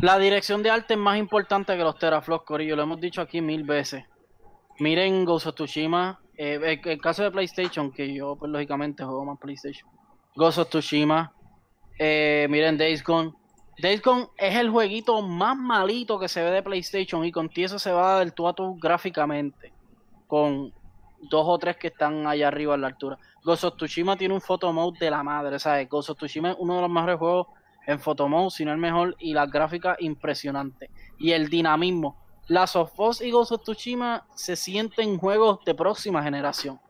La 0.00 0.18
dirección 0.18 0.62
de 0.62 0.70
arte 0.70 0.94
es 0.94 1.00
más 1.00 1.18
importante 1.18 1.76
que 1.76 1.82
los 1.82 1.98
teraflops, 1.98 2.44
Corillo. 2.44 2.76
Lo 2.76 2.82
hemos 2.84 3.00
dicho 3.00 3.20
aquí 3.20 3.40
mil 3.40 3.64
veces. 3.64 4.04
Miren 4.78 5.24
Ghost 5.24 5.46
of 5.46 5.54
Tsushima. 5.54 6.20
eh, 6.36 6.80
el, 6.84 7.00
caso 7.00 7.24
de 7.24 7.30
PlayStation, 7.30 7.90
que 7.90 8.12
yo, 8.14 8.36
pues 8.36 8.50
lógicamente 8.50 9.04
juego 9.04 9.24
más 9.24 9.38
PlayStation. 9.38 9.88
Ghost 10.36 10.58
of 10.58 10.68
Tsushima. 10.68 11.32
eh, 11.98 12.46
miren 12.48 12.78
Days 12.78 13.02
Gone. 13.02 13.32
Days 13.80 14.00
Gone 14.02 14.28
es 14.36 14.54
el 14.56 14.70
jueguito 14.70 15.20
más 15.22 15.56
malito 15.56 16.18
que 16.18 16.28
se 16.28 16.42
ve 16.42 16.50
de 16.50 16.62
PlayStation 16.62 17.24
y 17.24 17.32
con 17.32 17.50
eso 17.54 17.78
se 17.78 17.90
va 17.92 18.20
del 18.20 18.32
tú 18.32 18.46
a 18.46 18.54
gráficamente. 18.80 19.72
Con 20.28 20.72
dos 21.22 21.44
o 21.46 21.58
tres 21.58 21.76
que 21.76 21.88
están 21.88 22.26
allá 22.26 22.48
arriba 22.48 22.74
a 22.74 22.76
la 22.76 22.86
altura. 22.86 23.18
Ghost 23.42 23.64
of 23.64 23.76
Tsushima 23.76 24.16
tiene 24.16 24.34
un 24.34 24.40
photo 24.40 24.72
mode 24.72 24.98
de 25.00 25.10
la 25.10 25.22
madre, 25.22 25.58
¿sabes? 25.58 25.88
Ghost 25.88 26.10
of 26.10 26.18
Tsushima 26.18 26.50
es 26.52 26.56
uno 26.58 26.76
de 26.76 26.82
los 26.82 26.90
mejores 26.90 27.18
juegos 27.18 27.48
en 27.86 27.98
photo 27.98 28.28
mode, 28.28 28.50
si 28.50 28.64
no 28.64 28.72
el 28.72 28.78
mejor, 28.78 29.16
y 29.18 29.32
las 29.32 29.50
gráficas 29.50 29.96
impresionantes. 30.00 30.90
Y 31.18 31.32
el 31.32 31.48
dinamismo. 31.48 32.16
Las 32.48 32.74
of 32.76 32.98
Us 32.98 33.20
y 33.20 33.30
Ghost 33.30 33.52
of 33.52 33.62
Tsushima 33.62 34.26
se 34.34 34.56
sienten 34.56 35.18
juegos 35.18 35.64
de 35.64 35.74
próxima 35.74 36.22
generación. 36.22 36.80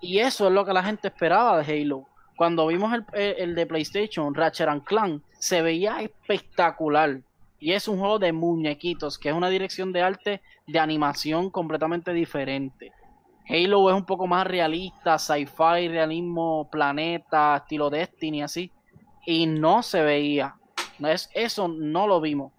Y 0.00 0.18
eso 0.18 0.46
es 0.46 0.52
lo 0.52 0.64
que 0.64 0.72
la 0.72 0.82
gente 0.82 1.08
esperaba 1.08 1.60
de 1.62 1.82
Halo. 1.82 2.06
Cuando 2.36 2.66
vimos 2.66 2.92
el, 2.92 3.04
el- 3.14 3.54
de 3.54 3.66
PlayStation, 3.66 4.34
Ratchet 4.34 4.68
and 4.68 4.84
Clank, 4.84 5.22
se 5.38 5.60
veía 5.62 6.00
espectacular. 6.02 7.20
Y 7.58 7.72
es 7.72 7.86
un 7.88 7.98
juego 7.98 8.18
de 8.18 8.32
muñequitos, 8.32 9.18
que 9.18 9.28
es 9.28 9.34
una 9.34 9.48
dirección 9.48 9.92
de 9.92 10.02
arte 10.02 10.40
de 10.66 10.78
animación 10.78 11.50
completamente 11.50 12.12
diferente. 12.12 12.92
Halo 13.48 13.90
es 13.90 13.96
un 13.96 14.04
poco 14.06 14.26
más 14.26 14.46
realista, 14.46 15.18
sci-fi, 15.18 15.88
realismo, 15.88 16.68
planeta, 16.70 17.56
estilo 17.56 17.90
Destiny, 17.90 18.42
así. 18.42 18.70
Y 19.26 19.46
no 19.46 19.82
se 19.82 20.02
veía. 20.02 20.56
Es, 21.00 21.28
eso 21.34 21.68
no 21.68 22.06
lo 22.06 22.20
vimos. 22.20 22.52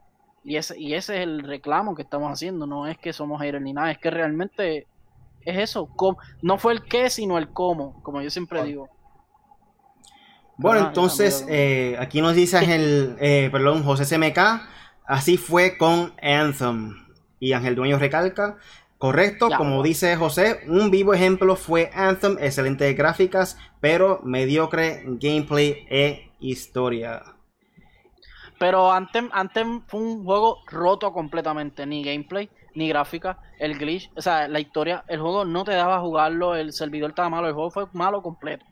Y 0.43 0.57
ese, 0.57 0.79
y 0.79 0.93
ese 0.93 1.15
es 1.17 1.21
el 1.21 1.43
reclamo 1.43 1.95
que 1.95 2.01
estamos 2.03 2.31
haciendo. 2.31 2.65
No 2.67 2.87
es 2.87 2.97
que 2.97 3.13
somos 3.13 3.41
haters 3.41 3.63
ni 3.63 3.73
nada, 3.73 3.91
es 3.91 3.97
que 3.97 4.11
realmente 4.11 4.87
es 5.45 5.57
eso. 5.57 5.89
no 6.41 6.57
fue 6.57 6.73
el 6.73 6.83
qué, 6.83 7.09
sino 7.09 7.37
el 7.37 7.49
cómo, 7.51 8.01
como 8.03 8.21
yo 8.21 8.29
siempre 8.29 8.63
digo. 8.63 8.89
Bueno, 10.57 10.81
Ah, 10.81 10.87
entonces 10.87 11.45
eh, 11.49 11.95
aquí 11.99 12.21
nos 12.21 12.35
dice 12.35 12.57
Ángel, 12.57 13.15
eh, 13.19 13.49
perdón, 13.51 13.83
José 13.83 14.05
CMK, 14.05 14.39
así 15.05 15.37
fue 15.37 15.77
con 15.77 16.13
Anthem. 16.21 16.95
Y 17.39 17.53
Ángel 17.53 17.75
Dueño 17.75 17.97
recalca, 17.99 18.57
correcto, 18.97 19.49
Ya, 19.49 19.57
como 19.57 19.71
bueno. 19.71 19.83
dice 19.83 20.15
José, 20.15 20.61
un 20.67 20.91
vivo 20.91 21.13
ejemplo 21.13 21.55
fue 21.55 21.89
Anthem, 21.93 22.37
excelente 22.39 22.93
gráficas, 22.93 23.57
pero 23.81 24.21
mediocre 24.23 25.03
gameplay 25.05 25.85
e 25.89 26.31
historia. 26.39 27.23
Pero 28.63 28.93
Anthem, 28.93 29.29
Anthem 29.33 29.81
fue 29.87 29.99
un 29.99 30.23
juego 30.23 30.59
roto 30.67 31.11
completamente, 31.11 31.85
ni 31.85 32.01
gameplay, 32.01 32.49
ni 32.75 32.87
gráfica, 32.87 33.37
el 33.59 33.77
glitch, 33.77 34.09
o 34.15 34.21
sea, 34.21 34.47
la 34.47 34.61
historia, 34.61 35.03
el 35.09 35.19
juego 35.19 35.43
no 35.43 35.65
te 35.65 35.73
daba 35.73 35.97
a 35.97 35.99
jugarlo, 35.99 36.55
el 36.55 36.71
servidor 36.71 37.09
estaba 37.09 37.29
malo, 37.29 37.49
el 37.49 37.53
juego 37.55 37.71
fue 37.71 37.87
malo 37.91 38.21
completo. 38.21 38.65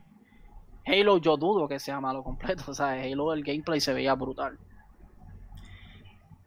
Halo 0.86 1.18
yo 1.18 1.36
dudo 1.36 1.68
que 1.68 1.78
sea 1.78 2.00
malo 2.00 2.24
completo, 2.24 2.64
o 2.72 2.74
sea, 2.74 2.92
Halo 2.92 3.34
el 3.34 3.44
gameplay 3.44 3.82
se 3.82 3.94
veía 3.94 4.16
brutal. 4.16 4.58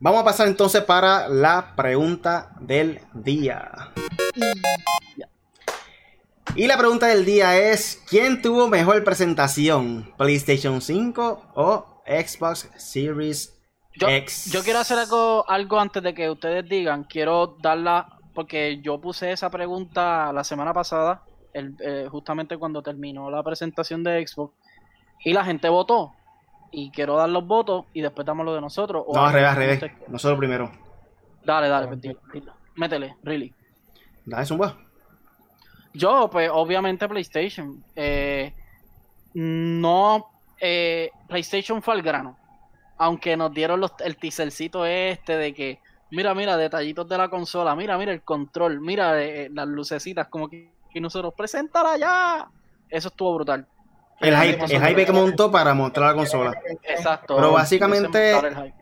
Vamos 0.01 0.23
a 0.23 0.25
pasar 0.25 0.49
entonces 0.49 0.83
para 0.83 1.29
la 1.29 1.75
pregunta 1.77 2.57
del 2.61 3.03
día. 3.13 3.93
Y 6.57 6.67
la 6.67 6.79
pregunta 6.79 7.09
del 7.09 7.27
día 7.27 7.59
es, 7.59 8.03
¿quién 8.09 8.41
tuvo 8.41 8.69
mejor 8.69 9.05
presentación? 9.05 10.15
¿PlayStation 10.17 10.81
5 10.81 11.43
o 11.57 11.94
Xbox 12.07 12.71
Series 12.77 13.59
Yo, 13.95 14.09
X? 14.09 14.51
yo 14.53 14.63
quiero 14.63 14.81
hacer 14.81 14.99
algo, 14.99 15.45
algo 15.49 15.79
antes 15.81 16.03
de 16.03 16.15
que 16.15 16.29
ustedes 16.31 16.69
digan, 16.69 17.05
quiero 17.05 17.57
darla, 17.61 18.19
porque 18.35 18.81
yo 18.83 19.01
puse 19.01 19.33
esa 19.33 19.51
pregunta 19.51 20.33
la 20.33 20.43
semana 20.45 20.73
pasada, 20.73 21.23
el- 21.53 21.77
eh, 21.81 22.09
justamente 22.11 22.59
cuando 22.59 22.83
terminó 22.83 23.31
la 23.31 23.43
presentación 23.43 24.03
de 24.03 24.27
Xbox, 24.27 24.55
y 25.25 25.33
la 25.33 25.45
gente 25.45 25.69
votó. 25.69 26.13
Y 26.77 26.91
quiero 26.91 27.17
dar 27.17 27.29
los 27.29 27.47
votos 27.47 27.85
y 27.95 28.01
después 28.01 28.27
damos 28.27 28.45
lo 28.45 28.53
de 28.55 28.61
nosotros. 28.61 29.05
o 29.07 29.15
No, 29.15 29.25
al 29.27 29.33
revés, 29.33 29.49
al 29.51 29.57
revés. 29.57 29.93
Nosotros 30.09 30.37
primero. 30.39 30.73
Dale, 31.45 31.69
dale, 31.69 31.97
dilo. 31.97 32.21
Métele, 32.75 33.15
really. 33.23 33.55
Dale, 34.27 34.45
Zumba. 34.45 34.77
Yo, 35.93 36.29
pues, 36.33 36.51
obviamente 36.53 37.07
PlayStation. 37.09 37.85
Eh, 37.95 38.53
no, 39.35 40.31
eh, 40.67 41.11
PlayStation 41.29 41.83
fue 41.83 41.95
al 41.95 42.03
grano. 42.03 42.39
Aunque 42.97 43.37
nos 43.37 43.53
dieron 43.53 43.81
los, 43.81 43.93
el 44.03 44.17
teasercito 44.17 44.87
este 44.87 45.37
de 45.37 45.53
que, 45.53 45.81
mira, 46.11 46.35
mira, 46.35 46.57
detallitos 46.57 47.07
de 47.07 47.19
la 47.19 47.29
consola, 47.29 47.77
mira, 47.77 47.99
mira 47.99 48.13
el 48.13 48.23
control, 48.23 48.81
mira 48.81 49.23
eh, 49.23 49.51
las 49.53 49.69
lucecitas, 49.69 50.29
como 50.29 50.49
que, 50.49 50.71
que 50.91 51.01
nosotros, 51.01 51.35
preséntala 51.37 51.99
ya. 51.99 52.49
Eso 52.89 53.09
estuvo 53.09 53.35
brutal. 53.35 53.67
El 54.21 54.33
Eh, 54.33 54.37
hype, 54.37 54.77
el 54.77 54.87
hype 54.87 55.07
que 55.07 55.13
montó 55.13 55.51
para 55.51 55.75
mostrar 55.75 56.11
la 56.11 56.15
consola. 56.15 56.53
Exacto. 56.85 57.37
Pero 57.37 57.53
básicamente. 57.53 58.33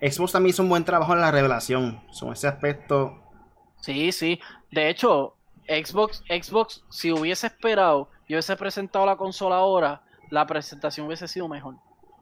Xbox 0.01 0.33
también 0.33 0.51
hizo 0.51 0.62
un 0.62 0.68
buen 0.68 0.85
trabajo 0.85 1.14
en 1.14 1.20
la 1.20 1.30
revelación. 1.30 2.01
Son 2.11 2.33
ese 2.33 2.47
aspecto. 2.47 3.18
Sí, 3.80 4.12
sí. 4.12 4.39
De 4.70 4.91
hecho, 4.91 5.35
Xbox, 5.66 6.22
Xbox, 6.28 6.85
si 6.91 7.11
hubiese 7.11 7.47
esperado 7.47 8.11
y 8.28 8.35
hubiese 8.35 8.55
presentado 8.57 9.07
la 9.07 9.16
consola 9.16 9.57
ahora, 9.57 10.03
la 10.33 10.47
presentación 10.47 11.07
hubiese 11.07 11.28
sido 11.28 11.47
mejor. 11.47 11.76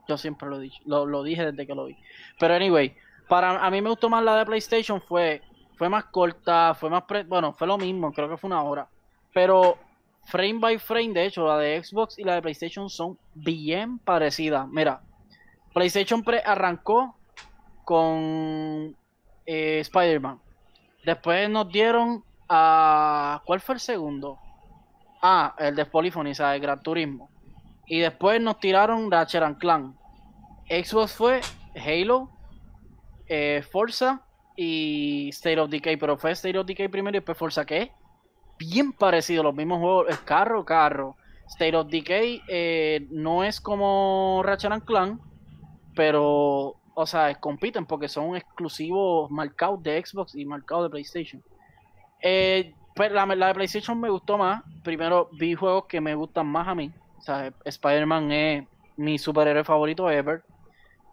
Yo 0.09 0.19
siempre 0.19 0.49
lo 0.49 0.59
dicho, 0.59 0.83
lo, 0.85 1.23
dije 1.23 1.53
desde 1.53 1.65
que 1.67 1.75
lo 1.75 1.85
vi. 1.85 1.97
Pero 2.41 2.55
anyway, 2.55 2.97
para 3.29 3.65
a 3.65 3.71
mí 3.71 3.81
me 3.81 3.89
gustó 3.89 4.09
más 4.09 4.25
la 4.25 4.37
de 4.37 4.47
PlayStation, 4.47 5.01
fue, 5.01 5.43
fue 5.77 5.89
más 5.89 6.07
corta, 6.07 6.75
fue 6.75 6.91
más 6.91 7.05
pre- 7.05 7.23
bueno, 7.23 7.53
fue 7.53 7.69
lo 7.69 7.79
mismo, 7.79 8.13
creo 8.13 8.29
que 8.29 8.37
fue 8.37 8.49
una 8.49 8.63
hora. 8.63 8.89
Pero 9.33 9.79
frame 10.25 10.59
by 10.59 10.79
frame, 10.79 11.13
de 11.13 11.27
hecho, 11.27 11.47
la 11.47 11.57
de 11.59 11.83
Xbox 11.83 12.19
y 12.19 12.25
la 12.25 12.35
de 12.35 12.43
PlayStation 12.43 12.91
son 12.91 13.17
bien 13.35 14.01
parecidas. 14.01 14.67
Mira, 14.67 15.03
PlayStation 15.73 16.25
pre 16.25 16.43
arrancó 16.45 17.15
con 17.85 18.97
eh, 19.47 19.79
Spider-Man. 19.81 20.41
Después 21.05 21.49
nos 21.49 21.69
dieron 21.69 22.25
a. 22.49 23.41
¿Cuál 23.45 23.61
fue 23.61 23.77
el 23.77 23.81
segundo? 23.81 24.39
Ah, 25.23 25.55
el 25.59 25.77
de 25.77 25.85
Polyphony, 25.87 26.35
¿sabes? 26.35 26.57
El 26.57 26.63
Gran 26.63 26.83
Turismo. 26.83 27.31
Y 27.91 27.99
después 27.99 28.41
nos 28.41 28.61
tiraron 28.61 29.11
Ratchet 29.11 29.43
and 29.43 29.59
Clank. 29.59 29.97
Xbox 30.68 31.12
fue 31.12 31.41
Halo, 31.74 32.30
eh, 33.26 33.64
Forza 33.68 34.24
y 34.55 35.30
State 35.30 35.59
of 35.59 35.70
Decay. 35.70 35.97
Pero 35.97 36.16
fue 36.16 36.30
State 36.30 36.57
of 36.57 36.66
Decay 36.66 36.86
primero 36.86 37.16
y 37.16 37.18
después 37.18 37.36
Forza, 37.36 37.66
que 37.66 37.82
es 37.82 37.91
bien 38.61 38.93
parecido. 38.93 39.43
Los 39.43 39.57
mismos 39.57 39.80
juegos, 39.80 40.07
es 40.09 40.18
carro, 40.20 40.64
carro. 40.64 41.16
State 41.49 41.74
of 41.74 41.88
Decay 41.88 42.43
eh, 42.47 43.09
no 43.11 43.43
es 43.43 43.61
como 43.61 44.41
Ratchet 44.45 44.70
and 44.70 44.84
Clank, 44.84 45.20
pero, 45.97 46.76
o 46.95 47.07
sea, 47.07 47.34
compiten 47.41 47.86
porque 47.86 48.07
son 48.07 48.36
exclusivos 48.36 49.28
marcados 49.32 49.82
de 49.82 50.01
Xbox 50.01 50.36
y 50.36 50.45
marcados 50.45 50.84
de 50.84 50.91
PlayStation. 50.91 51.43
Eh, 52.22 52.72
pues 52.95 53.11
la, 53.11 53.26
la 53.26 53.49
de 53.49 53.55
PlayStation 53.55 54.01
me 54.01 54.11
gustó 54.11 54.38
más. 54.38 54.62
Primero 54.84 55.28
vi 55.32 55.57
juegos 55.57 55.86
que 55.86 56.01
me 56.01 56.14
gustan 56.14 56.47
más 56.47 56.68
a 56.68 56.76
mí. 56.76 56.93
O 57.21 57.23
sea, 57.23 57.53
Spider-Man 57.64 58.33
es 58.33 58.66
mi 58.97 59.18
superhéroe 59.18 59.62
favorito 59.62 60.11
ever. 60.11 60.43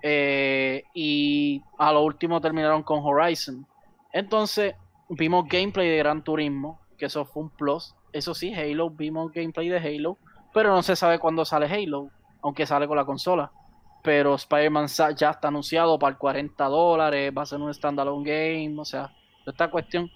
Eh, 0.02 0.84
y 0.94 1.62
a 1.78 1.92
lo 1.92 2.04
último 2.04 2.40
terminaron 2.40 2.82
con 2.82 3.02
Horizon. 3.04 3.68
Entonces, 4.14 4.74
vimos 5.10 5.46
gameplay 5.48 5.90
de 5.90 5.98
Gran 5.98 6.24
Turismo, 6.24 6.80
que 6.98 7.08
eso 7.08 7.26
fue 7.26 7.44
un 7.44 7.50
plus. 7.50 7.94
Eso 8.14 8.34
sí, 8.34 8.54
Halo, 8.54 8.90
vimos 8.90 9.32
gameplay 9.34 9.68
de 9.68 9.78
Halo, 9.78 10.18
pero 10.54 10.70
no 10.70 10.82
se 10.82 10.96
sabe 10.96 11.20
cuándo 11.20 11.44
sale 11.44 11.68
Halo, 11.68 12.10
aunque 12.42 12.66
sale 12.66 12.88
con 12.88 12.98
la 12.98 13.06
consola. 13.06 13.52
Pero 14.02 14.36
Spider-Man 14.36 14.88
ya 15.18 15.32
está 15.32 15.50
anunciado 15.50 16.00
para 16.00 16.18
40 16.18 16.64
dólares, 16.66 17.34
va 17.38 17.42
a 17.42 17.46
ser 17.46 17.60
un 17.60 17.74
standalone 17.74 18.24
game, 18.24 18.80
o 18.80 18.86
sea, 18.86 19.14
esta 19.46 19.70
cuestión. 19.70 20.10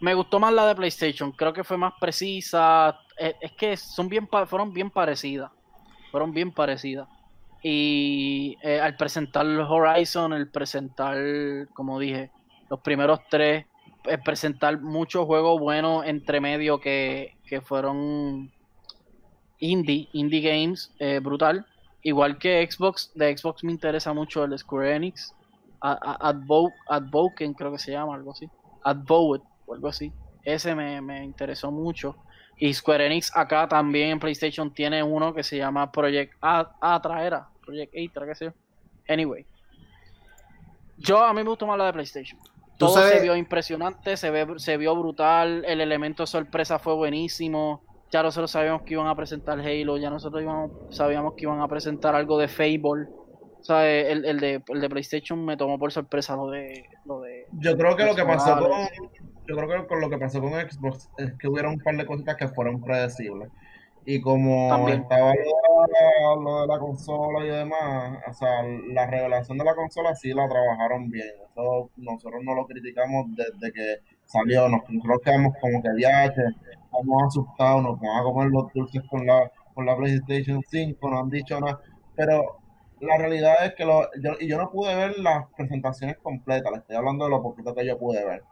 Me 0.00 0.14
gustó 0.14 0.38
más 0.38 0.52
la 0.52 0.66
de 0.66 0.74
PlayStation, 0.74 1.32
creo 1.32 1.52
que 1.52 1.64
fue 1.64 1.78
más 1.78 1.94
precisa. 1.98 2.98
Es, 3.16 3.34
es 3.40 3.52
que 3.52 3.76
son 3.76 4.08
bien, 4.08 4.28
fueron 4.46 4.72
bien 4.72 4.90
parecidas, 4.90 5.50
fueron 6.10 6.32
bien 6.32 6.52
parecidas. 6.52 7.08
Y 7.62 8.56
eh, 8.62 8.80
al 8.80 8.96
presentar 8.96 9.46
Horizon, 9.46 10.32
el 10.32 10.50
presentar, 10.50 11.16
como 11.74 11.98
dije, 12.00 12.30
los 12.68 12.80
primeros 12.80 13.20
tres, 13.30 13.66
el 14.04 14.20
presentar 14.20 14.80
muchos 14.80 15.26
juegos 15.26 15.60
buenos 15.60 16.04
entre 16.06 16.40
medio 16.40 16.80
que, 16.80 17.36
que 17.46 17.60
fueron 17.60 18.50
indie, 19.58 20.08
indie 20.12 20.40
games, 20.40 20.92
eh, 20.98 21.20
brutal. 21.22 21.66
Igual 22.02 22.38
que 22.38 22.68
Xbox, 22.68 23.12
de 23.14 23.36
Xbox 23.36 23.62
me 23.62 23.70
interesa 23.70 24.12
mucho 24.12 24.42
el 24.42 24.58
Square 24.58 24.96
Enix, 24.96 25.32
Advoken 25.80 27.54
creo 27.54 27.72
que 27.72 27.78
se 27.78 27.92
llama, 27.92 28.16
algo 28.16 28.32
así, 28.32 28.48
Advowed 28.82 29.42
o 29.66 29.74
algo 29.74 29.88
así. 29.88 30.12
Ese 30.42 30.74
me, 30.74 31.00
me 31.00 31.22
interesó 31.22 31.70
mucho. 31.70 32.16
Y 32.64 32.72
Square 32.72 33.06
Enix 33.06 33.36
acá 33.36 33.66
también 33.66 34.10
en 34.10 34.20
PlayStation 34.20 34.72
tiene 34.72 35.02
uno 35.02 35.34
que 35.34 35.42
se 35.42 35.56
llama 35.56 35.90
Project 35.90 36.34
A- 36.40 36.70
Atra, 36.80 37.26
era, 37.26 37.48
Project 37.66 37.92
Atra, 37.92 38.24
qué 38.26 38.34
sé 38.36 38.44
yo. 38.44 38.52
Anyway. 39.08 39.44
Yo 40.96 41.24
a 41.24 41.32
mí 41.32 41.42
me 41.42 41.48
gustó 41.48 41.66
más 41.66 41.76
la 41.76 41.86
de 41.86 41.92
PlayStation. 41.92 42.38
Todo 42.78 42.94
sabes- 42.94 43.14
se 43.14 43.20
vio 43.20 43.34
impresionante, 43.34 44.16
se, 44.16 44.30
ve, 44.30 44.46
se 44.58 44.76
vio 44.76 44.94
brutal, 44.94 45.64
el 45.66 45.80
elemento 45.80 46.24
sorpresa 46.24 46.78
fue 46.78 46.94
buenísimo. 46.94 47.82
Ya 48.12 48.22
nosotros 48.22 48.52
sabíamos 48.52 48.82
que 48.82 48.94
iban 48.94 49.08
a 49.08 49.16
presentar 49.16 49.58
Halo, 49.58 49.96
ya 49.98 50.08
nosotros 50.10 50.40
íbamos, 50.40 50.70
sabíamos 50.94 51.34
que 51.34 51.42
iban 51.42 51.60
a 51.62 51.66
presentar 51.66 52.14
algo 52.14 52.38
de 52.38 52.46
Fable. 52.46 53.08
O 53.60 53.64
sea, 53.64 53.90
el, 53.90 54.24
el 54.24 54.38
de, 54.38 54.62
el 54.68 54.80
de 54.80 54.88
PlayStation 54.88 55.44
me 55.44 55.56
tomó 55.56 55.80
por 55.80 55.90
sorpresa 55.90 56.36
lo 56.36 56.48
de... 56.50 56.84
Lo 57.06 57.22
de 57.22 57.46
Yo 57.58 57.76
creo 57.76 57.96
que 57.96 58.04
lo 58.04 58.14
que 58.14 58.24
pasó 58.24 58.56
con. 58.56 58.70
Yo 59.46 59.56
creo 59.56 59.82
que 59.82 59.86
con 59.86 60.00
lo 60.00 60.10
que 60.10 60.18
pasó 60.18 60.40
con 60.40 60.52
Xbox 60.52 61.10
es 61.18 61.32
que 61.34 61.48
hubieron 61.48 61.74
un 61.74 61.80
par 61.80 61.96
de 61.96 62.06
cositas 62.06 62.36
que 62.36 62.48
fueron 62.48 62.80
predecibles. 62.80 63.50
Y 64.04 64.20
como 64.20 64.68
También. 64.68 65.02
estaba 65.02 65.26
lo 65.26 65.32
de, 65.32 65.92
la, 65.92 66.42
lo 66.42 66.60
de 66.62 66.66
la 66.66 66.78
consola 66.78 67.44
y 67.44 67.48
demás, 67.48 68.18
o 68.28 68.32
sea, 68.32 68.62
la 68.92 69.06
revelación 69.06 69.58
de 69.58 69.64
la 69.64 69.76
consola 69.76 70.14
sí 70.16 70.32
la 70.32 70.48
trabajaron 70.48 71.08
bien. 71.08 71.28
Eso 71.50 71.90
nosotros 71.96 72.42
no 72.42 72.54
lo 72.54 72.66
criticamos 72.66 73.26
desde 73.36 73.72
que 73.72 73.98
salió. 74.24 74.68
Nos, 74.68 74.82
nosotros 74.88 75.20
quedamos 75.24 75.54
como 75.60 75.80
que 75.82 75.92
viaje, 75.94 76.42
estamos 76.72 77.22
asustados, 77.28 77.82
nos 77.82 78.00
vamos 78.00 78.20
a 78.20 78.24
comer 78.24 78.50
los 78.50 78.72
dulces 78.72 79.02
con 79.08 79.24
la, 79.24 79.50
con 79.72 79.86
la 79.86 79.96
PlayStation 79.96 80.60
5, 80.68 81.10
no 81.10 81.20
han 81.20 81.30
dicho 81.30 81.60
nada. 81.60 81.80
Pero 82.16 82.58
la 83.00 83.18
realidad 83.18 83.64
es 83.64 83.74
que 83.74 83.84
lo, 83.84 84.08
yo, 84.20 84.32
y 84.40 84.48
yo 84.48 84.58
no 84.58 84.70
pude 84.70 84.94
ver 84.96 85.18
las 85.18 85.46
presentaciones 85.56 86.18
completas, 86.18 86.72
le 86.72 86.78
estoy 86.78 86.96
hablando 86.96 87.24
de 87.24 87.30
lo 87.30 87.42
poquito 87.42 87.72
que 87.74 87.86
yo 87.86 87.98
pude 87.98 88.24
ver. 88.24 88.42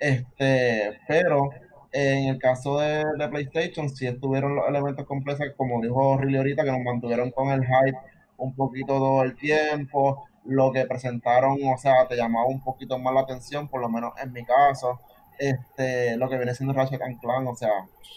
Este, 0.00 0.98
pero 1.06 1.50
en 1.92 2.28
el 2.28 2.38
caso 2.38 2.78
de, 2.80 3.04
de 3.18 3.28
PlayStation, 3.28 3.88
sí 3.90 4.06
estuvieron 4.06 4.56
los 4.56 4.68
elementos 4.68 5.06
complejos, 5.06 5.46
como 5.56 5.80
dijo 5.82 6.16
Riley 6.18 6.38
ahorita, 6.38 6.64
que 6.64 6.72
nos 6.72 6.80
mantuvieron 6.82 7.30
con 7.30 7.50
el 7.50 7.64
hype 7.64 7.98
un 8.38 8.54
poquito 8.54 8.94
todo 8.98 9.22
el 9.22 9.36
tiempo. 9.36 10.26
Lo 10.44 10.72
que 10.72 10.86
presentaron, 10.86 11.58
o 11.62 11.76
sea, 11.78 12.08
te 12.08 12.16
llamaba 12.16 12.46
un 12.46 12.62
poquito 12.62 12.98
más 12.98 13.14
la 13.14 13.20
atención, 13.20 13.68
por 13.68 13.80
lo 13.80 13.88
menos 13.90 14.12
en 14.22 14.32
mi 14.32 14.44
caso. 14.44 15.00
Este, 15.38 16.16
lo 16.16 16.28
que 16.28 16.36
viene 16.36 16.54
siendo 16.54 16.74
Ratchet 16.74 17.02
and 17.02 17.20
Clank, 17.20 17.48
o 17.48 17.54
sea, 17.56 17.70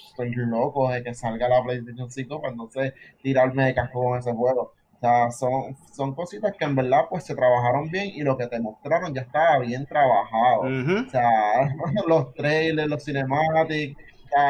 estoy 0.10 0.32
loco 0.36 0.90
de 0.90 1.04
que 1.04 1.14
salga 1.14 1.48
la 1.50 1.64
PlayStation 1.64 2.10
5 2.12 2.42
para 2.42 2.52
entonces 2.54 2.94
tirarme 3.22 3.66
de 3.66 3.76
casco 3.76 4.04
con 4.04 4.18
ese 4.20 4.34
juego. 4.34 4.74
Sea, 5.04 5.32
son, 5.32 5.76
son 5.92 6.16
cositas 6.16 6.54
que 6.58 6.64
en 6.66 6.76
verdad 6.76 7.08
pues 7.10 7.26
se 7.26 7.36
trabajaron 7.36 7.90
bien 7.92 8.08
y 8.14 8.22
lo 8.22 8.38
que 8.38 8.48
te 8.48 8.60
mostraron 8.62 9.14
ya 9.14 9.22
estaba 9.22 9.60
bien 9.60 9.86
trabajado. 9.86 10.74
O 11.06 11.10
sea, 11.10 11.30
los 12.08 12.34
trailers, 12.36 12.90
los 12.90 13.04
cinematics, 13.04 13.98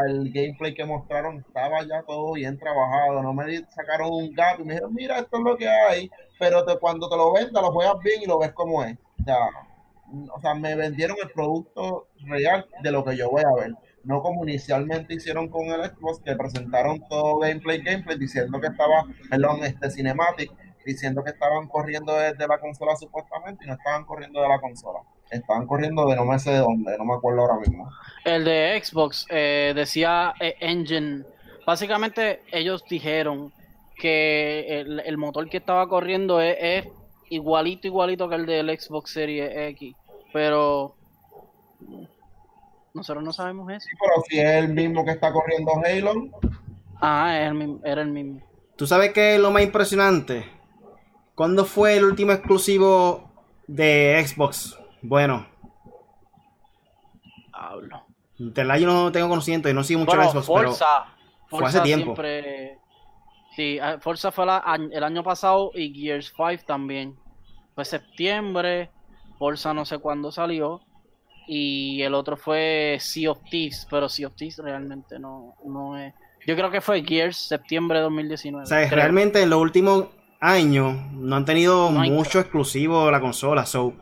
el 0.05 0.31
gameplay 0.31 0.73
que 0.75 0.85
mostraron 0.85 1.39
estaba 1.39 1.81
ya 1.83 2.03
todo 2.03 2.33
bien 2.33 2.57
trabajado. 2.59 3.23
No 3.23 3.33
me 3.33 3.65
sacaron 3.69 4.09
un 4.11 4.33
gap 4.33 4.59
y 4.59 4.63
me 4.65 4.73
dijeron, 4.73 4.93
mira, 4.93 5.19
esto 5.19 5.37
es 5.37 5.43
lo 5.43 5.57
que 5.57 5.67
hay, 5.67 6.09
pero 6.37 6.63
te- 6.65 6.77
cuando 6.79 7.09
te 7.09 7.17
lo 7.17 7.33
vendas, 7.33 7.63
lo 7.63 7.71
juegas 7.71 7.95
bien 8.03 8.21
y 8.21 8.25
lo 8.27 8.37
ves 8.39 8.53
como 8.53 8.83
es. 8.83 8.95
O 9.21 9.23
sea, 9.25 9.37
o 10.33 10.41
sea, 10.41 10.53
me 10.55 10.75
vendieron 10.75 11.17
el 11.23 11.31
producto 11.31 12.09
real 12.27 12.67
de 12.77 12.91
lo 12.91 13.03
que 13.03 13.17
yo 13.17 13.29
voy 13.29 13.43
a 13.43 13.53
ver. 13.61 13.71
No 14.03 14.21
como 14.21 14.43
inicialmente 14.43 15.13
hicieron 15.13 15.47
con 15.49 15.67
el 15.67 15.85
Xbox, 15.85 16.19
que 16.19 16.35
presentaron 16.35 17.07
todo 17.07 17.39
gameplay, 17.39 17.81
gameplay, 17.81 18.17
diciendo 18.17 18.59
que 18.59 18.67
estaba, 18.67 19.05
perdón, 19.29 19.63
este 19.63 19.89
cinematic, 19.89 20.51
diciendo 20.85 21.23
que 21.23 21.31
estaban 21.31 21.67
corriendo 21.67 22.13
desde 22.13 22.47
la 22.47 22.59
consola 22.59 22.95
supuestamente 22.95 23.63
y 23.63 23.67
no 23.67 23.73
estaban 23.73 24.03
corriendo 24.05 24.41
de 24.41 24.49
la 24.49 24.59
consola. 24.59 24.99
Estaban 25.31 25.65
corriendo 25.65 26.05
de 26.05 26.15
no 26.15 26.25
me 26.25 26.37
sé 26.37 26.51
de 26.51 26.57
dónde, 26.59 26.97
no 26.97 27.05
me 27.05 27.13
acuerdo 27.15 27.41
ahora 27.41 27.59
mismo. 27.59 27.89
El 28.25 28.43
de 28.43 28.81
Xbox 28.83 29.25
eh, 29.29 29.73
decía 29.75 30.33
eh, 30.39 30.55
Engine. 30.59 31.23
Básicamente 31.65 32.41
ellos 32.51 32.83
dijeron 32.89 33.53
que 33.97 34.81
el, 34.81 35.17
motor 35.17 35.49
que 35.49 35.57
estaba 35.57 35.87
corriendo 35.87 36.41
es, 36.41 36.57
es 36.59 36.87
igualito, 37.29 37.87
igualito 37.87 38.27
que 38.27 38.35
el 38.35 38.45
del 38.45 38.79
Xbox 38.79 39.11
Series 39.11 39.49
X. 39.69 39.95
Pero 40.33 40.95
nosotros 42.93 43.23
no 43.23 43.33
sabemos 43.33 43.71
eso. 43.71 43.87
Sí, 43.89 43.95
pero 43.99 44.23
si 44.29 44.39
es 44.39 44.63
el 44.63 44.73
mismo 44.73 45.03
que 45.03 45.11
está 45.11 45.31
corriendo 45.33 45.71
Halo, 45.83 46.13
Ah, 47.01 47.37
el 47.37 47.79
era 47.83 48.01
el 48.01 48.11
mismo. 48.11 48.41
¿Tú 48.77 48.87
sabes 48.87 49.11
qué 49.11 49.35
es 49.35 49.41
lo 49.41 49.51
más 49.51 49.63
impresionante? 49.63 50.45
¿Cuándo 51.35 51.65
fue 51.65 51.97
el 51.97 52.05
último 52.05 52.31
exclusivo 52.31 53.29
de 53.67 54.23
Xbox? 54.25 54.77
Bueno, 55.01 55.45
Hablo. 57.51 58.05
de 58.37 58.51
verdad 58.51 58.77
yo 58.77 58.87
no 58.87 59.11
tengo 59.11 59.27
conocimiento 59.27 59.69
y 59.69 59.73
no 59.73 59.83
sigo 59.83 59.99
mucho 60.01 60.11
Bueno, 60.15 60.23
de 60.23 60.29
Xbox, 60.29 60.47
pero 60.47 60.67
Forza. 60.69 61.05
fue 61.49 61.59
Forza 61.59 61.67
hace 61.79 61.81
tiempo. 61.81 62.05
siempre- 62.15 62.77
Sí, 63.55 63.77
ah, 63.79 63.97
Forza 63.99 64.31
fue 64.31 64.45
la- 64.47 64.63
el 64.91 65.03
año 65.03 65.23
pasado 65.23 65.71
y 65.75 65.93
Gears 65.93 66.33
5 66.35 66.63
también. 66.65 67.15
Fue 67.75 67.85
septiembre. 67.85 68.89
Forza 69.37 69.73
no 69.73 69.85
sé 69.85 69.99
cuándo 69.99 70.31
salió. 70.31 70.81
Y 71.47 72.01
el 72.01 72.13
otro 72.13 72.37
fue 72.37 72.97
Sea 72.99 73.31
of 73.31 73.39
Thieves, 73.49 73.87
pero 73.89 74.07
Sea 74.09 74.27
of 74.27 74.35
Thieves 74.35 74.57
realmente 74.59 75.19
no, 75.19 75.55
no 75.65 75.97
es. 75.97 76.13
Yo 76.45 76.55
creo 76.55 76.71
que 76.71 76.81
fue 76.81 77.03
Gears 77.03 77.37
septiembre 77.37 77.99
de 77.99 78.03
2019. 78.03 78.63
o 78.63 78.65
sea, 78.65 78.89
creo. 78.89 78.95
realmente 78.95 79.41
en 79.41 79.49
los 79.49 79.59
últimos 79.61 80.07
años 80.39 80.95
no 81.13 81.35
han 81.37 81.45
tenido 81.45 81.89
No 81.91 82.01
mucho 82.01 82.39
exclusivo 82.39 83.05
de 83.05 83.11
la 83.13 83.21
consola, 83.21 83.65
so 83.65 83.93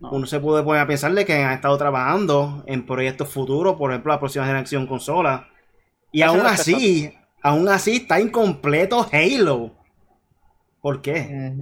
No. 0.00 0.10
uno 0.12 0.26
se 0.26 0.38
puede 0.38 0.62
poner 0.62 0.82
a 0.82 0.86
pensar 0.86 1.12
de 1.12 1.24
que 1.24 1.34
han 1.42 1.52
estado 1.52 1.76
trabajando 1.76 2.62
en 2.66 2.86
proyectos 2.86 3.28
futuros, 3.28 3.76
por 3.76 3.90
ejemplo, 3.90 4.12
la 4.12 4.20
próxima 4.20 4.44
generación 4.46 4.86
consola. 4.86 5.48
Y 6.12 6.22
Eso 6.22 6.30
aún 6.30 6.46
así, 6.46 7.12
aún 7.42 7.68
así 7.68 7.96
está 7.96 8.20
incompleto 8.20 9.06
Halo. 9.12 9.72
¿Por 10.80 11.02
qué? 11.02 11.56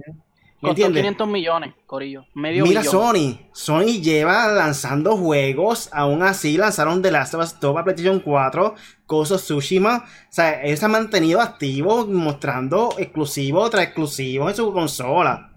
¿Me 0.59 0.69
Costó 0.69 0.85
entiendes? 0.87 1.03
500 1.03 1.27
millones, 1.27 1.73
Corillo. 1.85 2.25
Medio 2.33 2.65
Mira. 2.65 2.83
Sony, 2.83 3.37
Sony 3.51 4.01
lleva 4.01 4.47
lanzando 4.47 5.15
juegos, 5.15 5.87
aún 5.93 6.23
así 6.23 6.57
lanzaron 6.57 7.03
The 7.03 7.11
Last 7.11 7.35
of 7.35 7.43
Us 7.43 7.59
2 7.59 7.73
para 7.73 7.83
PlayStation 7.83 8.19
4, 8.19 8.75
Ghost 9.07 9.31
of 9.33 9.41
Tsushima, 9.43 10.05
o 10.05 10.27
sea, 10.31 10.63
ellos 10.63 10.79
se 10.79 10.85
han 10.85 10.91
mantenido 10.91 11.41
activos 11.41 12.07
mostrando 12.07 12.95
exclusivo 12.97 13.69
tras 13.69 13.83
exclusivo 13.83 14.49
en 14.49 14.55
su 14.55 14.73
consola. 14.73 15.53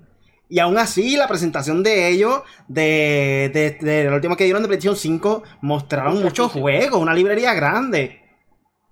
Y 0.50 0.58
aún 0.58 0.76
así, 0.76 1.16
la 1.16 1.28
presentación 1.28 1.82
de 1.82 2.08
ellos, 2.08 2.42
de, 2.68 3.50
de, 3.54 3.70
de 3.80 4.04
la 4.04 4.16
última 4.16 4.36
que 4.36 4.44
dieron 4.44 4.60
de 4.62 4.68
PlayStation 4.68 4.96
5, 4.96 5.44
mostraron 5.62 6.14
Mucho 6.14 6.24
muchos 6.24 6.52
juegos, 6.52 7.00
una 7.00 7.14
librería 7.14 7.54
grande. 7.54 8.20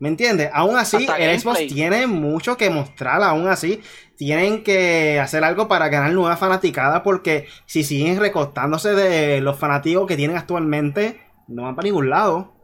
¿Me 0.01 0.09
entiendes? 0.09 0.51
Aún 0.53 0.77
así, 0.77 0.97
Hasta 0.97 1.19
el 1.19 1.41
Xbox 1.41 1.59
gameplay. 1.59 1.69
tiene 1.69 2.07
mucho 2.07 2.57
que 2.57 2.71
mostrar, 2.71 3.21
aún 3.23 3.49
así. 3.49 3.81
Tienen 4.17 4.63
que 4.63 5.19
hacer 5.21 5.43
algo 5.45 5.67
para 5.69 5.89
ganar 5.89 6.13
nuevas 6.13 6.39
fanaticadas 6.39 7.01
porque 7.03 7.47
si 7.67 7.83
siguen 7.83 8.19
recostándose 8.21 8.95
de 8.95 9.41
los 9.41 9.59
fanáticos 9.59 10.07
que 10.07 10.17
tienen 10.17 10.37
actualmente, 10.37 11.21
no 11.49 11.63
van 11.65 11.75
para 11.75 11.87
ningún 11.87 12.11
lado. 12.11 12.55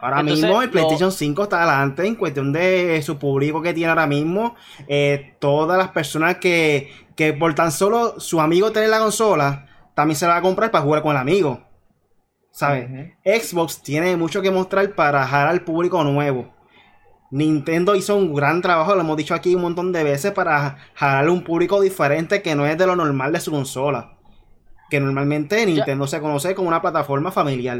Ahora 0.00 0.20
Entonces, 0.20 0.44
mismo 0.46 0.62
el 0.62 0.66
lo- 0.68 0.72
PlayStation 0.72 1.12
5 1.12 1.42
está 1.44 1.58
adelante 1.62 2.06
en 2.06 2.14
cuestión 2.16 2.52
de 2.52 3.00
su 3.02 3.18
público 3.18 3.60
que 3.62 3.74
tiene 3.74 3.90
ahora 3.90 4.06
mismo. 4.06 4.56
Eh, 4.88 5.34
todas 5.40 5.78
las 5.78 5.88
personas 5.90 6.36
que, 6.36 6.90
que 7.16 7.32
por 7.34 7.54
tan 7.54 7.70
solo 7.70 8.18
su 8.18 8.40
amigo 8.40 8.72
tener 8.72 8.88
la 8.88 8.98
consola, 8.98 9.66
también 9.94 10.16
se 10.16 10.26
la 10.26 10.32
va 10.32 10.38
a 10.38 10.42
comprar 10.42 10.70
para 10.70 10.82
jugar 10.82 11.02
con 11.02 11.12
el 11.12 11.18
amigo. 11.18 11.60
¿Sabes? 12.50 12.88
Xbox 13.24 13.82
tiene 13.82 14.16
mucho 14.16 14.42
que 14.42 14.50
mostrar 14.50 14.94
para 14.94 15.24
jalar 15.26 15.48
al 15.48 15.60
público 15.62 16.02
nuevo. 16.02 16.52
Nintendo 17.30 17.94
hizo 17.94 18.16
un 18.16 18.34
gran 18.34 18.60
trabajo, 18.62 18.94
lo 18.94 19.00
hemos 19.02 19.16
dicho 19.16 19.34
aquí 19.34 19.54
un 19.54 19.62
montón 19.62 19.92
de 19.92 20.02
veces, 20.04 20.32
para 20.32 20.78
jalar 20.94 21.28
un 21.28 21.42
público 21.44 21.80
diferente 21.80 22.42
que 22.42 22.54
no 22.54 22.66
es 22.66 22.76
de 22.76 22.86
lo 22.86 22.96
normal 22.96 23.32
de 23.32 23.40
su 23.40 23.50
consola. 23.50 24.16
Que 24.90 24.98
normalmente 25.00 25.64
Nintendo 25.66 26.06
se 26.06 26.20
conoce 26.20 26.54
como 26.54 26.68
una 26.68 26.82
plataforma 26.82 27.30
familiar. 27.30 27.78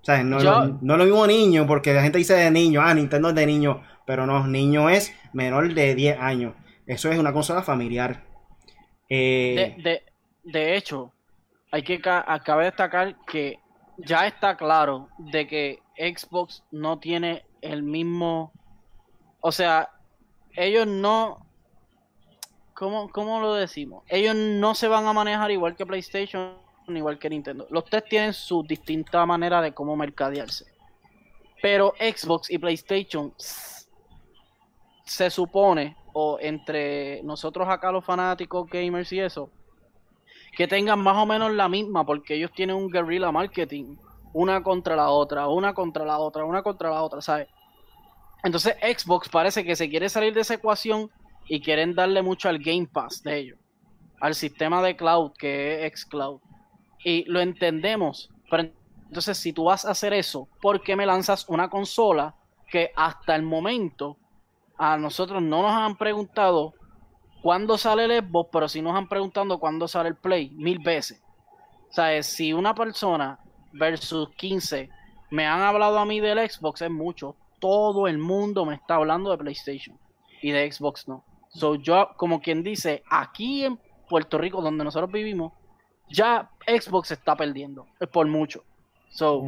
O 0.00 0.04
sea, 0.04 0.22
no, 0.24 0.38
Yo- 0.38 0.50
lo- 0.50 0.78
no 0.80 0.94
es 0.94 0.98
lo 0.98 1.04
mismo 1.04 1.26
niño, 1.26 1.66
porque 1.66 1.92
la 1.92 2.02
gente 2.02 2.18
dice 2.18 2.34
de 2.34 2.50
niño, 2.50 2.80
ah, 2.82 2.94
Nintendo 2.94 3.28
es 3.30 3.34
de 3.34 3.46
niño, 3.46 3.82
pero 4.06 4.26
no, 4.26 4.46
niño 4.46 4.88
es 4.88 5.14
menor 5.32 5.72
de 5.74 5.94
10 5.94 6.18
años. 6.18 6.54
Eso 6.86 7.10
es 7.10 7.18
una 7.18 7.32
consola 7.32 7.62
familiar. 7.62 8.22
Eh, 9.08 9.74
De, 9.78 9.82
de, 9.82 10.02
de 10.44 10.76
hecho, 10.76 11.12
hay 11.70 11.82
que 11.82 12.00
ca- 12.00 12.24
acaba 12.26 12.60
de 12.62 12.66
destacar 12.68 13.16
que 13.26 13.58
ya 13.98 14.26
está 14.26 14.56
claro 14.56 15.08
de 15.18 15.46
que 15.46 15.78
Xbox 15.96 16.64
no 16.70 16.98
tiene 16.98 17.44
el 17.64 17.82
mismo, 17.82 18.52
o 19.40 19.50
sea, 19.50 19.90
ellos 20.54 20.86
no, 20.86 21.46
¿cómo, 22.74 23.08
cómo 23.08 23.40
lo 23.40 23.54
decimos? 23.54 24.04
Ellos 24.08 24.36
no 24.36 24.74
se 24.74 24.88
van 24.88 25.06
a 25.06 25.12
manejar 25.12 25.50
igual 25.50 25.74
que 25.74 25.86
PlayStation, 25.86 26.56
igual 26.88 27.18
que 27.18 27.30
Nintendo. 27.30 27.66
Los 27.70 27.84
tres 27.84 28.04
tienen 28.04 28.32
su 28.32 28.62
distinta 28.62 29.24
manera 29.26 29.62
de 29.62 29.72
cómo 29.72 29.96
mercadearse. 29.96 30.66
Pero 31.62 31.94
Xbox 31.98 32.50
y 32.50 32.58
PlayStation 32.58 33.32
se 35.04 35.30
supone, 35.30 35.96
o 36.12 36.38
entre 36.40 37.22
nosotros 37.22 37.66
acá 37.68 37.90
los 37.90 38.04
fanáticos 38.04 38.68
gamers 38.68 39.12
y 39.12 39.20
eso, 39.20 39.50
que 40.56 40.68
tengan 40.68 41.00
más 41.00 41.16
o 41.16 41.26
menos 41.26 41.52
la 41.52 41.68
misma, 41.68 42.04
porque 42.04 42.34
ellos 42.34 42.52
tienen 42.54 42.76
un 42.76 42.90
guerrilla 42.90 43.32
marketing, 43.32 43.96
una 44.34 44.62
contra 44.62 44.96
la 44.96 45.08
otra, 45.08 45.48
una 45.48 45.74
contra 45.74 46.04
la 46.04 46.18
otra, 46.18 46.44
una 46.44 46.62
contra 46.62 46.90
la 46.90 47.02
otra, 47.02 47.20
¿sabes? 47.20 47.48
Entonces 48.44 48.76
Xbox 48.80 49.28
parece 49.28 49.64
que 49.64 49.74
se 49.74 49.88
quiere 49.88 50.08
salir 50.08 50.34
de 50.34 50.42
esa 50.42 50.54
ecuación 50.54 51.10
y 51.48 51.60
quieren 51.60 51.94
darle 51.94 52.22
mucho 52.22 52.48
al 52.48 52.58
Game 52.58 52.86
Pass 52.86 53.22
de 53.22 53.38
ellos, 53.38 53.58
al 54.20 54.34
sistema 54.34 54.82
de 54.82 54.96
cloud 54.96 55.32
que 55.36 55.84
es 55.84 56.00
xCloud. 56.00 56.40
Y 57.02 57.24
lo 57.24 57.40
entendemos, 57.40 58.30
pero 58.50 58.70
entonces 59.08 59.38
si 59.38 59.52
tú 59.52 59.64
vas 59.64 59.84
a 59.84 59.90
hacer 59.90 60.12
eso, 60.12 60.48
¿por 60.60 60.82
qué 60.82 60.94
me 60.94 61.06
lanzas 61.06 61.48
una 61.48 61.68
consola 61.68 62.34
que 62.70 62.92
hasta 62.94 63.34
el 63.34 63.42
momento 63.42 64.18
a 64.76 64.96
nosotros 64.96 65.42
no 65.42 65.62
nos 65.62 65.72
han 65.72 65.96
preguntado 65.96 66.74
cuándo 67.42 67.78
sale 67.78 68.04
el 68.04 68.24
Xbox, 68.24 68.50
pero 68.52 68.68
sí 68.68 68.82
nos 68.82 68.96
han 68.96 69.08
preguntado 69.08 69.58
cuándo 69.58 69.86
sale 69.88 70.10
el 70.10 70.16
Play, 70.16 70.50
mil 70.50 70.78
veces. 70.80 71.22
O 71.90 71.92
sea, 71.92 72.22
si 72.22 72.52
una 72.52 72.74
persona 72.74 73.38
versus 73.72 74.30
15 74.36 74.90
me 75.30 75.46
han 75.46 75.62
hablado 75.62 75.98
a 75.98 76.04
mí 76.04 76.20
del 76.20 76.38
Xbox 76.50 76.82
es 76.82 76.90
mucho. 76.90 77.36
Todo 77.64 78.08
el 78.08 78.18
mundo 78.18 78.66
me 78.66 78.74
está 78.74 78.96
hablando 78.96 79.30
de 79.30 79.38
PlayStation 79.38 79.98
y 80.42 80.50
de 80.50 80.70
Xbox 80.70 81.08
no. 81.08 81.24
So 81.48 81.76
yo, 81.76 82.10
como 82.18 82.42
quien 82.42 82.62
dice, 82.62 83.02
aquí 83.08 83.64
en 83.64 83.80
Puerto 84.06 84.36
Rico, 84.36 84.60
donde 84.60 84.84
nosotros 84.84 85.10
vivimos, 85.10 85.54
ya 86.10 86.50
Xbox 86.66 87.08
se 87.08 87.14
está 87.14 87.34
perdiendo. 87.34 87.86
Es 87.98 88.08
por 88.08 88.26
mucho. 88.26 88.64
So. 89.08 89.42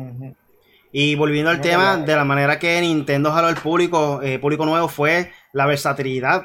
Y 0.93 1.15
volviendo 1.15 1.51
al 1.51 1.59
No, 1.59 1.63
tema, 1.63 1.99
de 1.99 2.17
la 2.17 2.25
manera 2.25 2.59
que 2.59 2.81
Nintendo 2.81 3.31
jaló 3.33 3.49
al 3.49 3.57
público, 3.57 4.23
eh, 4.23 4.39
público 4.39 4.65
nuevo, 4.65 4.89
fue 4.89 5.31
la 5.53 5.67
versatilidad 5.67 6.43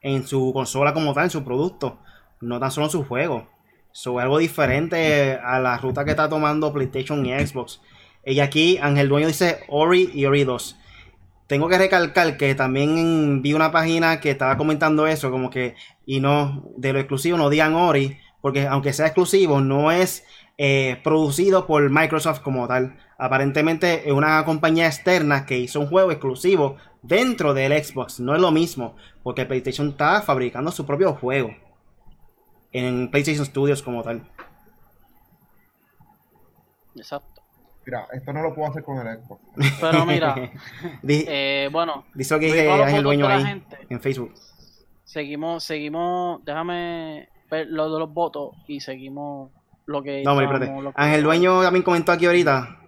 en 0.00 0.26
su 0.26 0.52
consola 0.52 0.92
como 0.92 1.14
tal, 1.14 1.26
en 1.26 1.30
su 1.30 1.44
producto, 1.44 2.00
no 2.40 2.58
tan 2.58 2.72
solo 2.72 2.86
en 2.86 2.90
su 2.90 3.04
juego. 3.04 3.48
So, 3.92 4.18
algo 4.18 4.38
diferente 4.38 5.38
a 5.40 5.60
la 5.60 5.78
ruta 5.78 6.04
que 6.04 6.10
está 6.10 6.28
tomando 6.28 6.72
PlayStation 6.72 7.24
y 7.24 7.32
Xbox. 7.32 7.80
Y 8.24 8.40
aquí 8.40 8.76
Ángel 8.82 9.08
Dueño 9.08 9.28
dice 9.28 9.60
Ori 9.68 10.10
y 10.12 10.24
Ori 10.24 10.42
2. 10.42 10.80
Tengo 11.46 11.68
que 11.68 11.78
recalcar 11.78 12.36
que 12.36 12.54
también 12.54 13.40
vi 13.42 13.54
una 13.54 13.70
página 13.70 14.20
que 14.20 14.32
estaba 14.32 14.56
comentando 14.56 15.06
eso, 15.06 15.30
como 15.30 15.50
que, 15.50 15.76
y 16.04 16.20
no, 16.20 16.64
de 16.76 16.92
lo 16.92 16.98
exclusivo 16.98 17.38
no 17.38 17.50
digan 17.50 17.74
Ori, 17.74 18.18
porque 18.40 18.66
aunque 18.66 18.92
sea 18.92 19.06
exclusivo, 19.06 19.60
no 19.60 19.92
es 19.92 20.24
eh, 20.58 21.00
producido 21.04 21.66
por 21.66 21.88
Microsoft 21.90 22.40
como 22.40 22.66
tal. 22.66 22.96
Aparentemente 23.18 24.08
es 24.08 24.12
una 24.12 24.44
compañía 24.44 24.86
externa 24.86 25.46
que 25.46 25.58
hizo 25.58 25.80
un 25.80 25.86
juego 25.86 26.10
exclusivo 26.10 26.76
dentro 27.02 27.54
del 27.54 27.72
Xbox. 27.84 28.20
No 28.20 28.34
es 28.34 28.40
lo 28.40 28.50
mismo, 28.50 28.96
porque 29.22 29.46
PlayStation 29.46 29.90
está 29.90 30.22
fabricando 30.22 30.70
su 30.70 30.84
propio 30.86 31.14
juego 31.14 31.54
en 32.72 33.10
PlayStation 33.10 33.46
Studios 33.46 33.82
como 33.82 34.02
tal. 34.02 34.28
exacto. 36.96 37.35
Mira, 37.86 38.06
esto 38.12 38.32
no 38.32 38.42
lo 38.42 38.52
puedo 38.54 38.68
hacer 38.68 38.82
con 38.82 38.98
el 39.06 39.16
Xbox. 39.22 39.40
Pero 39.80 40.04
mira, 40.04 40.34
eh, 41.08 41.68
bueno, 41.72 42.04
dice 42.14 42.34
lo 42.34 42.40
que 42.40 42.68
Ángel 42.70 42.84
votos 42.90 43.02
Dueño 43.04 43.28
ahí 43.28 43.44
gente. 43.44 43.78
en 43.88 44.00
Facebook. 44.00 44.34
seguimos, 45.04 45.62
seguimos, 45.64 46.44
déjame 46.44 47.28
ver 47.50 47.68
lo 47.70 47.92
de 47.92 47.98
los 48.00 48.12
votos 48.12 48.56
y 48.66 48.80
seguimos 48.80 49.52
lo 49.86 50.02
que 50.02 50.22
No, 50.24 50.32
hombre, 50.32 50.46
estábamos- 50.46 50.76
espérate. 50.86 50.92
Ángel 51.00 51.22
Dueño 51.22 51.62
también 51.62 51.84
comentó 51.84 52.10
aquí 52.12 52.26
ahorita. 52.26 52.80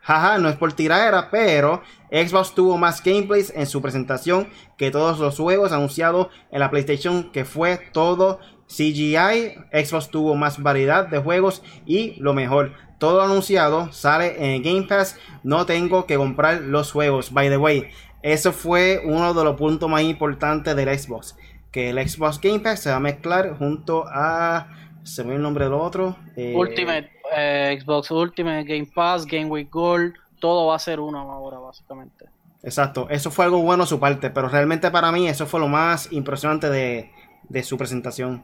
Jaja, 0.00 0.38
no 0.38 0.48
es 0.48 0.56
por 0.56 0.72
tiradera, 0.72 1.28
pero 1.30 1.82
Xbox 2.10 2.54
tuvo 2.54 2.78
más 2.78 3.02
gameplays 3.02 3.52
en 3.56 3.66
su 3.66 3.82
presentación 3.82 4.48
que 4.78 4.90
todos 4.92 5.18
los 5.18 5.36
juegos 5.36 5.72
anunciados 5.72 6.28
en 6.52 6.60
la 6.60 6.70
PlayStation, 6.70 7.30
que 7.32 7.44
fue 7.44 7.78
todo 7.92 8.38
CGI. 8.68 9.54
Xbox 9.72 10.10
tuvo 10.10 10.34
más 10.34 10.62
variedad 10.62 11.06
de 11.06 11.18
juegos 11.18 11.62
y 11.84 12.14
lo 12.20 12.34
mejor, 12.34 12.72
todo 12.98 13.22
anunciado 13.22 13.92
sale 13.92 14.54
en 14.54 14.62
Game 14.62 14.82
Pass. 14.82 15.18
No 15.42 15.66
tengo 15.66 16.06
que 16.06 16.16
comprar 16.16 16.62
los 16.62 16.92
juegos. 16.92 17.32
By 17.32 17.48
the 17.48 17.56
way, 17.58 17.88
eso 18.22 18.52
fue 18.52 19.00
uno 19.04 19.34
de 19.34 19.44
los 19.44 19.56
puntos 19.56 19.88
más 19.88 20.02
importantes 20.02 20.74
del 20.74 20.98
Xbox. 20.98 21.36
Que 21.70 21.90
el 21.90 22.08
Xbox 22.08 22.40
Game 22.40 22.60
Pass 22.60 22.80
se 22.80 22.90
va 22.90 22.96
a 22.96 23.00
mezclar 23.00 23.56
junto 23.58 24.04
a. 24.08 24.68
Se 25.02 25.22
me 25.22 25.34
el 25.36 25.42
nombre 25.42 25.64
del 25.64 25.74
otro. 25.74 26.16
eh, 26.34 26.54
Ultimate, 26.56 27.10
eh, 27.36 27.78
Xbox 27.80 28.10
Ultimate, 28.10 28.64
Game 28.64 28.88
Pass, 28.92 29.24
Game 29.24 29.44
Week 29.46 29.70
Gold, 29.70 30.14
todo 30.40 30.66
va 30.66 30.76
a 30.76 30.78
ser 30.80 30.98
uno 30.98 31.20
ahora, 31.20 31.58
básicamente. 31.58 32.24
Exacto, 32.64 33.06
eso 33.10 33.30
fue 33.30 33.44
algo 33.44 33.62
bueno 33.62 33.86
su 33.86 34.00
parte, 34.00 34.30
pero 34.30 34.48
realmente 34.48 34.90
para 34.90 35.12
mí 35.12 35.28
eso 35.28 35.46
fue 35.46 35.60
lo 35.60 35.68
más 35.68 36.10
impresionante 36.10 36.68
de, 36.68 37.12
de 37.48 37.62
su 37.62 37.78
presentación. 37.78 38.42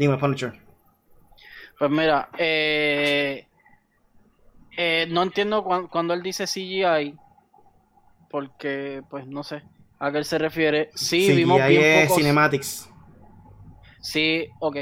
Dime, 0.00 0.16
Punisher. 0.16 0.54
Pues 1.78 1.90
mira, 1.90 2.30
eh, 2.38 3.46
eh, 4.74 5.06
no 5.10 5.22
entiendo 5.22 5.62
cuan- 5.62 5.88
cuando 5.88 6.14
él 6.14 6.22
dice 6.22 6.46
CGI, 6.46 7.14
porque, 8.30 9.02
pues 9.10 9.26
no 9.26 9.42
sé 9.42 9.62
a 9.98 10.10
qué 10.10 10.16
él 10.16 10.24
se 10.24 10.38
refiere. 10.38 10.88
Sí, 10.94 11.26
Sí, 11.26 11.32
vimos 11.36 11.58
bien 11.68 11.82
es 11.82 12.08
pocos- 12.08 12.16
Cinematics. 12.16 12.88
Sí, 14.00 14.48
ok. 14.58 14.76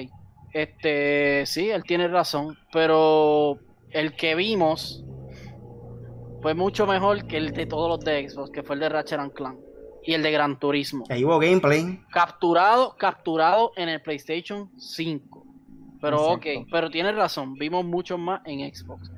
Este, 0.52 1.44
sí, 1.46 1.68
él 1.68 1.82
tiene 1.82 2.06
razón, 2.06 2.56
pero 2.72 3.58
el 3.90 4.14
que 4.14 4.36
vimos 4.36 5.04
fue 6.40 6.54
mucho 6.54 6.86
mejor 6.86 7.26
que 7.26 7.38
el 7.38 7.50
de 7.50 7.66
todos 7.66 7.88
los 7.88 7.98
de 8.04 8.28
Xbox, 8.28 8.50
que 8.52 8.62
fue 8.62 8.74
el 8.76 8.80
de 8.82 8.88
Ratchet 8.88 9.18
and 9.18 9.32
Clank 9.32 9.58
y 10.08 10.14
el 10.14 10.22
de 10.22 10.30
Gran 10.30 10.58
Turismo. 10.58 11.04
Ahí 11.10 11.22
hubo 11.22 11.38
gameplay. 11.38 12.00
Capturado, 12.10 12.96
capturado 12.96 13.72
en 13.76 13.90
el 13.90 14.00
PlayStation 14.00 14.70
5. 14.78 15.44
Pero 16.00 16.16
Exacto. 16.34 16.60
ok, 16.60 16.66
pero 16.72 16.88
tiene 16.88 17.12
razón, 17.12 17.52
vimos 17.56 17.84
mucho 17.84 18.16
más 18.16 18.40
en 18.46 18.74
Xbox. 18.74 19.10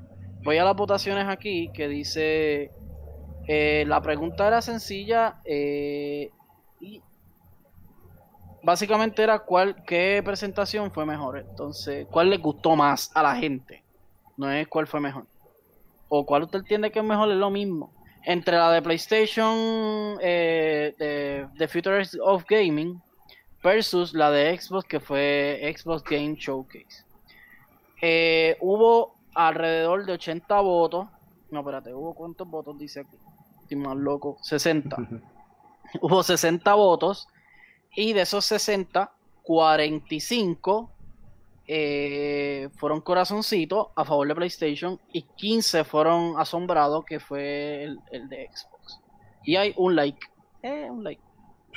Voy 0.42 0.58
a 0.58 0.64
las 0.64 0.74
votaciones 0.74 1.28
aquí 1.28 1.70
que 1.72 1.86
dice, 1.86 2.72
eh, 3.46 3.84
la 3.86 4.02
pregunta 4.02 4.48
era 4.48 4.60
sencilla 4.60 5.40
eh, 5.44 6.32
y 6.80 7.00
básicamente 8.60 9.22
era 9.22 9.38
cuál, 9.38 9.84
qué 9.84 10.20
presentación 10.24 10.90
fue 10.90 11.06
mejor. 11.06 11.38
Entonces, 11.38 12.08
cuál 12.10 12.30
le 12.30 12.38
gustó 12.38 12.74
más 12.74 13.12
a 13.14 13.22
la 13.22 13.36
gente. 13.36 13.84
No 14.36 14.50
es 14.50 14.66
cuál 14.66 14.88
fue 14.88 14.98
mejor. 14.98 15.24
O 16.08 16.26
cuál 16.26 16.42
usted 16.42 16.58
entiende 16.58 16.90
que 16.90 16.98
es 16.98 17.04
mejor, 17.04 17.30
es 17.30 17.36
lo 17.36 17.50
mismo. 17.50 17.92
Entre 18.24 18.56
la 18.56 18.70
de 18.72 18.82
PlayStation, 18.82 20.18
eh, 20.20 20.94
de, 20.98 21.46
de 21.54 21.68
Futures 21.68 22.18
of 22.22 22.44
Gaming, 22.48 23.00
versus 23.62 24.14
la 24.14 24.30
de 24.30 24.58
Xbox, 24.58 24.86
que 24.86 25.00
fue 25.00 25.74
Xbox 25.76 26.02
Game 26.04 26.34
Showcase. 26.36 27.04
Eh, 28.02 28.56
hubo 28.60 29.14
alrededor 29.34 30.06
de 30.06 30.12
80 30.12 30.60
votos. 30.60 31.08
No, 31.50 31.60
espérate, 31.60 31.92
hubo 31.92 32.14
cuántos 32.14 32.48
votos 32.48 32.78
dice 32.78 33.00
aquí. 33.00 33.16
Estoy 33.62 33.76
más 33.76 33.96
loco. 33.96 34.38
60. 34.42 34.96
hubo 36.00 36.22
60 36.22 36.74
votos. 36.74 37.28
Y 37.94 38.12
de 38.12 38.22
esos 38.22 38.44
60, 38.44 39.12
45 39.42 40.90
eh, 41.72 42.68
fueron 42.74 43.00
corazoncitos 43.00 43.90
a 43.94 44.04
favor 44.04 44.26
de 44.26 44.34
PlayStation 44.34 44.98
y 45.12 45.22
15 45.22 45.84
fueron 45.84 46.34
asombrados, 46.36 47.04
que 47.04 47.20
fue 47.20 47.84
el, 47.84 48.00
el 48.10 48.28
de 48.28 48.48
Xbox. 48.52 49.00
Y 49.44 49.54
hay 49.54 49.72
un 49.76 49.94
like, 49.94 50.18
eh, 50.64 50.88
un 50.90 51.04
like, 51.04 51.22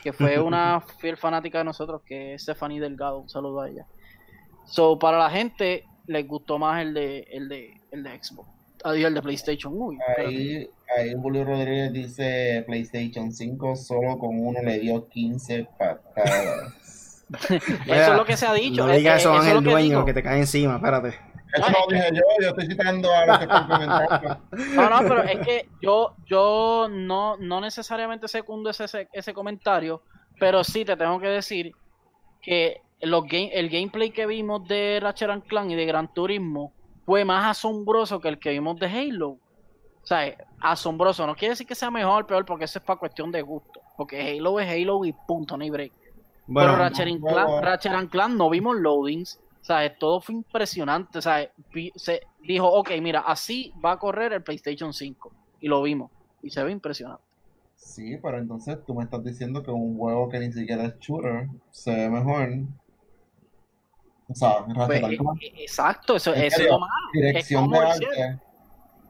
que 0.02 0.12
fue 0.12 0.40
una 0.42 0.82
fiel 0.82 1.16
fanática 1.16 1.60
de 1.60 1.66
nosotros, 1.66 2.02
que 2.04 2.34
es 2.34 2.42
Stephanie 2.42 2.80
Delgado. 2.80 3.20
Un 3.20 3.30
saludo 3.30 3.62
a 3.62 3.70
ella. 3.70 3.86
So, 4.66 4.98
para 4.98 5.20
la 5.20 5.30
gente, 5.30 5.86
les 6.08 6.28
gustó 6.28 6.58
más 6.58 6.82
el 6.82 6.96
de, 6.96 7.28
el 7.32 7.48
de, 7.48 7.80
el 7.92 8.02
de 8.02 8.24
Xbox. 8.24 8.50
Adiós, 8.84 9.10
el 9.10 9.14
de 9.14 9.22
PlayStation. 9.22 9.74
Uy. 9.76 10.00
Ahí, 10.18 10.68
ahí 10.98 11.14
Julio 11.22 11.46
Rodríguez 11.46 11.94
dice 11.94 12.64
PlayStation 12.66 13.32
5 13.32 13.76
solo 13.76 14.18
con 14.18 14.40
uno 14.40 14.60
le 14.60 14.80
dio 14.80 15.08
15 15.08 15.68
patadas. 15.78 16.74
Eso 17.50 18.12
es 18.12 18.18
lo 18.18 18.26
que 18.26 18.38
se 18.38 18.46
ha 18.46 18.54
dicho. 18.54 18.86
No 18.86 18.94
digas 18.94 19.20
eso, 19.22 19.32
eso 19.32 19.36
es 19.36 19.42
Ángel 19.42 19.56
lo 19.56 19.62
que 19.64 19.70
Dueño, 19.72 19.90
digo. 19.90 20.06
que 20.06 20.14
te 20.14 20.24
cae 20.24 20.40
encima, 20.40 20.76
espérate. 20.76 21.20
Eso 21.54 21.70
no 21.70 21.78
lo 21.88 21.96
dije 21.96 22.10
yo, 22.14 22.22
yo 22.42 22.50
estoy 22.50 22.68
citando 22.68 23.10
a 23.14 23.26
los 23.26 23.40
que. 23.40 24.76
No, 24.76 24.90
no, 24.90 25.00
pero 25.08 25.24
es 25.24 25.40
que 25.46 25.70
yo, 25.82 26.16
yo 26.26 26.88
no, 26.90 27.38
no 27.38 27.62
necesariamente 27.62 28.28
secundo 28.28 28.70
ese, 28.70 28.86
ese, 28.86 29.08
ese 29.14 29.34
comentario, 29.34 30.02
pero 30.40 30.64
sí 30.64 30.84
te 30.84 30.98
tengo 30.98 31.20
que 31.20 31.28
decir 31.28 31.74
que 32.42 32.82
los 33.02 33.24
game, 33.24 33.52
el 33.54 33.70
gameplay 33.70 34.12
que 34.12 34.26
vimos 34.26 34.68
de 34.68 35.00
Ratchet 35.02 35.30
and 35.30 35.44
Clank 35.44 35.72
y 35.72 35.76
de 35.76 35.86
Gran 35.86 36.14
Turismo 36.14 36.74
fue 37.06 37.26
más 37.26 37.46
asombroso 37.46 38.20
que 38.20 38.30
el 38.30 38.40
que 38.40 38.52
vimos 38.52 38.80
de 38.80 38.88
Halo. 38.88 39.30
O 39.30 40.06
sea, 40.06 40.36
asombroso. 40.60 41.26
No 41.28 41.36
quiere 41.36 41.52
decir 41.52 41.68
que 41.68 41.76
sea 41.76 41.92
mejor 41.92 42.24
o 42.24 42.28
peor, 42.28 42.46
porque 42.46 42.66
eso 42.66 42.80
es 42.80 42.86
para 42.86 43.00
cuestión 43.00 43.32
de 43.32 43.42
gusto. 43.42 43.82
Porque 43.96 44.20
Halo 44.22 44.60
es 44.60 44.70
Halo 44.70 45.06
y 45.06 45.14
punto, 45.14 45.56
no 45.56 45.64
hay 45.64 45.70
break. 45.70 45.94
Bueno, 46.48 46.72
Pero 46.72 46.84
Ratchet 46.84 47.20
bueno. 47.20 47.28
Clank, 47.46 47.64
Ratchet 47.64 47.92
and 47.94 48.10
Clank 48.10 48.34
no 48.36 48.50
vimos 48.50 48.76
loadings. 48.78 49.40
O 49.62 49.66
sea, 49.66 49.98
todo 49.98 50.20
fue 50.20 50.36
impresionante. 50.36 51.18
O 51.20 51.22
sea, 51.22 51.50
vi- 51.74 51.92
se 51.96 52.22
dijo, 52.42 52.68
ok, 52.68 52.92
mira, 53.02 53.22
así 53.22 53.74
va 53.84 53.94
a 53.94 54.00
correr 54.00 54.34
el 54.34 54.44
PlayStation 54.44 54.94
5. 54.94 55.32
Y 55.62 55.68
lo 55.70 55.82
vimos. 55.82 56.12
Y 56.42 56.50
se 56.50 56.62
ve 56.64 56.72
impresionante. 56.72 57.24
Sí, 57.76 58.18
pero 58.22 58.38
entonces 58.38 58.78
tú 58.86 58.94
me 58.96 59.04
estás 59.06 59.24
diciendo 59.24 59.64
que 59.64 59.72
un 59.72 59.98
juego 59.98 60.28
que 60.30 60.40
ni 60.40 60.52
siquiera 60.52 60.86
es 60.86 61.00
shooter 61.00 61.48
se 61.72 61.92
ve 61.96 62.10
mejor. 62.10 62.50
O 64.28 64.36
sea, 64.36 64.66
Pues, 64.66 64.78
Ratchet 64.78 65.04
and 65.04 65.14
eh, 65.14 65.18
Clank, 65.18 65.42
eh, 65.44 65.54
exacto, 65.60 66.16
eso, 66.16 66.34
es 66.34 66.58
lo 66.60 66.80
malo. 66.80 66.92
dirección 67.14 67.66
como 67.66 67.80
de 67.82 67.88
arte. 67.88 68.40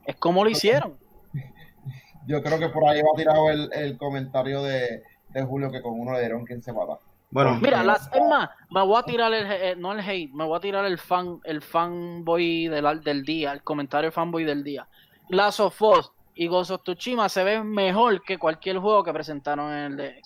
Es 0.06 0.16
como 0.16 0.44
lo 0.44 0.50
hicieron. 0.50 0.98
Yo 2.26 2.42
creo 2.42 2.58
que 2.58 2.68
por 2.68 2.88
ahí 2.88 3.00
va 3.02 3.08
tirado 3.16 3.50
el, 3.50 3.70
el 3.72 3.96
comentario 3.98 4.62
de, 4.62 5.02
de 5.30 5.42
Julio 5.42 5.70
que 5.70 5.82
con 5.82 5.98
uno 5.98 6.12
le 6.12 6.20
dieron 6.20 6.46
15 6.46 6.72
patas. 6.72 6.98
Bueno, 7.34 7.58
Mira, 7.60 7.82
las, 7.82 8.08
es 8.14 8.22
más, 8.30 8.48
me 8.70 8.80
voy 8.84 8.96
a 8.96 9.02
tirar 9.02 9.34
el, 9.34 9.44
eh, 9.50 9.74
no 9.76 9.90
el 9.90 9.98
hate, 9.98 10.32
me 10.32 10.44
voy 10.44 10.56
a 10.56 10.60
tirar 10.60 10.84
el 10.84 10.98
fan, 10.98 11.40
el 11.42 11.62
fanboy 11.62 12.68
del, 12.68 13.00
del 13.02 13.24
día, 13.24 13.50
el 13.50 13.64
comentario 13.64 14.12
fanboy 14.12 14.44
del 14.44 14.62
día. 14.62 14.86
Last 15.30 15.58
of 15.58 15.82
Us 15.82 16.12
y 16.36 16.46
Ghost 16.46 16.70
of 16.70 16.84
Tsushima 16.84 17.28
se 17.28 17.42
ven 17.42 17.68
mejor 17.68 18.22
que 18.22 18.38
cualquier 18.38 18.78
juego 18.78 19.02
que 19.02 19.12
presentaron 19.12 19.72
en 19.72 19.78
el 19.78 19.96
de 19.96 20.22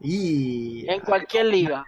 y 0.00 0.88
en 0.88 1.00
cualquier 1.00 1.46
liga. 1.46 1.84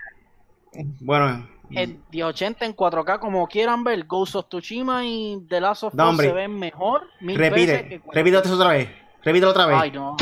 bueno, 1.00 1.48
en 1.70 2.02
1080 2.12 2.66
en 2.66 2.76
4K, 2.76 3.18
como 3.18 3.46
quieran 3.46 3.82
ver, 3.82 4.04
Ghost 4.04 4.36
of 4.36 4.48
Tsushima 4.48 5.06
y 5.06 5.38
The 5.48 5.58
Last 5.62 5.84
of 5.84 5.94
Us 5.94 5.96
No, 5.96 6.14
se 6.16 6.32
ven 6.32 6.58
mejor. 6.58 7.08
Mil 7.20 7.38
veces 7.38 7.82
que 7.84 7.88
Repite, 7.88 8.12
repítelo 8.12 8.54
otra 8.56 8.68
vez. 8.68 8.90
Repítelo 9.22 9.50
otra 9.52 9.64
vez. 9.64 9.76
Ay, 9.80 9.90
no. 9.90 10.18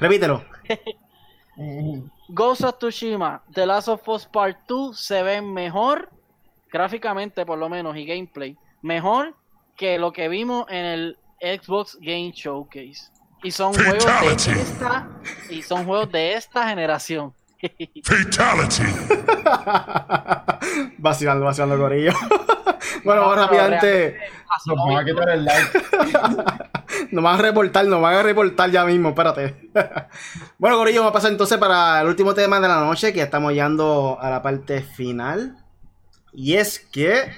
Repítelo. 0.00 0.44
Ghost 2.28 2.62
of 2.62 2.78
Tsushima, 2.78 3.42
The 3.52 3.66
Last 3.66 3.88
of 3.88 4.06
Us 4.08 4.26
Part 4.26 4.58
2 4.68 4.98
se 4.98 5.22
ven 5.22 5.52
mejor, 5.52 6.10
gráficamente 6.70 7.46
por 7.46 7.58
lo 7.58 7.68
menos, 7.68 7.96
y 7.96 8.04
gameplay, 8.04 8.56
mejor 8.82 9.34
que 9.76 9.98
lo 9.98 10.12
que 10.12 10.28
vimos 10.28 10.66
en 10.68 10.84
el 10.84 11.18
Xbox 11.40 11.96
Game 12.00 12.32
Showcase. 12.34 13.10
Y 13.42 13.50
son 13.50 13.72
juegos 13.72 14.04
de 14.04 14.58
esta, 14.60 15.08
y 15.48 15.62
son 15.62 15.84
juegos 15.84 16.10
de 16.12 16.34
esta 16.34 16.68
generación. 16.68 17.32
Fatality. 18.04 18.82
vacilando, 20.98 21.44
vacilando, 21.46 21.78
Corillo. 21.78 22.12
bueno, 23.04 23.22
vamos 23.22 23.36
No, 23.36 23.42
rápidamente. 23.42 24.18
Nos 24.66 24.76
van 24.76 24.96
a 24.96 25.04
quitar 25.04 25.28
el 25.30 25.44
like. 25.44 25.84
Nos 27.12 27.22
van 27.22 27.38
a 27.38 27.42
reportar, 27.42 27.86
nos 27.86 28.00
van 28.00 28.14
a 28.14 28.22
reportar 28.22 28.70
ya 28.70 28.84
mismo, 28.84 29.10
espérate. 29.10 29.70
bueno, 30.58 30.78
Corillo, 30.78 31.00
vamos 31.00 31.10
a 31.10 31.12
pasar 31.12 31.30
entonces 31.30 31.58
para 31.58 32.00
el 32.00 32.06
último 32.06 32.34
tema 32.34 32.60
de 32.60 32.68
la 32.68 32.80
noche, 32.80 33.12
que 33.12 33.18
ya 33.18 33.24
estamos 33.24 33.52
llegando 33.52 34.18
a 34.20 34.30
la 34.30 34.42
parte 34.42 34.80
final. 34.82 35.56
Y 36.32 36.54
es 36.54 36.80
que 36.80 37.30